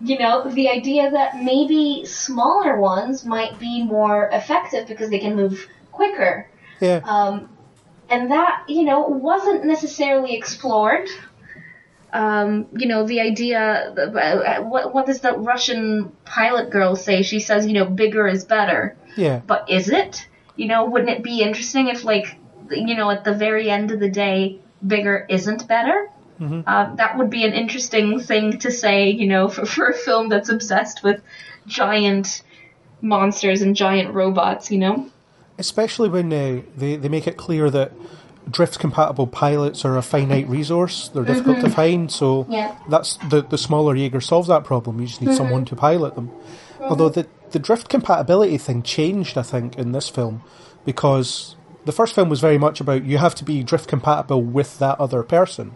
[0.00, 5.36] you know, the idea that maybe smaller ones might be more effective because they can
[5.36, 6.48] move quicker.
[6.80, 7.00] yeah.
[7.04, 7.48] Um,
[8.08, 11.08] and that, you know, wasn't necessarily explored.
[12.12, 17.22] Um, you know, the idea, uh, what, what does the Russian pilot girl say?
[17.22, 18.96] She says, you know, bigger is better.
[19.16, 19.40] Yeah.
[19.46, 20.28] But is it?
[20.56, 22.38] You know, wouldn't it be interesting if, like,
[22.70, 26.10] you know, at the very end of the day, bigger isn't better?
[26.38, 30.28] Uh, that would be an interesting thing to say, you know, for, for a film
[30.28, 31.22] that's obsessed with
[31.66, 32.42] giant
[33.00, 35.10] monsters and giant robots, you know?
[35.58, 37.92] Especially when uh, they they make it clear that
[38.50, 41.08] drift compatible pilots are a finite resource.
[41.08, 41.72] They're difficult to mm-hmm.
[41.74, 42.12] find.
[42.12, 42.76] So Yeah.
[42.88, 45.00] that's the the smaller Jaeger solves that problem.
[45.00, 45.74] You just need someone mm-hmm.
[45.74, 46.28] to pilot them.
[46.28, 46.84] Mm-hmm.
[46.84, 50.42] Although the the drift compatibility thing changed, I think, in this film
[50.84, 54.78] because the first film was very much about you have to be drift compatible with
[54.78, 55.74] that other person.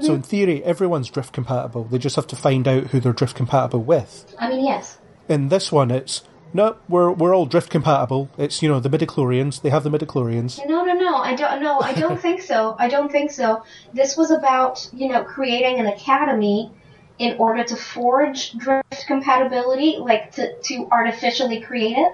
[0.00, 1.82] So in theory, everyone's drift compatible.
[1.84, 4.32] They just have to find out who they're drift compatible with.
[4.38, 4.98] I mean, yes.
[5.28, 6.22] In this one, it's
[6.52, 8.28] no, we're we're all drift compatible.
[8.38, 9.62] It's you know the midichlorians.
[9.62, 10.58] They have the midichlorians.
[10.66, 11.16] No, no, no.
[11.16, 11.62] I don't.
[11.62, 12.76] No, I don't think so.
[12.78, 13.64] I don't think so.
[13.92, 16.70] This was about you know creating an academy
[17.18, 22.12] in order to forge drift compatibility, like to to artificially create it.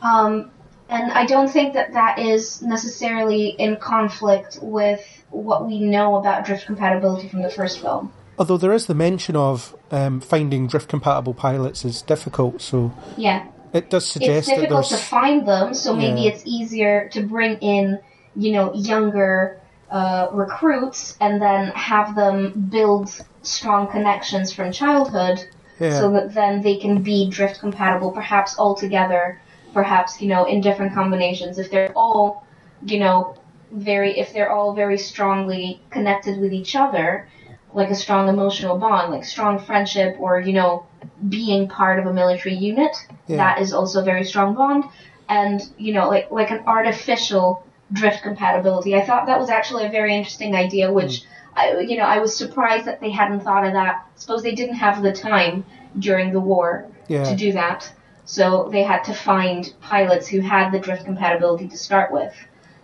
[0.00, 0.50] Um,
[0.88, 6.44] and I don't think that that is necessarily in conflict with what we know about
[6.44, 8.12] drift compatibility from the first film.
[8.38, 13.46] Although there is the mention of um, finding drift compatible pilots is difficult, so Yeah.
[13.74, 16.30] It does it's suggest that difficult to find them, so maybe Yeah.
[16.30, 17.98] it's easier to bring in,
[18.36, 19.60] you know, younger
[19.90, 23.10] uh, recruits and then have them build
[23.42, 25.38] strong connections from childhood,
[25.78, 25.98] Yeah.
[25.98, 29.40] so that then they can be drift compatible, perhaps all together,
[29.72, 31.58] perhaps you know in different combinations.
[31.58, 32.46] If they're all,
[32.86, 33.34] you know,
[33.72, 37.28] very if they're all very strongly connected with each other,
[37.74, 40.86] like a strong emotional bond, like strong friendship, or you know,
[41.28, 42.96] being part of a military unit.
[43.26, 43.36] Yeah.
[43.36, 44.84] That is also a very strong bond,
[45.28, 48.94] and you know, like like an artificial drift compatibility.
[48.94, 50.94] I thought that was actually a very interesting idea, hmm.
[50.94, 51.24] which.
[51.56, 54.04] I, you know, I was surprised that they hadn't thought of that.
[54.16, 55.64] Suppose they didn't have the time
[56.00, 57.22] during the war Yeah.
[57.22, 57.92] to do that,
[58.24, 62.34] so they had to find pilots who had the drift compatibility to start with.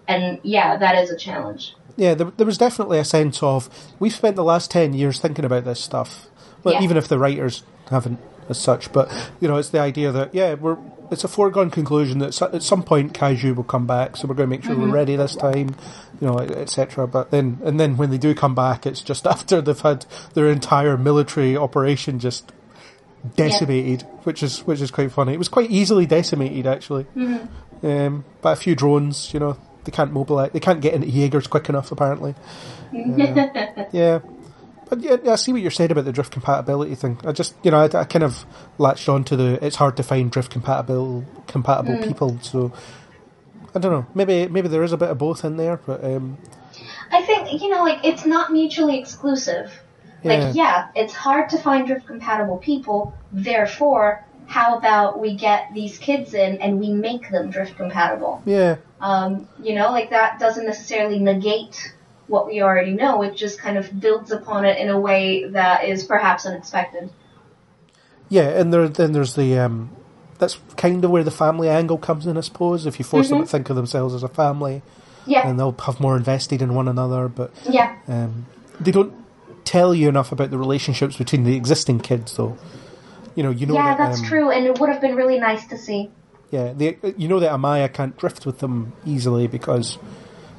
[0.08, 1.74] And yeah, that is a challenge.
[1.96, 3.68] Yeah, there, there was definitely a sense of
[3.98, 6.26] we've spent the last ten years thinking about this stuff.
[6.64, 6.82] Well, Yeah.
[6.82, 8.18] even if the writers haven't
[8.48, 9.10] as such, but
[9.40, 10.76] you know, it's the idea that yeah, we're
[11.10, 14.48] it's a foregone conclusion that at some point Kaiju will come back, so we're going
[14.48, 14.82] to make sure Mm-hmm.
[14.90, 15.74] we're ready this time,
[16.20, 17.06] you know, etc.
[17.08, 20.48] But then, and then when they do come back, it's just after they've had their
[20.48, 22.52] entire military operation just
[23.36, 25.34] decimated, which is which is quite funny.
[25.34, 27.04] It was quite easily decimated actually.
[27.16, 27.86] Mm-hmm.
[27.86, 31.46] Um, by a few drones, you know, they can't mobilize, they can't get into Jaegers
[31.46, 32.34] quick enough apparently.
[32.94, 34.20] Uh, yeah.
[34.88, 37.20] But yeah, I see what you're saying about the drift compatibility thing.
[37.24, 38.44] I just, you know, I, I kind of
[38.78, 42.02] latched on to the it's hard to find drift compatible compatible Hmm.
[42.02, 42.38] people.
[42.42, 42.72] So
[43.74, 44.06] I don't know.
[44.14, 46.38] Maybe maybe there is a bit of both in there, but um,
[47.12, 49.72] I think, you know, like, it's not mutually exclusive.
[50.22, 55.96] Like, yeah, it's hard to find drift compatible people, therefore, how about we get these
[55.98, 58.42] kids in and we make them drift compatible?
[58.44, 61.94] yeah, Um, you know, like that doesn't necessarily negate
[62.26, 63.22] what we already know.
[63.22, 67.10] It just kind of builds upon it in a way that is perhaps unexpected.
[68.28, 68.48] yeah.
[68.48, 69.90] And there then there's the um,
[70.38, 72.86] that's kind of where the family angle comes in, I suppose.
[72.86, 74.82] If you force them to think of themselves as a family,
[75.26, 78.46] Yeah, and they'll have more invested in one another, but yeah, Um,
[78.80, 79.12] they don't
[79.64, 82.56] tell you enough about the relationships between the existing kids, though.
[83.34, 83.94] You know, you know yeah.
[83.94, 86.10] that, That's um, true, and it would have been really nice to see.
[86.50, 89.98] Yeah, they, you know that Amara can't drift with them easily because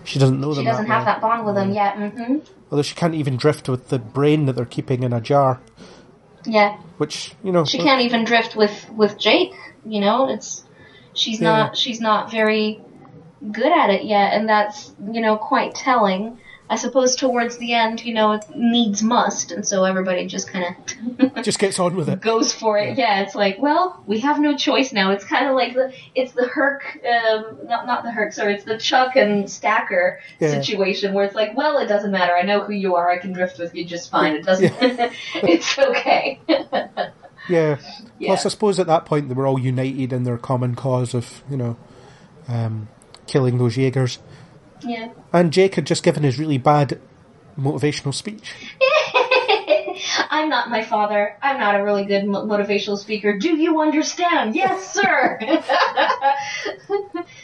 [0.04, 0.64] she doesn't know them.
[0.64, 1.96] She doesn't that have that bond with them yet.
[1.98, 2.38] hmm
[2.72, 5.60] Although she can't even drift with the brain that they're keeping in a jar,
[6.46, 7.66] Yeah, which you know.
[7.66, 9.52] she can't even drift with with Jake.
[9.86, 10.64] You know, it's
[11.14, 11.52] she's Yeah.
[11.64, 12.80] not she's not very
[13.52, 16.38] good at it yet, and that's you know quite telling.
[16.72, 20.74] I suppose towards the end, you know, it needs must, and so everybody just kind
[21.28, 22.22] of Just gets on with it.
[22.22, 22.98] goes for it.
[22.98, 23.22] Yeah.
[23.24, 25.12] it's like, well, we have no choice now.
[25.12, 28.64] It's kind of like the it's the Herc, um, not not the Herc, sorry, it's
[28.64, 30.50] the Chuck and Stacker Yeah.
[30.52, 32.34] situation where it's like, well, it doesn't matter.
[32.34, 33.12] I know who you are.
[33.12, 34.34] I can drift with you just fine.
[34.38, 34.74] It doesn't.
[35.36, 36.40] it's okay.
[36.48, 36.88] Yeah.
[37.50, 37.78] Yeah.
[38.28, 41.44] Plus, I suppose at that point they were all united in their common cause of,
[41.50, 41.76] you know,
[42.48, 42.88] um,
[43.28, 44.20] killing those Jaegers.
[44.84, 45.10] Yeah.
[45.34, 47.00] And Jake had just given his really bad
[47.58, 48.54] motivational speech.
[50.30, 51.38] I'm not my father.
[51.42, 53.38] I'm not a really good motivational speaker.
[53.38, 54.56] Do you understand?
[54.56, 55.38] Yes, sir.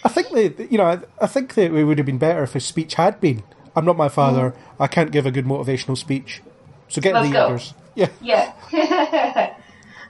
[0.03, 2.65] I think that you know, I, think that it would have been better if his
[2.65, 3.43] speech had been,
[3.75, 4.51] "I'm not my father.
[4.51, 4.83] Mm-hmm.
[4.83, 6.41] I can't give a good motivational speech."
[6.87, 7.39] So get Let's the go.
[7.47, 7.73] Jaegers.
[7.95, 8.09] Yeah.
[8.21, 9.55] Yeah.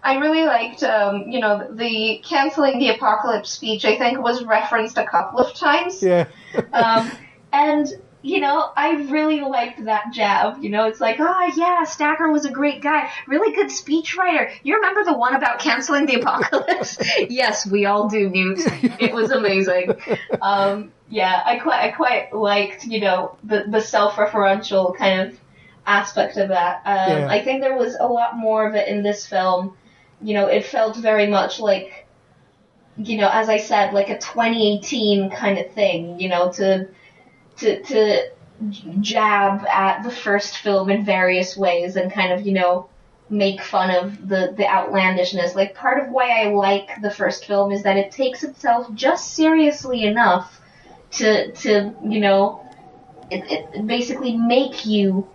[0.07, 3.83] I really liked, um, you know, the canceling the apocalypse speech.
[3.83, 6.01] I think was referenced a couple of times.
[6.01, 6.27] Yeah.
[6.73, 7.11] Um,
[7.51, 7.87] and
[8.21, 10.63] you know, I really liked that jab.
[10.63, 14.49] You know, it's like, oh yeah, Stacker was a great guy, really good speechwriter.
[14.63, 16.97] You remember the one about canceling the apocalypse?
[17.29, 18.59] yes, we all do, Newt.
[18.99, 19.95] It was amazing.
[20.41, 25.39] Um, yeah, I quite, I quite liked, you know, the the self-referential kind of
[25.85, 26.81] aspect of that.
[26.85, 27.27] Um, Yeah.
[27.29, 29.75] I think there was a lot more of it in this film.
[30.21, 32.07] You know, it felt very much like,
[32.97, 36.19] you know, as I said, like a 2018 kind of thing.
[36.19, 36.87] You know, to
[37.57, 38.29] to to
[39.01, 42.89] jab at the first film in various ways and kind of you know
[43.29, 45.55] make fun of the the outlandishness.
[45.55, 49.33] Like part of why I like the first film is that it takes itself just
[49.33, 50.61] seriously enough
[51.11, 52.67] to to you know
[53.29, 55.27] it, it basically make you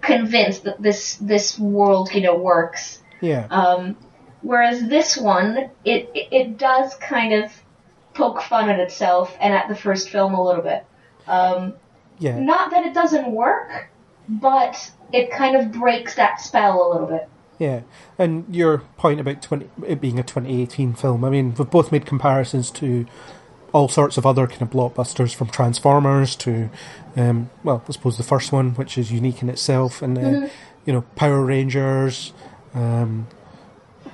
[0.00, 3.00] convinced that this this world you know works.
[3.24, 3.46] Yeah.
[3.50, 3.96] Um,
[4.42, 7.52] whereas this one, it, it it does kind of
[8.14, 10.84] poke fun at itself and at the first film a little bit.
[11.26, 11.74] Um,
[12.18, 12.38] Yeah.
[12.38, 13.90] not that it doesn't work,
[14.28, 17.28] but it kind of breaks that spell a little bit.
[17.58, 17.80] Yeah,
[18.18, 22.04] and your point about 20, it being a 2018 film, I mean, we've both made
[22.04, 23.06] comparisons to
[23.72, 26.68] all sorts of other kind of blockbusters from Transformers to,
[27.16, 30.48] um, well, I suppose the first one, which is unique in itself, and, uh,
[30.84, 32.32] you know, Power Rangers,
[32.74, 33.26] um,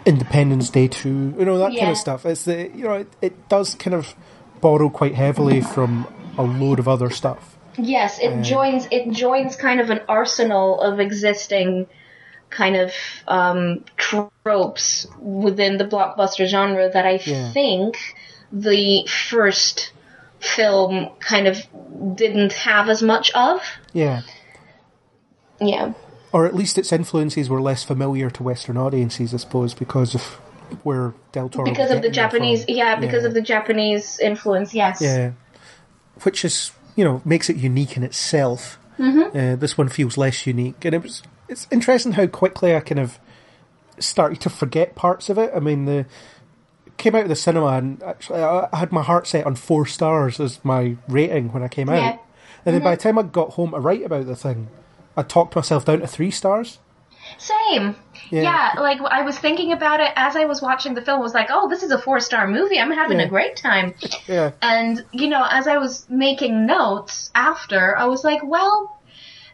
[0.06, 2.24] Independence Day 2, you know, that kind of stuff.
[2.26, 4.14] It's the, you know, it, it does kind of
[4.60, 6.06] borrow quite heavily from
[6.38, 7.56] a load of other stuff.
[7.78, 11.86] Yes, it joins it joins kind of an arsenal of existing
[12.50, 12.92] kind of
[13.28, 17.52] um, tropes within the blockbuster genre that I Yeah.
[17.52, 17.96] think
[18.52, 19.92] the first
[20.40, 21.58] film kind of
[22.16, 23.62] didn't have as much of.
[23.92, 24.22] Yeah.
[25.60, 25.92] Yeah.
[26.32, 30.22] Or at least its influences were less familiar to Western audiences, I suppose, because of
[30.84, 32.10] where Del Toro because of the.
[32.10, 33.28] Japanese, yeah, because Yeah.
[33.28, 35.00] of the Japanese influence, yes.
[35.02, 35.32] yeah,
[36.22, 38.78] which is you know makes it unique in itself.
[38.98, 39.36] Mm-hmm.
[39.36, 43.00] Uh, this one feels less unique, and it was it's interesting how quickly I kind
[43.00, 43.18] of
[43.98, 45.50] started to forget parts of it.
[45.54, 46.06] I mean, the
[46.96, 50.38] came out of the cinema and actually I had my heart set on four stars
[50.38, 51.96] as my rating when I came Yeah.
[51.96, 52.08] Mm-hmm.
[52.08, 52.20] out,
[52.66, 54.68] and then by the time I got home to write about the thing,
[55.16, 56.78] I talked myself down to three stars.
[57.38, 57.96] Same.
[58.30, 58.42] Yeah.
[58.74, 58.80] Yeah.
[58.80, 61.20] like I was thinking about it as I was watching the film.
[61.20, 62.78] I was like, oh, this is a four star movie.
[62.78, 63.26] I'm having Yeah.
[63.26, 63.94] a great time.
[64.26, 64.52] Yeah.
[64.62, 68.96] And you know, as I was making notes after, I was like, well.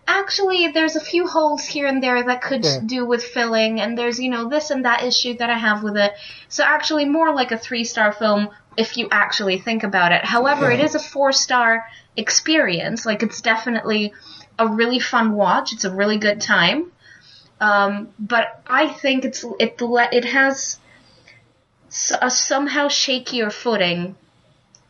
[0.09, 2.78] Actually, there's a few holes here and there that could Yeah.
[2.87, 5.97] do with filling, and there's, you know, this and that issue that I have with
[5.97, 6.12] it.
[6.49, 10.24] So actually, more like a three star film if you actually think about it.
[10.24, 11.85] However, it is a four star
[12.16, 13.05] experience.
[13.05, 14.12] Like, it's definitely
[14.59, 15.73] a really fun watch.
[15.73, 16.93] It's a really good time.
[17.61, 20.78] Um, but I think it's it it has
[22.20, 24.15] a somehow shakier footing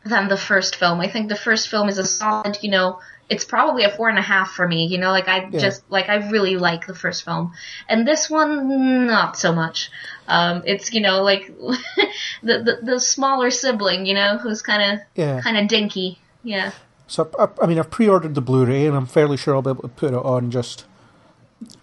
[0.05, 0.99] than the first film.
[0.99, 2.99] I think the first film is a solid, you know,
[3.29, 4.85] it's probably a four and a half for me.
[4.87, 5.59] You know, like I Yeah.
[5.59, 7.53] just like I really like the first film,
[7.89, 9.91] and this one not so much.
[10.27, 14.99] Um, it's you know like the, the the smaller sibling, you know, who's kind of
[15.15, 15.41] Yeah.
[15.41, 16.19] kind of dinky.
[16.43, 16.71] Yeah.
[17.07, 19.81] So I, I mean, I've pre-ordered the Blu-ray, and I'm fairly sure I'll be able
[19.83, 20.85] to put it on just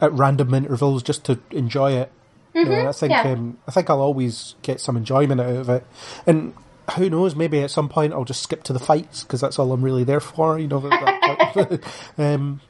[0.00, 2.12] at random intervals, just to enjoy it.
[2.54, 3.22] You know, I think yeah.
[3.32, 5.84] um, I think I'll always get some enjoyment out of it,
[6.26, 6.54] and
[6.96, 9.72] who knows, maybe at some point I'll just skip to the fights because that's all
[9.72, 10.58] I'm really there for.
[10.58, 11.82] You know, that- that-
[12.18, 12.60] um,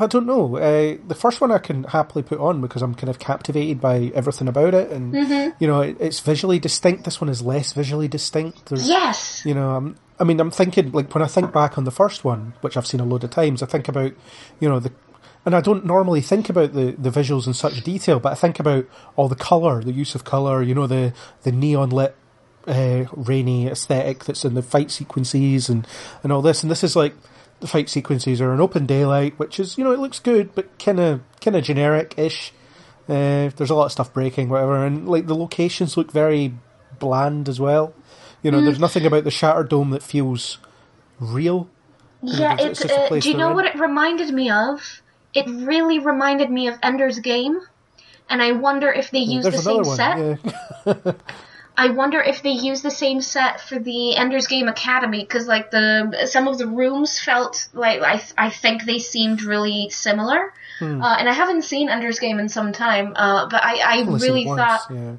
[0.00, 0.56] I don't know.
[0.56, 4.10] Uh, the first one I can happily put on because I'm kind of captivated by
[4.14, 5.56] everything about it, and Mm-hmm.
[5.62, 7.04] you know, it, it's visually distinct.
[7.04, 8.66] This one is less visually distinct.
[8.66, 9.42] There's, Yes.
[9.44, 12.24] you know, I'm, I mean, I'm thinking like when I think back on the first
[12.24, 14.12] one, which I've seen a load of times, I think about,
[14.60, 14.92] you know, the,
[15.46, 18.60] and I don't normally think about the, the visuals in such detail, but I think
[18.60, 18.86] about
[19.16, 22.14] all the color, the use of color, you know, the the neon lit,
[22.66, 25.86] uh, rainy aesthetic that's in the fight sequences and
[26.22, 27.14] and all this, and this is like
[27.60, 30.78] the fight sequences are in open daylight, which is you know it looks good, but
[30.78, 32.52] kind of kind of generic ish.
[33.08, 36.54] Uh, there's a lot of stuff breaking, whatever, and like the locations look very
[36.98, 37.92] bland as well.
[38.42, 40.58] You know, there's nothing about the Shatterdome that feels
[41.18, 41.68] real.
[42.22, 43.54] Yeah, it's- it, it's just uh, do you know in.
[43.56, 45.02] what it reminded me of?
[45.34, 47.60] It really reminded me of Ender's Game,
[48.28, 49.96] and I wonder if they use the same one.
[49.96, 50.38] set.
[50.86, 51.12] Yeah.
[51.80, 55.70] I wonder if they use the same set for the Ender's Game Academy because like
[55.70, 60.52] the some of the rooms felt like I I think they seemed really similar.
[60.78, 61.00] Hmm.
[61.02, 64.44] Uh, and I haven't seen Ender's Game in some time, uh, but I, I really
[64.44, 65.16] once, thought yeah.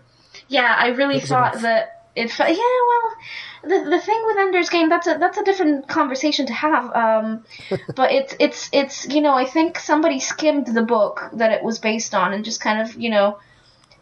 [0.49, 1.63] yeah, I really thought enough.
[1.63, 2.29] that it.
[2.29, 6.45] Fe- yeah, well, the the thing with Ender's Game that's a that's a different conversation
[6.45, 6.95] to have.
[6.95, 7.43] Um,
[7.95, 11.79] but it's it's it's you know I think somebody skimmed the book that it was
[11.79, 13.39] based on and just kind of you know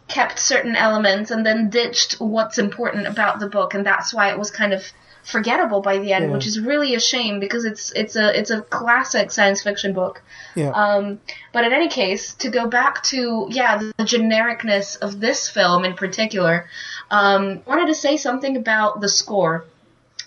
[0.10, 4.38] kept certain elements and then ditched what's important about the book, and that's why it
[4.40, 4.84] was kind of
[5.24, 6.32] forgettable by the end, Yeah.
[6.32, 10.22] which is really a shame because it's it's a it's a classic science fiction book.
[10.56, 10.72] Yeah.
[10.72, 11.20] Um,
[11.54, 15.86] but in any case, to go back to yeah the, the genericness of this film
[15.86, 16.68] in particular,
[17.12, 19.66] um, wanted to say something about the score,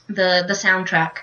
[0.09, 1.19] the the soundtrack.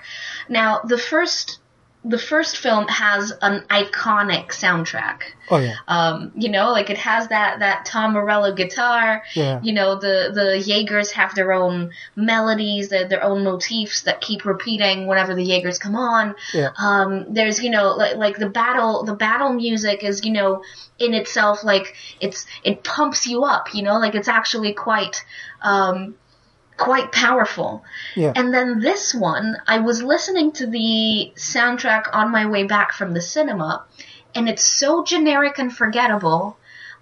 [0.50, 1.59] Now the first
[2.06, 5.24] the first film has an iconic soundtrack.
[5.52, 5.76] oh yeah.
[5.88, 9.24] Um, you know, like it has that that Tom Morello guitar.
[9.36, 9.60] Yeah.
[9.62, 14.46] You know, the the Jaegers have their own melodies, their, their own motifs that keep
[14.46, 16.36] repeating whenever the Jaegers come on.
[16.54, 16.70] Yeah.
[16.78, 20.64] Um, there's you know like like the battle the battle music is you know
[21.00, 23.74] in itself like it's it pumps you up.
[23.74, 25.26] You know, like it's actually quite
[25.62, 26.16] um,
[26.80, 27.84] quite powerful.
[28.16, 28.34] Yeah.
[28.36, 33.14] And then this one, I was listening to the soundtrack on my way back from
[33.14, 33.86] the cinema,
[34.34, 36.58] and it's so generic and forgettable.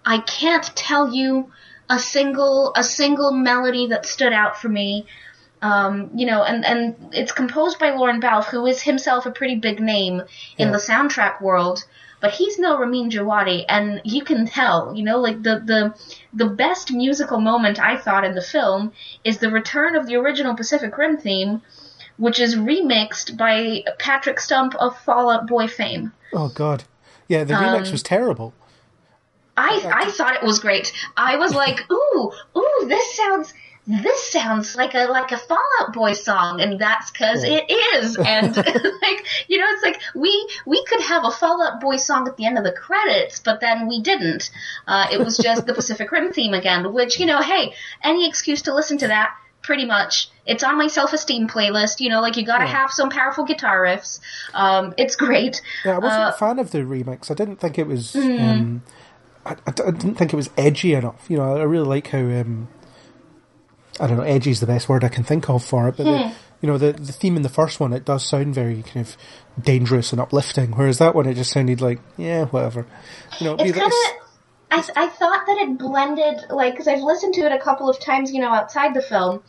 [0.06, 1.52] I can't tell you
[1.90, 5.06] a single a single melody that stood out for me.
[5.60, 9.56] Um, you know, and, and it's composed by Lorne Balfe, who is himself a pretty
[9.56, 10.22] big name
[10.58, 10.72] in Yeah.
[10.72, 11.84] the soundtrack world,
[12.20, 15.94] but he's no Ramin Djawadi, and you can tell, you know, like the, the
[16.34, 18.92] the best musical moment I thought in the film
[19.24, 21.62] is the return of the original Pacific Rim theme,
[22.18, 26.12] which is remixed by Patrick Stump of Fall Out Boy fame.
[26.34, 26.84] Oh god.
[27.28, 28.54] Yeah, the Um, remix was terrible.
[29.56, 30.94] I I thought it was great.
[31.16, 33.54] I was like, ooh, ooh, this sounds
[33.88, 37.60] this sounds like a like a Fallout Boy song, and that's because Yeah.
[37.62, 37.72] it
[38.04, 38.18] is.
[38.28, 42.36] And like you know, it's like we we could have a Fallout Boy song at
[42.38, 44.50] the end of the credits, but then we didn't.
[44.88, 47.74] Uh, it was just the Pacific Rim theme again, which you know, hey,
[48.04, 49.34] any excuse to listen to that.
[49.64, 52.00] Pretty much, it's on my self-esteem playlist.
[52.00, 52.72] You know, like you gotta Yeah.
[52.72, 54.22] have some powerful guitar riffs.
[54.54, 55.62] Um, it's great.
[55.84, 57.30] Yeah, I wasn't uh, a fan of the remix.
[57.30, 58.14] I didn't think it was.
[58.14, 58.40] Mm.
[58.40, 58.84] Um,
[59.46, 61.26] I, I didn't think it was edgy enough.
[61.30, 62.20] You know, I really like how.
[62.20, 62.70] Um,
[64.00, 65.98] I don't know, edgy is the best word I can think of for it.
[65.98, 66.12] But Hmm.
[66.12, 69.06] the, you know, the the theme in the first one, it does sound very kind
[69.06, 69.18] of
[69.62, 70.72] dangerous and uplifting.
[70.72, 72.86] Whereas that one, it just sounded like, yeah, whatever.
[73.40, 73.94] You know, it's kind of
[74.70, 78.02] I, I thought that it blended like because i've listened to it a couple of
[78.02, 79.42] times you know outside the film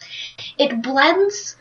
[0.59, 1.57] it blends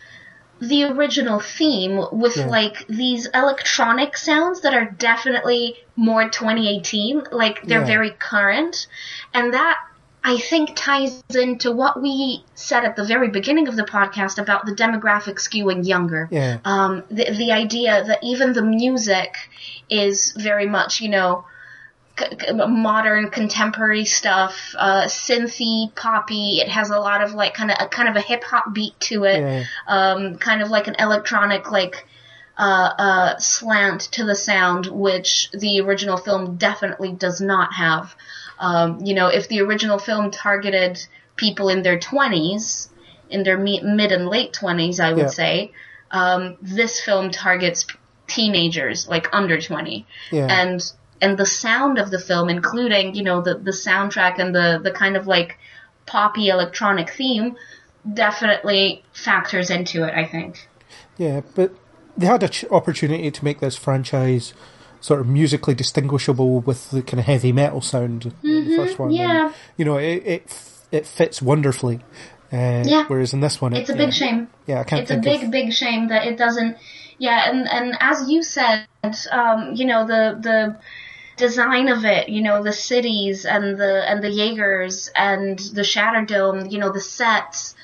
[0.59, 2.47] the original theme with Yeah.
[2.49, 7.85] like these electronic sounds that are definitely more 2018 like they're Yeah.
[7.87, 8.85] very current
[9.33, 9.77] and that
[10.27, 14.65] I think ties into what we said at the very beginning of the podcast about
[14.65, 16.57] the demographic skewing younger Yeah.
[16.65, 19.35] um, the, the idea that even the music
[19.89, 21.45] is very much, you know,
[22.19, 26.59] c- modern contemporary stuff, uh, synthy, poppy.
[26.59, 28.99] It has a lot of like kind of a kind of a hip hop beat
[29.11, 29.63] to it, Yeah.
[29.87, 32.05] um, kind of like an electronic like
[32.57, 38.15] uh, uh, slant to the sound, which the original film definitely does not have.
[38.59, 41.05] Um, you know, if the original film targeted
[41.35, 42.89] people in their twenties,
[43.29, 45.27] in their mid and late twenties, I would Yeah.
[45.27, 45.71] say,
[46.11, 47.85] um, this film targets
[48.27, 50.47] teenagers, like under twenty Yeah.
[50.49, 50.81] and
[51.21, 54.91] and the sound of the film, including you know the the soundtrack and the the
[54.91, 55.57] kind of like
[56.05, 57.55] poppy electronic theme,
[58.13, 60.13] definitely factors into it.
[60.15, 60.67] I think.
[61.17, 61.73] Yeah, but
[62.17, 64.53] they had an ch- opportunity to make this franchise
[65.07, 69.09] sort of musically distinguishable with the kind of heavy metal sound in the first one.
[69.09, 69.21] Mm-hmm.
[69.21, 69.45] yeah.
[69.45, 70.43] And, you know, it it,
[70.91, 72.01] it fits wonderfully.
[72.51, 73.05] Uh, Yeah.
[73.07, 74.47] Whereas in this one, it, It's a yeah, big shame.
[74.67, 75.51] Yeah, I can't It's a big, of.
[75.51, 76.75] big shame that it doesn't.
[77.19, 78.85] Yeah, and and as you said,
[79.31, 80.77] um, you know the the
[81.37, 86.69] design of it, you know the cities and the and the Jaegers and the Shatterdome,
[86.71, 87.75] you know the sets,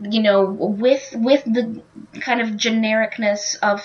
[0.00, 1.82] you know with with the
[2.20, 3.80] kind of genericness of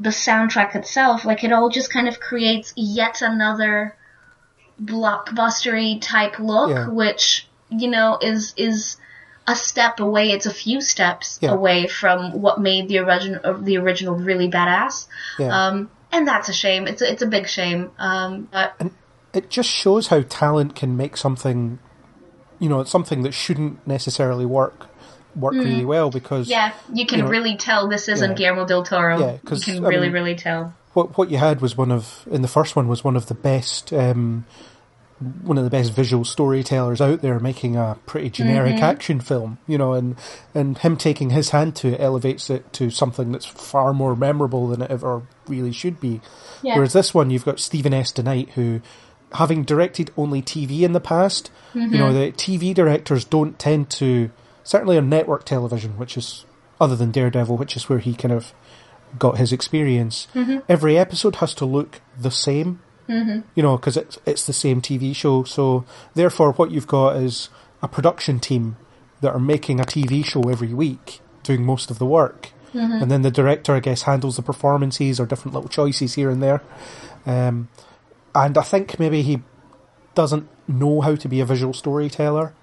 [0.00, 3.94] the soundtrack itself, like it all just kind of creates yet another
[4.82, 6.88] blockbustery type look, Yeah.
[6.88, 8.96] which you know is is
[9.46, 10.30] a step away.
[10.30, 11.50] It's a few steps Yeah.
[11.50, 15.06] away from what made the original uh, the original really badass.
[15.38, 15.48] Yeah.
[15.66, 16.86] Um, and that's a shame.
[16.88, 17.90] It's a, it's a big shame.
[17.98, 18.74] Um, but
[19.32, 21.78] it just shows how talent can make something,
[22.58, 24.86] you know, something that shouldn't necessarily work
[25.36, 26.50] work really well because Mm.
[26.50, 28.36] yeah, you can you know, really tell this isn't yeah.
[28.36, 29.18] Guillermo del Toro.
[29.18, 30.72] Yeah, you 'cause, can I really mean- really tell.
[30.94, 33.34] what what you had was one of in the first one was one of the
[33.34, 34.44] best um,
[35.42, 38.84] one of the best visual storytellers out there making a pretty generic Mm-hmm.
[38.84, 40.16] action film, you know, and
[40.54, 44.66] and him taking his hand to it elevates it to something that's far more memorable
[44.68, 46.22] than it ever really should be.
[46.62, 46.76] Yeah.
[46.76, 48.12] Whereas this one, you've got Stephen S.
[48.12, 48.80] DeKnight, who,
[49.34, 54.30] having directed only TV in the past, you know, the TV directors don't tend to,
[54.64, 56.44] certainly on network television, which is
[56.80, 58.52] other than Daredevil, which is where he kind of
[59.18, 60.28] got his experience.
[60.68, 63.40] Every episode has to look the same, mm-hmm.
[63.54, 65.44] you know, because it's it's the same TV show.
[65.44, 65.84] So
[66.14, 67.48] therefore, what you've got is
[67.82, 68.76] a production team
[69.20, 72.50] that are making a TV show every week, doing most of the work,
[73.02, 76.42] and then the director, I guess, handles the performances or different little choices here and
[76.42, 76.62] there.
[77.26, 77.68] Um,
[78.34, 79.42] and I think maybe he
[80.14, 82.54] doesn't know how to be a visual storyteller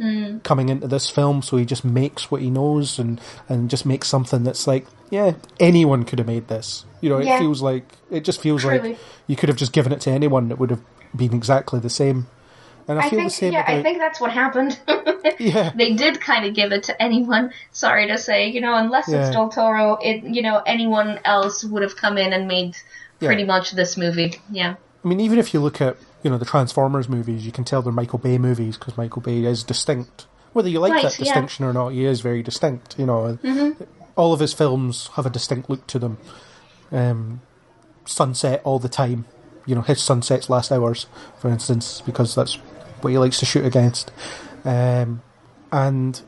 [0.00, 0.42] Mm.
[0.42, 4.08] coming into this film, so he just makes what he knows and, and just makes
[4.08, 6.84] something that's like, yeah, anyone could have made this.
[7.00, 7.38] You know, it Yeah.
[7.38, 8.80] feels like it just feels Truly.
[8.90, 8.98] like
[9.28, 10.80] you could have just given it to anyone; it would have
[11.14, 12.26] been exactly the same.
[12.88, 14.78] And I, I feel think the same yeah, about I think that's what happened.
[15.38, 17.52] yeah, they did kind of give it to anyone.
[17.70, 19.20] Sorry to say, you know, unless Yeah.
[19.26, 22.76] it's Del Toro, it you know anyone else would have come in and made
[23.20, 23.46] pretty Yeah.
[23.46, 24.34] much this movie.
[24.50, 27.62] Yeah, I mean, even if you look at you know the Transformers movies, you can
[27.64, 30.26] tell they're Michael Bay movies because Michael Bay is distinct.
[30.54, 31.24] Whether you like Right, that yeah.
[31.24, 32.98] distinction or not, he is very distinct.
[32.98, 33.38] You know,
[34.16, 36.18] all of his films have a distinct look to them.
[36.90, 37.42] Um,
[38.06, 39.26] sunset all the time.
[39.66, 41.06] You know, his sunsets last hours,
[41.38, 42.54] for instance, because that's
[43.00, 44.10] what he likes to shoot against.
[44.64, 45.22] Um,
[45.72, 46.20] and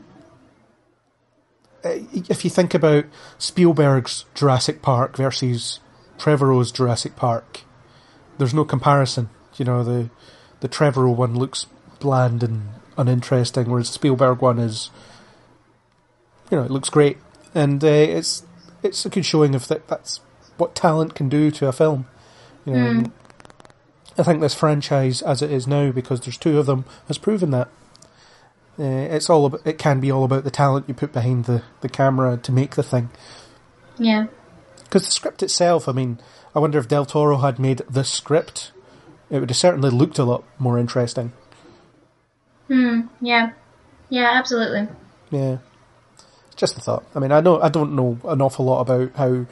[1.83, 3.05] uh, if you think about
[3.37, 5.79] Spielberg's Jurassic Park versus
[6.17, 7.61] Trevorrow's Jurassic Park,
[8.37, 9.29] there's no comparison.
[9.57, 10.09] You know, the
[10.59, 11.65] the Trevorrow one looks
[11.99, 14.89] bland and uninteresting, whereas the Spielberg one is,
[16.51, 17.17] you know, it looks great,
[17.53, 18.43] and uh, it's
[18.83, 19.87] it's a good showing of that.
[19.87, 20.19] That's
[20.57, 22.07] what talent can do to a film.
[22.65, 23.11] You know, and
[24.17, 27.51] I think this franchise, as it is now, because there's two of them, has proven
[27.51, 27.69] that.
[28.79, 31.63] Uh, it's all about, it can be all about the talent you put behind the,
[31.81, 33.09] the camera to make the thing.
[33.97, 34.27] yeah,
[34.83, 36.19] Because the script itself, I mean,
[36.53, 38.71] I wonder if Del Toro had made the script,
[39.29, 41.31] it would have certainly looked a lot more interesting.
[42.67, 43.01] Hmm.
[43.21, 43.51] yeah,
[44.09, 44.87] yeah, absolutely.
[45.31, 45.57] Yeah,
[46.55, 47.05] just a thought.
[47.15, 49.45] I mean, I know I don't know an awful lot about how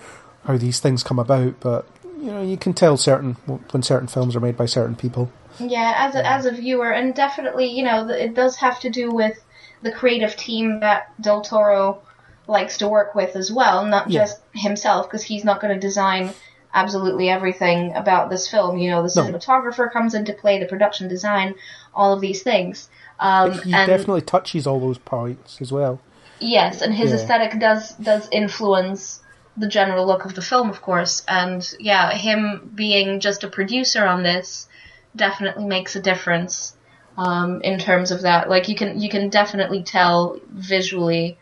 [0.45, 1.88] how these things come about, but
[2.18, 3.34] you know, you can tell certain
[3.72, 5.31] when certain films are made by certain people.
[5.60, 9.11] Yeah, as a, as a viewer, and definitely, you know, it does have to do
[9.11, 9.41] with
[9.81, 12.02] the creative team that Del Toro
[12.47, 14.22] likes to work with as well, not Yeah.
[14.22, 16.31] just himself, because he's not going to design
[16.76, 18.77] absolutely everything about this film.
[18.77, 19.27] You know, the No.
[19.27, 21.56] cinematographer comes into play, the production design,
[21.95, 22.89] all of these things.
[23.19, 25.99] Um, He and definitely touches all those points as well.
[26.39, 27.18] Yes, and his Yeah.
[27.18, 29.22] aesthetic does does influence
[29.57, 31.23] the general look of the film, of course.
[31.27, 34.68] And yeah, him being just a producer on this
[35.15, 36.76] definitely makes a difference
[37.18, 38.49] um, in terms of that.
[38.49, 41.38] Like you can you can definitely tell visually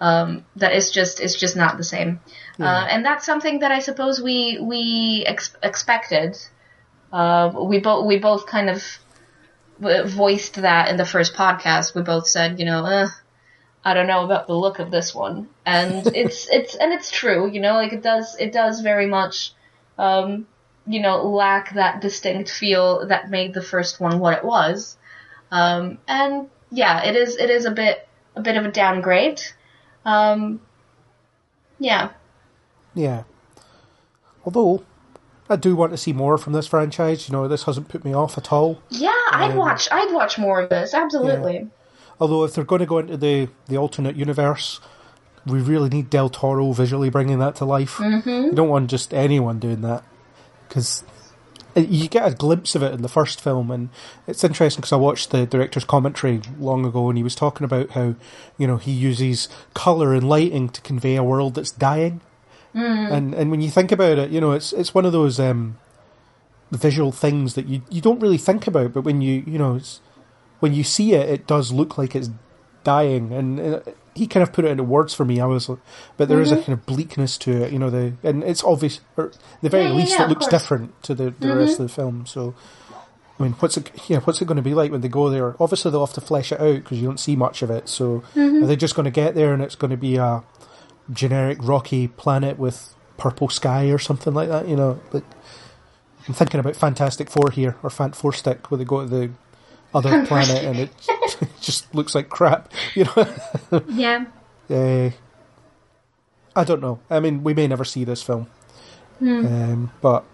[0.00, 2.20] um, that it's just it's just not the same.
[2.58, 6.38] Uh, and that's something that I suppose we we ex- expected.
[7.12, 8.82] Uh, we both we both kind of
[9.78, 11.94] voiced that in the first podcast.
[11.94, 13.08] We both said, you know, uh,
[13.84, 17.48] I don't know about the look of this one, and it's it's and it's true,
[17.50, 19.52] you know, like it does it does very much,
[19.98, 20.46] um,
[20.86, 24.96] you know, lack that distinct feel that made the first one what it was,
[25.50, 29.40] um, and yeah, it is it is a bit a bit of a downgrade,
[30.06, 30.60] um,
[31.78, 32.10] yeah,
[32.94, 33.24] Yeah.
[34.46, 34.84] Although,
[35.50, 37.28] I do want to see more from this franchise.
[37.28, 38.80] You know, this hasn't put me off at all.
[38.88, 41.68] yeah, I'd Um, watch I'd watch more of this, absolutely.
[42.20, 44.80] Although, if they're going to go into the, the alternate universe,
[45.44, 47.96] we really need Del Toro visually bringing that to life.
[47.96, 48.28] Mm-hmm.
[48.28, 50.02] You don't want just anyone doing that.
[50.68, 51.04] Because
[51.76, 53.90] you get a glimpse of it in the first film, and
[54.26, 57.90] it's interesting because I watched the director's commentary long ago, and he was talking about
[57.90, 58.14] how,
[58.58, 62.20] you know, he uses colour and lighting to convey a world that's dying.
[63.12, 65.78] And and when you think about it, you know, it's it's one of those um,
[66.70, 70.00] visual things that you you don't really think about, but when you you know it's
[70.60, 72.30] when you see it, it does look like it's
[72.94, 73.80] dying, and, uh
[74.16, 75.40] he kind of put it into words for me.
[75.40, 75.70] I was,
[76.16, 76.64] but there is a mm-hmm.
[76.64, 77.90] kind of bleakness to it, you know.
[77.90, 79.30] The and it's obvious, or
[79.60, 80.62] the very Yeah, least, yeah, it looks course.
[80.62, 81.82] different to the, the rest mm-hmm.
[81.82, 82.26] of the film.
[82.26, 82.54] So,
[83.38, 83.90] I mean, what's it?
[84.08, 85.54] Yeah, what's it going to be like when they go there?
[85.60, 87.90] Obviously, they'll have to flesh it out because you don't see much of it.
[87.90, 88.64] So, mm-hmm.
[88.64, 90.42] are they just going to get there and it's going to be a
[91.12, 94.66] generic rocky planet with purple sky or something like that?
[94.66, 95.24] You know, like
[96.26, 99.30] I'm thinking about Fantastic Four here or Fant Four Stick, where they go to the
[99.96, 100.90] other planet and it
[101.60, 102.72] just looks like crap.
[102.94, 103.82] You know.
[103.88, 104.24] Yeah.
[104.70, 105.10] Uh,
[106.54, 107.00] I don't know.
[107.10, 108.46] I mean, we may never see this film,
[109.20, 110.24] um, but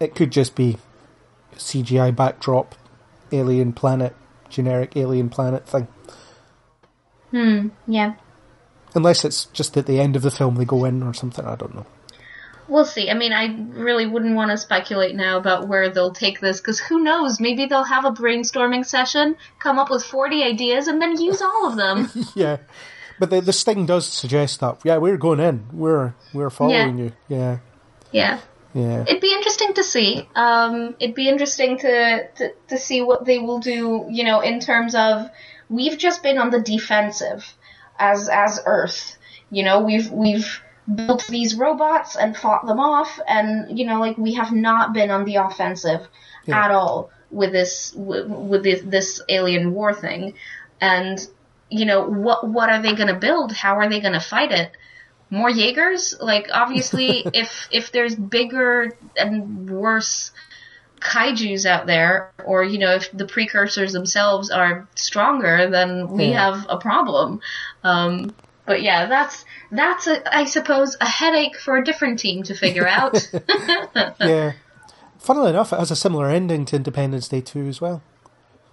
[0.00, 0.78] it could just be
[1.56, 2.74] CGI backdrop,
[3.32, 4.14] alien planet,
[4.48, 5.88] generic alien planet thing.
[7.30, 7.68] Hmm.
[7.86, 8.14] Yeah.
[8.94, 11.44] Unless it's just at the end of the film they go in or something.
[11.44, 11.86] I don't know.
[12.68, 13.10] We'll see.
[13.10, 16.78] I mean, I really wouldn't want to speculate now about where they'll take this because
[16.78, 17.40] who knows?
[17.40, 21.68] Maybe they'll have a brainstorming session, come up with 40 ideas, and then use all
[21.68, 22.10] of them.
[22.34, 22.58] Yeah,
[23.18, 24.80] but the the sting does suggest that.
[24.84, 25.66] Yeah, we're going in.
[25.72, 27.12] We're we're following you.
[27.28, 27.58] Yeah,
[28.12, 28.40] yeah.
[28.74, 29.04] yeah.
[29.08, 30.28] It'd be interesting to see.
[30.36, 34.60] Um, it'd be interesting to, to, to see what they will do, you know, in
[34.60, 35.30] terms of
[35.68, 37.54] we've just been on the defensive
[37.98, 39.16] as as Earth.
[39.50, 40.60] You know, we've we've
[40.94, 45.10] built these robots and fought them off, and you know, like we have not been
[45.10, 46.08] on the offensive
[46.46, 46.64] Yeah.
[46.64, 50.34] at all with this with, with this, this alien war thing.
[50.80, 51.18] And
[51.68, 53.52] you know, what what are they going to build?
[53.52, 54.72] How are they going to fight it?
[55.30, 56.14] More Jaegers?
[56.20, 60.30] Like obviously, if if there's bigger and worse
[61.00, 66.50] kaiju's out there, or you know, if the precursors themselves are stronger, then we Yeah.
[66.54, 67.40] have a problem.
[67.84, 68.34] Um,
[68.66, 72.86] but yeah, that's that's a, I suppose a headache for a different team to figure
[72.88, 73.28] out.
[74.20, 74.52] yeah.
[75.18, 78.02] Funnily enough, it has a similar ending to Independence Day 2 as well.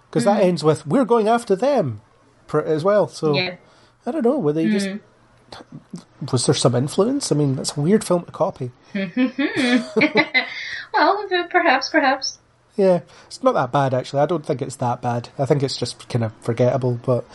[0.08, 2.00] Because that ends with, we're going after them
[2.52, 3.08] as well.
[3.08, 3.56] So, yeah.
[4.06, 4.88] I don't know, were they just.
[6.32, 7.30] Was there some influence?
[7.30, 8.70] I mean, it's a weird film to copy.
[10.96, 12.38] Well, perhaps, perhaps.
[12.76, 14.20] Yeah, it's not that bad actually.
[14.20, 15.28] I don't think it's that bad.
[15.38, 16.98] I think it's just kind of forgettable.
[17.04, 17.26] But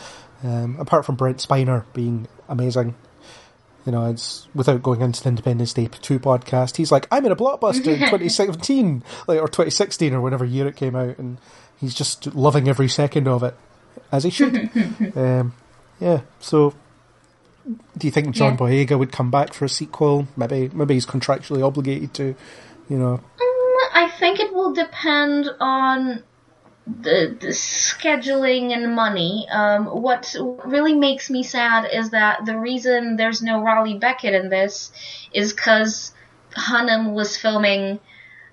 [0.42, 2.94] um, apart from Brent Spiner being amazing,
[3.84, 6.76] you know, it's without going into the Independence Day two podcast.
[6.76, 10.76] He's like, I'm in a blockbuster in 2017, like or 2016 or whenever year it
[10.76, 11.38] came out, and
[11.80, 13.56] he's just loving every second of it,
[14.10, 14.70] as he should.
[15.16, 15.54] um,
[16.00, 16.20] yeah.
[16.40, 16.74] So,
[17.96, 18.58] do you think John Yeah.
[18.58, 20.28] Boyega would come back for a sequel?
[20.36, 22.34] Maybe, maybe he's contractually obligated to.
[22.88, 23.20] You know,
[23.94, 26.22] I think it will depend on
[26.86, 29.46] the, the scheduling and money.
[29.50, 30.34] Um, what
[30.64, 34.90] really makes me sad is that the reason there's no Raleigh Beckett in this
[35.32, 36.12] is because
[36.52, 38.00] Hunnam was filming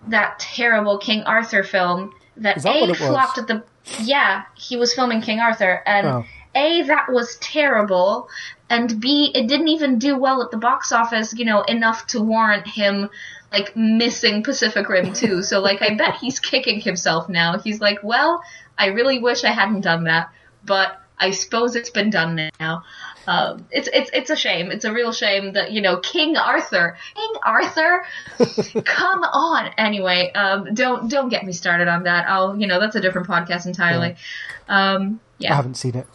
[0.07, 2.97] that terrible King Arthur film that, that A it was?
[2.99, 3.64] flopped at the.
[4.01, 6.26] Yeah, he was filming King Arthur, and Oh.
[6.56, 8.27] A, that was terrible,
[8.69, 12.22] and B, it didn't even do well at the box office, you know, enough to
[12.22, 13.10] warrant him,
[13.52, 15.44] like, missing Pacific Rim 2.
[15.44, 17.60] So, like, I bet he's kicking himself now.
[17.60, 18.42] He's like, well,
[18.78, 20.30] I really wish I hadn't done that,
[20.64, 22.84] but I suppose it's been done now.
[23.28, 24.72] Um, it's it's it's a shame.
[24.72, 28.06] It's a real shame that you know King Arthur, King Arthur,
[28.86, 29.72] come on.
[29.78, 32.28] Anyway, um, don't don't get me started on that.
[32.28, 34.16] I'll you know that's a different podcast entirely.
[34.68, 35.20] Um,
[35.52, 36.08] I haven't seen it,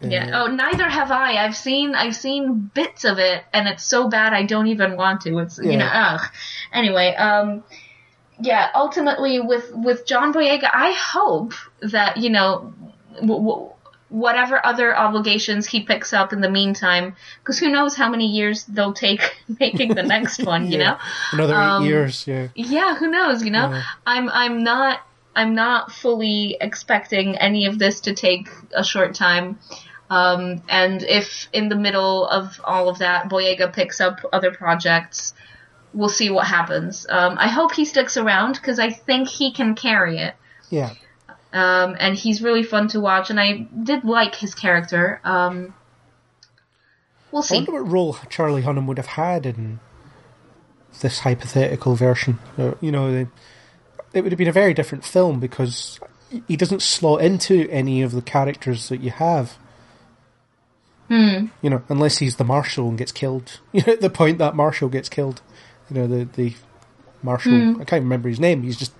[0.00, 0.42] Yeah.
[0.42, 1.42] Oh, neither have I.
[1.44, 5.22] I've seen I've seen bits of it, and it's so bad I don't even want
[5.22, 5.38] to.
[5.38, 6.20] It's you know, ugh.
[6.72, 7.64] Anyway, um,
[8.40, 8.68] yeah.
[8.74, 12.74] Ultimately, with with John Boyega, I hope that you know,
[13.14, 13.70] w- w-
[14.10, 18.64] whatever other obligations he picks up in the meantime, because who knows how many years
[18.66, 20.70] they'll take making the next one.
[20.70, 20.98] You know.
[21.32, 22.26] another eight Um, years.
[22.26, 23.70] Yeah, Yeah, who knows, you know?
[23.70, 23.82] Yeah.
[24.06, 25.00] I'm I'm not
[25.34, 29.58] I'm not fully expecting any of this to take a short time.
[30.08, 35.34] Um, and if in the middle of all of that Boyega picks up other projects,
[35.92, 37.06] we'll see what happens.
[37.08, 40.34] Um, I hope he sticks around because I think he can carry it.
[40.70, 40.92] yeah.
[41.52, 45.20] Um, and he's really fun to watch, and I did like his character.
[45.24, 45.72] Um,
[47.32, 47.56] we'll I see.
[47.56, 49.80] wonder what role Charlie Hunnam would have had in
[51.00, 52.38] this hypothetical version.
[52.58, 53.26] Uh, You know,
[54.12, 55.98] it would have been a very different film because
[56.46, 59.56] he doesn't slot into any of the characters that you have.
[61.08, 61.46] Hmm.
[61.62, 63.60] You know, unless he's the marshal and gets killed.
[63.72, 65.42] You know, at the point that marshal gets killed,
[65.90, 66.54] you know, the the
[67.22, 67.52] marshal.
[67.52, 67.80] Hmm.
[67.80, 68.62] I can't remember his name.
[68.62, 68.92] He's just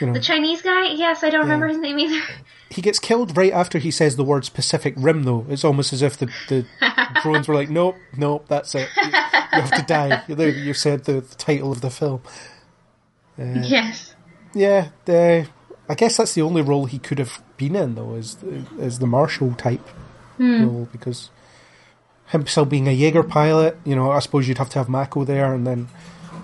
[0.00, 0.92] you know, The Chinese guy?
[0.92, 2.24] Yes, I don't remember his name either.
[2.70, 5.24] he gets killed right after he says the words Pacific Rim.
[5.24, 6.66] Though it's almost as if the the
[7.22, 8.88] drones were like, nope, nope, that's it.
[8.96, 10.22] You, you have to die.
[10.28, 12.22] You, said the, the title of the film.
[13.36, 14.14] yes.
[14.54, 15.46] Yeah, the,
[15.88, 18.36] I guess that's the only role he could have been in, though, is
[18.78, 19.86] is the marshal type
[20.38, 21.30] role because
[22.28, 25.24] him still being a Jaeger pilot, you know, I suppose you'd have to have Mako
[25.24, 25.88] there, and then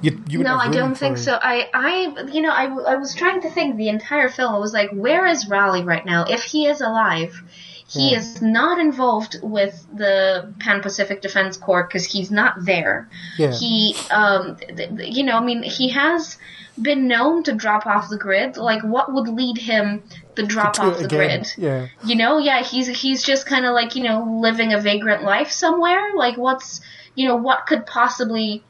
[0.02, 1.38] You, you No, I don't think so.
[1.40, 4.54] I, I, you know, I, I was trying to think the entire film.
[4.54, 6.24] I was like, where is Raleigh right now?
[6.28, 7.42] If he is alive,
[7.86, 8.18] he Yeah.
[8.18, 13.08] is not involved with the Pan Pacific Defense Corps because he's not there.
[13.38, 13.52] Yeah.
[13.52, 14.56] He, um,
[14.98, 16.36] you know, I mean, he has
[16.80, 18.56] been known to drop off the grid.
[18.56, 20.02] Like, what would lead him
[20.36, 21.52] to drop off the grid?
[21.56, 21.88] Yeah.
[22.04, 25.50] You know, yeah, he's he's just kind of like you know living a vagrant life
[25.50, 26.12] somewhere.
[26.14, 26.80] Like, what's
[27.14, 28.62] you know what could possibly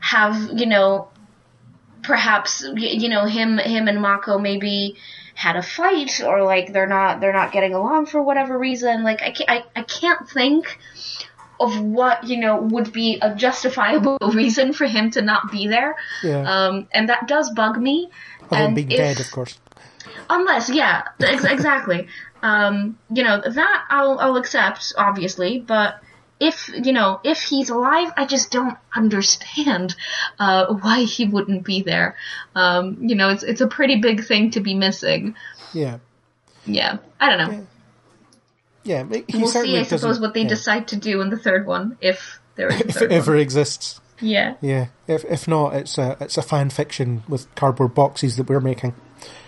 [0.00, 1.08] have you know
[2.02, 4.96] perhaps you know him him and Mako maybe
[5.34, 9.04] had a fight or like they're not they're not getting along for whatever reason.
[9.04, 10.78] Like I can't I, I can't think
[11.60, 15.96] of what you know would be a justifiable reason for him to not be there.
[16.22, 16.42] Yeah.
[16.42, 18.10] Um, and that does bug me.
[18.50, 19.58] Other and being if- dead, of course.
[20.30, 22.08] Unless, yeah, ex- exactly.
[22.42, 26.00] um, you know that I'll I'll accept, obviously, but
[26.40, 29.96] if you know if he's alive, I just don't understand
[30.38, 32.16] uh, why he wouldn't be there.
[32.54, 35.34] Um, you know, it's it's a pretty big thing to be missing.
[35.72, 35.98] Yeah.
[36.66, 37.66] Yeah, I don't know.
[38.84, 39.04] Yeah.
[39.26, 40.48] He we'll see, I suppose, what they yeah.
[40.48, 43.40] decide to do in the third one, if there is a If it ever one.
[43.40, 44.00] exists.
[44.20, 44.54] Yeah.
[44.60, 44.86] Yeah.
[45.06, 48.94] If if not, it's a it's a fan fiction with cardboard boxes that we're making.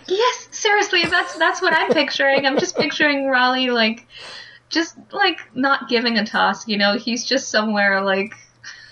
[0.07, 0.30] Yes,
[0.61, 2.45] seriously, that's that's what I'm picturing.
[2.45, 4.05] I'm just picturing Raleigh like
[4.69, 8.33] just like not giving a toss, you know, he's just somewhere like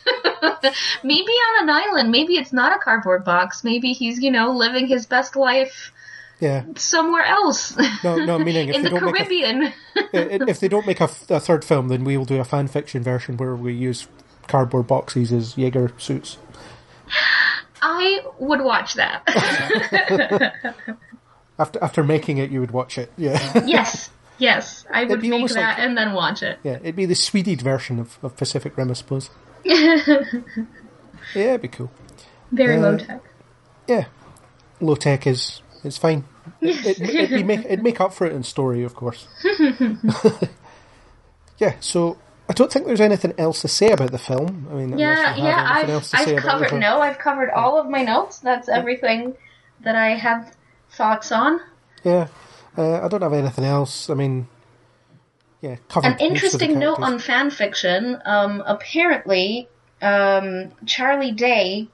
[1.03, 4.87] maybe on an island, maybe it's not a cardboard box, maybe he's, you know, living
[4.87, 5.91] his best life
[6.39, 6.63] Yeah.
[6.75, 7.77] somewhere else.
[8.03, 9.73] No, no, meaning if in they the don't make a Caribbean.
[10.49, 13.03] if they don't make a, a third film, then we will do a fan fiction
[13.03, 14.07] version where we use
[14.47, 16.37] cardboard boxes as Jaeger suits.
[17.81, 19.23] I would watch that.
[21.59, 23.11] After after making it, you would watch it.
[23.17, 24.09] Yeah, yes.
[24.39, 26.57] Yes, I would make that like- and then watch it.
[26.63, 26.77] yeah.
[26.81, 29.29] It'd be the Swedish version of, of Pacific Rim, I suppose.
[29.65, 30.23] yeah,
[31.35, 31.91] it'd be cool.
[32.51, 33.21] Very Uh, low tech.
[33.87, 34.05] Yeah,
[34.79, 36.23] low tech is is fine.
[36.61, 39.27] It, be make, it'd make up for it in story, of course.
[41.57, 42.17] yeah, so
[42.47, 44.67] I don't think there's anything else to say about the film.
[44.71, 47.89] I mean, Yeah, yeah, I've, else to say I've covered, no, I've covered all of
[47.89, 48.39] my notes.
[48.39, 49.35] That's everything
[49.81, 50.55] that I have
[50.99, 51.61] thoughts on.
[52.03, 52.27] Yeah,
[52.77, 54.09] uh, I don't have anything else.
[54.09, 54.47] I mean,
[55.61, 59.69] yeah, covered An most of the interesting note on fan fiction, um, apparently,
[60.01, 61.87] um, Charlie Day,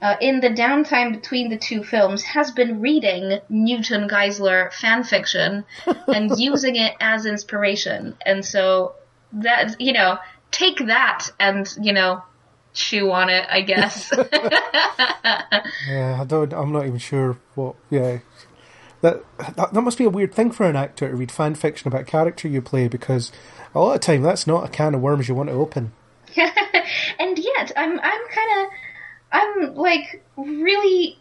[0.00, 5.64] uh, in the downtime between the two films, has been reading Newton Geiszler fan fiction
[6.06, 8.16] and using it as inspiration.
[8.24, 8.94] And so,
[9.32, 10.18] that, you know,
[10.52, 12.22] take that and, you know,
[12.74, 14.12] chew on it, I guess.
[15.88, 16.52] Yeah, I don't.
[16.52, 17.76] I'm not even sure what.
[17.90, 18.18] Yeah,
[19.00, 19.22] that,
[19.56, 22.02] that that must be a weird thing for an actor to read fan fiction about
[22.02, 23.32] a character you play because
[23.74, 25.92] a lot of time that's not a can of worms you want to open.
[26.36, 28.68] and yet I'm I'm kind of
[29.32, 31.18] I'm like really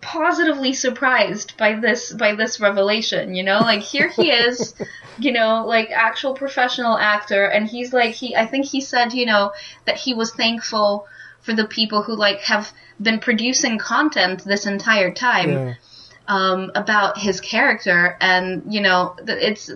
[0.00, 3.60] positively surprised by this by this revelation you know?
[3.60, 4.74] Like here he is
[5.18, 9.26] you know like actual professional actor and he's like he I think he said you
[9.26, 9.52] know
[9.84, 11.06] that he was thankful
[11.40, 15.74] for the people who like have been producing content this entire time Yeah,
[16.28, 19.70] um, about his character, and you know, it's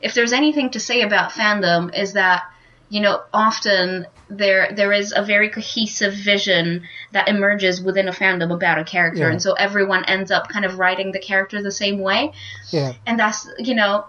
[0.00, 2.44] if there's anything to say about fandom is that
[2.88, 6.82] you know often there there is a very cohesive vision
[7.12, 9.30] that emerges within a fandom about a character, Yeah.
[9.30, 12.32] and so everyone ends up kind of writing the character the same way,
[12.70, 14.06] yeah, and that's you know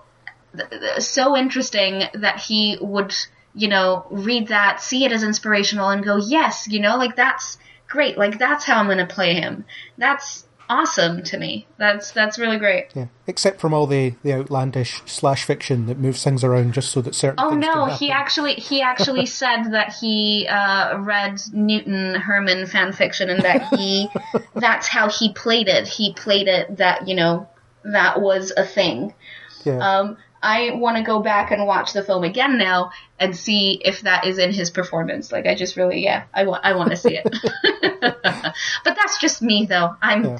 [0.55, 3.13] th- th- so interesting that he would
[3.53, 7.57] you know read that, see it as inspirational, and go yes, you know, like that's
[7.87, 9.65] great, like that's how I'm going to play him.
[9.97, 11.67] That's awesome to me.
[11.77, 12.87] That's that's really great.
[12.93, 13.07] yeah.
[13.27, 17.15] Except from all the the outlandish slash fiction that moves things around just so that
[17.15, 17.39] certain.
[17.39, 23.29] Oh no, he actually he actually said that he uh, read Newton Hermann fan fiction
[23.29, 24.07] and that he
[24.53, 25.87] that's how he played it.
[25.87, 27.49] He played it that you know
[27.83, 29.13] that was a thing.
[29.65, 29.77] Yeah.
[29.77, 34.01] Um, I want to go back and watch the film again now and see if
[34.03, 35.33] that is in his performance.
[35.33, 37.27] Like I just really yeah, I want I want to see it.
[38.01, 39.95] but that's just me though.
[40.01, 40.37] I'm Yeah.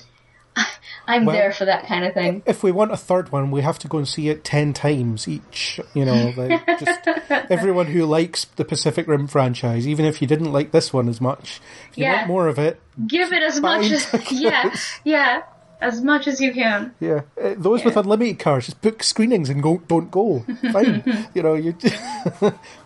[1.08, 2.44] I'm Well- there for that kind of thing.
[2.46, 5.28] if we want a third one, we have to go and see it ten times
[5.28, 5.80] each.
[5.94, 7.08] You know, like just
[7.50, 11.20] everyone who likes the Pacific Rim franchise, even if you didn't like this one as
[11.20, 11.60] much,
[11.92, 12.16] if you Yeah.
[12.18, 14.74] want more of it, Give it as much as yeah
[15.04, 15.42] yeah
[15.82, 16.94] as much as you can.
[17.00, 17.22] yeah.
[17.42, 19.78] Uh, those with unlimited cars, just book screenings and go.
[19.88, 20.46] Don't go.
[20.74, 21.28] Fine.
[21.34, 21.74] you know, you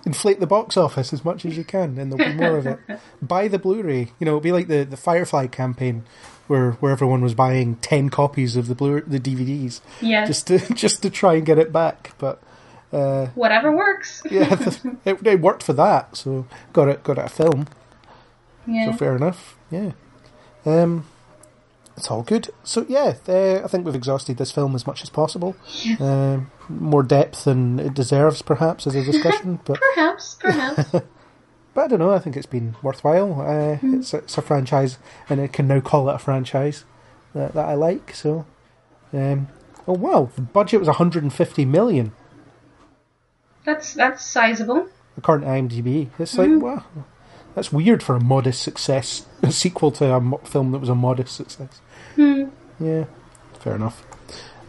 [0.06, 2.80] inflate the box office as much as you can, and there'll be more of it.
[3.22, 4.12] Buy the Blu-ray.
[4.20, 6.04] You know, it'll be like the the Firefly campaign.
[6.48, 10.26] Where, where everyone was buying ten copies of the blue the DVDs Yeah.
[10.26, 12.42] just to just to try and get it back, but
[13.36, 14.22] Whatever works.
[14.30, 14.54] yeah,
[15.06, 16.16] it, it worked for that.
[16.16, 17.68] So got it, got it a film.
[18.68, 18.92] Yeah.
[18.92, 19.58] So fair enough.
[19.72, 19.92] Yeah.
[20.66, 21.06] Um,
[21.98, 22.50] it's all good.
[22.64, 25.56] So yeah, uh, I think we've exhausted this film as much as possible.
[26.00, 29.60] Um, more depth than it deserves, perhaps, as a discussion.
[29.66, 30.92] but Perhaps, perhaps.
[31.74, 32.12] But I don't know.
[32.12, 33.42] I think it's been worthwhile.
[33.42, 34.98] Uh, it's, a, it's a franchise,
[35.30, 36.86] and I can now call it a franchise
[37.34, 38.14] that, that I like.
[38.16, 38.46] So,
[39.14, 39.48] um,
[39.88, 42.12] oh wow, the budget was 150 million
[43.66, 44.88] that's that's sizable.
[45.18, 46.10] according to IMDb.
[46.20, 46.84] It's like wow,
[47.56, 50.96] that's weird for a modest success, a sequel to a mo- film that was a
[50.96, 51.80] modest success.
[52.18, 53.06] Yeah,
[53.60, 54.04] fair enough.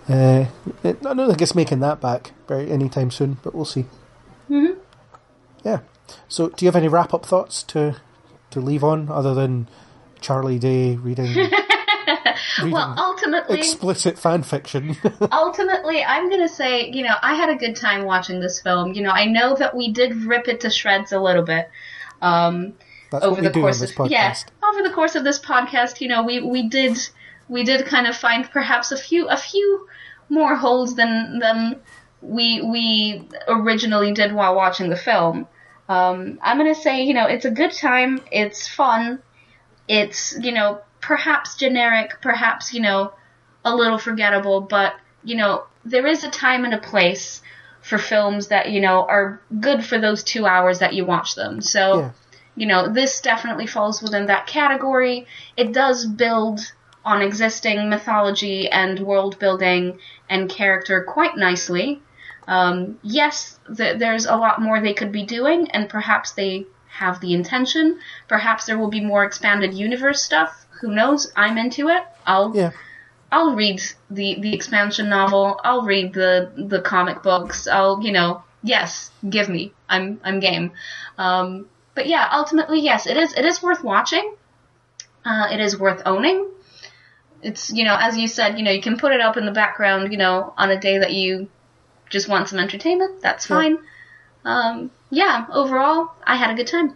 [0.08, 0.44] Uh,
[0.84, 3.86] I don't think it's making that back very anytime soon, but we'll see.
[4.48, 4.76] Mhm.
[5.64, 5.80] Yeah.
[6.28, 7.96] So, do you have any wrap up thoughts to
[8.50, 9.68] to leave on other than
[10.20, 14.96] Charlie Day reading, reading Well, ultimately, explicit fan fiction?
[15.32, 18.94] ultimately, I'm gonna say, you know, I had a good time watching this film.
[18.94, 21.70] You know, I know that we did rip it to shreds a little bit.
[22.22, 22.74] Um,
[23.12, 24.10] over the course this of podcast.
[24.10, 24.34] yeah,
[24.68, 26.98] over the course of this podcast, you know, we we did
[27.48, 29.86] we did kind of find perhaps a few a few
[30.28, 31.80] more holes than than
[32.20, 35.46] we we originally did while watching the film.
[35.88, 38.20] Um, I'm gonna say, you know, it's a good time.
[38.32, 39.20] It's fun.
[39.88, 43.12] It's you know perhaps generic, perhaps you know
[43.64, 47.42] a little forgettable, but you know there is a time and a place
[47.82, 51.60] for films that you know are good for those two hours that you watch them.
[51.60, 52.10] So Yeah.
[52.56, 55.26] you know, this definitely falls within that category.
[55.56, 56.60] It does build
[57.04, 59.98] on existing mythology and world building
[60.30, 62.00] and character quite nicely.
[62.46, 67.20] Um, yes, th- there's a lot more they could be doing, and perhaps they have
[67.20, 67.98] the intention.
[68.28, 70.66] Perhaps there will be more expanded universe stuff.
[70.80, 71.32] Who knows?
[71.36, 72.02] I'm into it.
[72.26, 72.70] I'll Yeah.
[73.32, 75.60] I'll read the the expansion novel.
[75.64, 77.66] I'll read the the comic books.
[77.66, 79.72] I'll you know yes, give me.
[79.88, 80.72] I'm I'm game.
[81.18, 84.36] Um, but yeah, ultimately yes, it is it is worth watching.
[85.24, 86.48] Uh, it is worth owning.
[87.42, 89.52] It's you know as you said you know you can put it up in the
[89.52, 91.48] background you know on a day that you
[92.10, 93.22] just want some entertainment.
[93.22, 93.56] That's Yeah.
[93.56, 93.78] fine.
[94.44, 96.94] Um, yeah, overall I had a good time.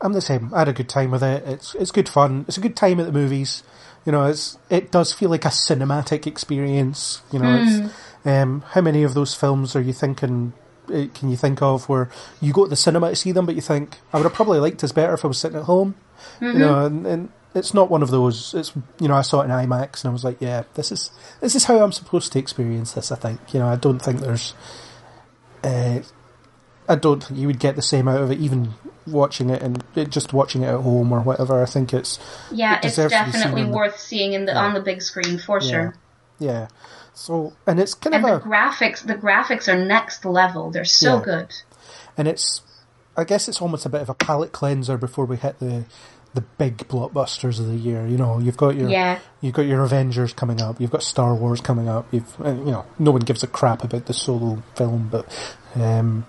[0.00, 0.52] I'm the same.
[0.54, 1.42] I had a good time with it.
[1.46, 2.44] It's it's good fun.
[2.46, 3.62] It's a good time at the movies.
[4.06, 7.20] You know, it's it does feel like a cinematic experience.
[7.32, 7.92] You know, it's
[8.24, 10.52] um, how many of those films are you thinking?
[10.88, 12.08] uh, Can you think of where
[12.40, 14.60] you go to the cinema to see them, but you think I would have probably
[14.60, 15.96] liked this better if I was sitting at home.
[16.40, 18.54] You know, and, and it's not one of those.
[18.54, 21.10] It's you know, I saw it in IMAX and I was like, yeah, this is
[21.40, 23.10] this is how I'm supposed to experience this.
[23.12, 24.54] I think you know, I don't think there's.
[25.64, 26.00] Uh,
[26.88, 28.70] I don't think you would get the same out of it, even
[29.06, 31.62] watching it and uh, just watching it at home or whatever.
[31.62, 32.18] I think it's
[32.50, 35.38] Yeah, It it's be seen definitely the- worth seeing in the on the big screen
[35.38, 35.94] for sure.
[36.38, 36.68] yeah.
[37.14, 40.70] So and it's kind And the a graphics, the graphics are next level.
[40.70, 41.24] They're so Yeah.
[41.24, 41.54] good.
[42.16, 42.62] and it's
[43.16, 45.84] I guess it's almost a bit of a palate cleanser before we hit the
[46.34, 48.06] the big blockbusters of the year.
[48.06, 49.18] You know, you've got your Yeah.
[49.40, 52.06] you've got your Avengers coming up, you've got Star Wars coming up.
[52.12, 55.26] You've uh, you know, no one gives a crap about the solo film, but
[55.74, 56.26] um,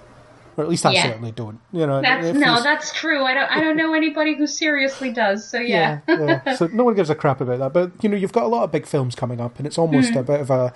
[0.58, 1.04] or at least I Yeah.
[1.04, 1.60] certainly don't.
[1.72, 3.24] You know, That's no, that's true.
[3.24, 5.48] I don't I don't know anybody who seriously does.
[5.50, 6.00] So yeah.
[6.08, 6.54] yeah, yeah.
[6.56, 7.74] So no one gives a crap about that.
[7.74, 10.16] But you know, you've got a lot of big films coming up, and it's almost
[10.16, 10.74] a bit of a.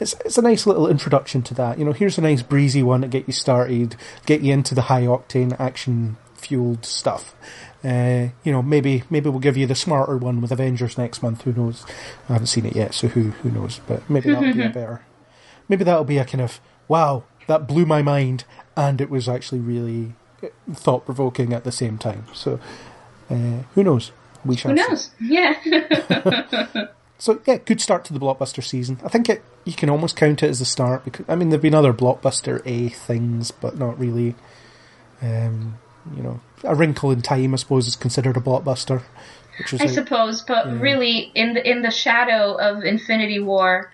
[0.00, 1.78] It's it's a nice little introduction to that.
[1.78, 3.94] You know, here's a nice breezy one to get you started,
[4.26, 7.34] get you into the high octane action fueled stuff.
[7.84, 11.42] Uh, you know, maybe maybe we'll give you the smarter one with Avengers next month.
[11.42, 11.84] Who knows?
[12.28, 13.80] I haven't seen it yet, so who who knows?
[13.88, 15.02] But maybe that'll be a better.
[15.68, 18.44] Maybe that'll be a kind of wow that blew my mind,
[18.76, 20.14] and it was actually really
[20.72, 22.26] thought provoking at the same time.
[22.32, 22.60] So
[23.30, 24.12] uh, who knows?
[24.44, 24.88] We shall Who see.
[24.88, 25.10] knows?
[25.20, 26.86] Yeah.
[27.18, 28.98] So yeah, good start to the blockbuster season.
[29.04, 31.62] I think it you can almost count it as the start because I mean there've
[31.62, 34.34] been other blockbuster A things, but not really.
[35.22, 35.78] Um,
[36.16, 39.02] you know, A Wrinkle in Time, I suppose, is considered a blockbuster,
[39.58, 43.90] which is I like- suppose, but really in the in the shadow of Infinity War,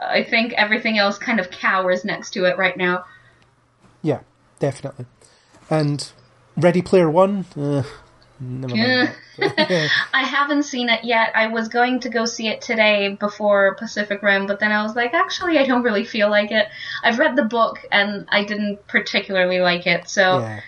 [0.00, 3.04] I think everything else kind of cowers next to it right now.
[4.02, 4.20] yeah,
[4.58, 5.06] definitely.
[5.70, 6.10] And
[6.56, 7.82] Ready Player One, uh,
[8.40, 9.12] never mind.
[10.12, 11.30] I haven't seen it yet.
[11.34, 14.96] I was going to go see it today before Pacific Rim, but then I was
[14.96, 16.66] like, actually, I don't really feel like it.
[17.04, 20.60] I've read the book and I didn't particularly like it, so yeah.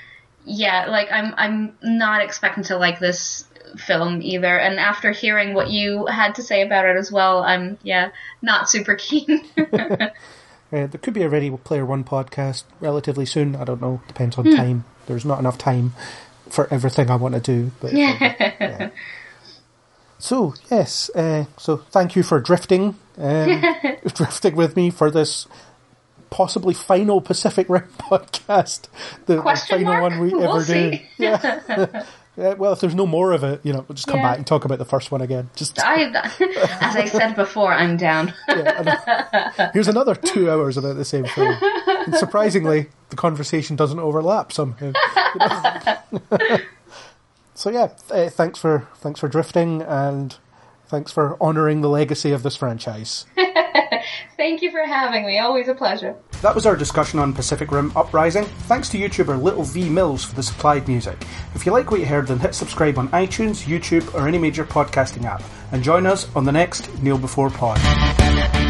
[0.45, 3.45] Yeah, like I'm I'm not expecting to like this
[3.77, 4.59] film either.
[4.59, 8.11] And after hearing what you had to say about it as well, I'm yeah
[8.43, 9.45] not super keen.
[10.73, 13.57] Uh, there could be a Ready Player One podcast relatively soon.
[13.57, 14.01] I don't know.
[14.07, 14.43] Depends Hmm.
[14.47, 14.85] on time.
[15.07, 15.95] There's not enough time
[16.49, 17.73] for everything I want to do.
[17.81, 18.91] But yeah.
[20.21, 23.65] so yes, uh, so thank you for drifting, um,
[24.15, 25.49] drifting with me for this
[26.31, 28.89] possibly final Pacific Rim podcast.
[29.27, 30.65] The, the final one we We'll ever do.
[30.97, 31.07] see.
[31.19, 32.05] Yeah.
[32.39, 34.29] Uh, well, if there's no more of it, you know, we'll just come Yeah.
[34.31, 35.51] back and talk about the first one again.
[35.57, 36.05] Just I,
[36.81, 38.33] as I said before, I'm down.
[39.75, 41.55] here's another two hours about the same thing.
[41.87, 44.93] And surprisingly, the conversation doesn't overlap somehow.
[46.15, 46.59] you know?
[47.55, 50.37] so yeah, uh, thanks for thanks for drifting and
[50.87, 53.27] thanks for honouring the legacy of this franchise.
[54.41, 55.39] Thank you for having me.
[55.39, 56.17] Always a pleasure.
[56.41, 58.47] That was our discussion on Pacific Rim Uprising.
[58.71, 61.19] Thanks to YouTuber Little V Mills for the supplied music.
[61.55, 64.65] If you like what you heard, then hit subscribe on iTunes, YouTube, or any major
[64.65, 65.43] podcasting app,
[65.73, 68.70] and join us on the next Kneel Before Pod.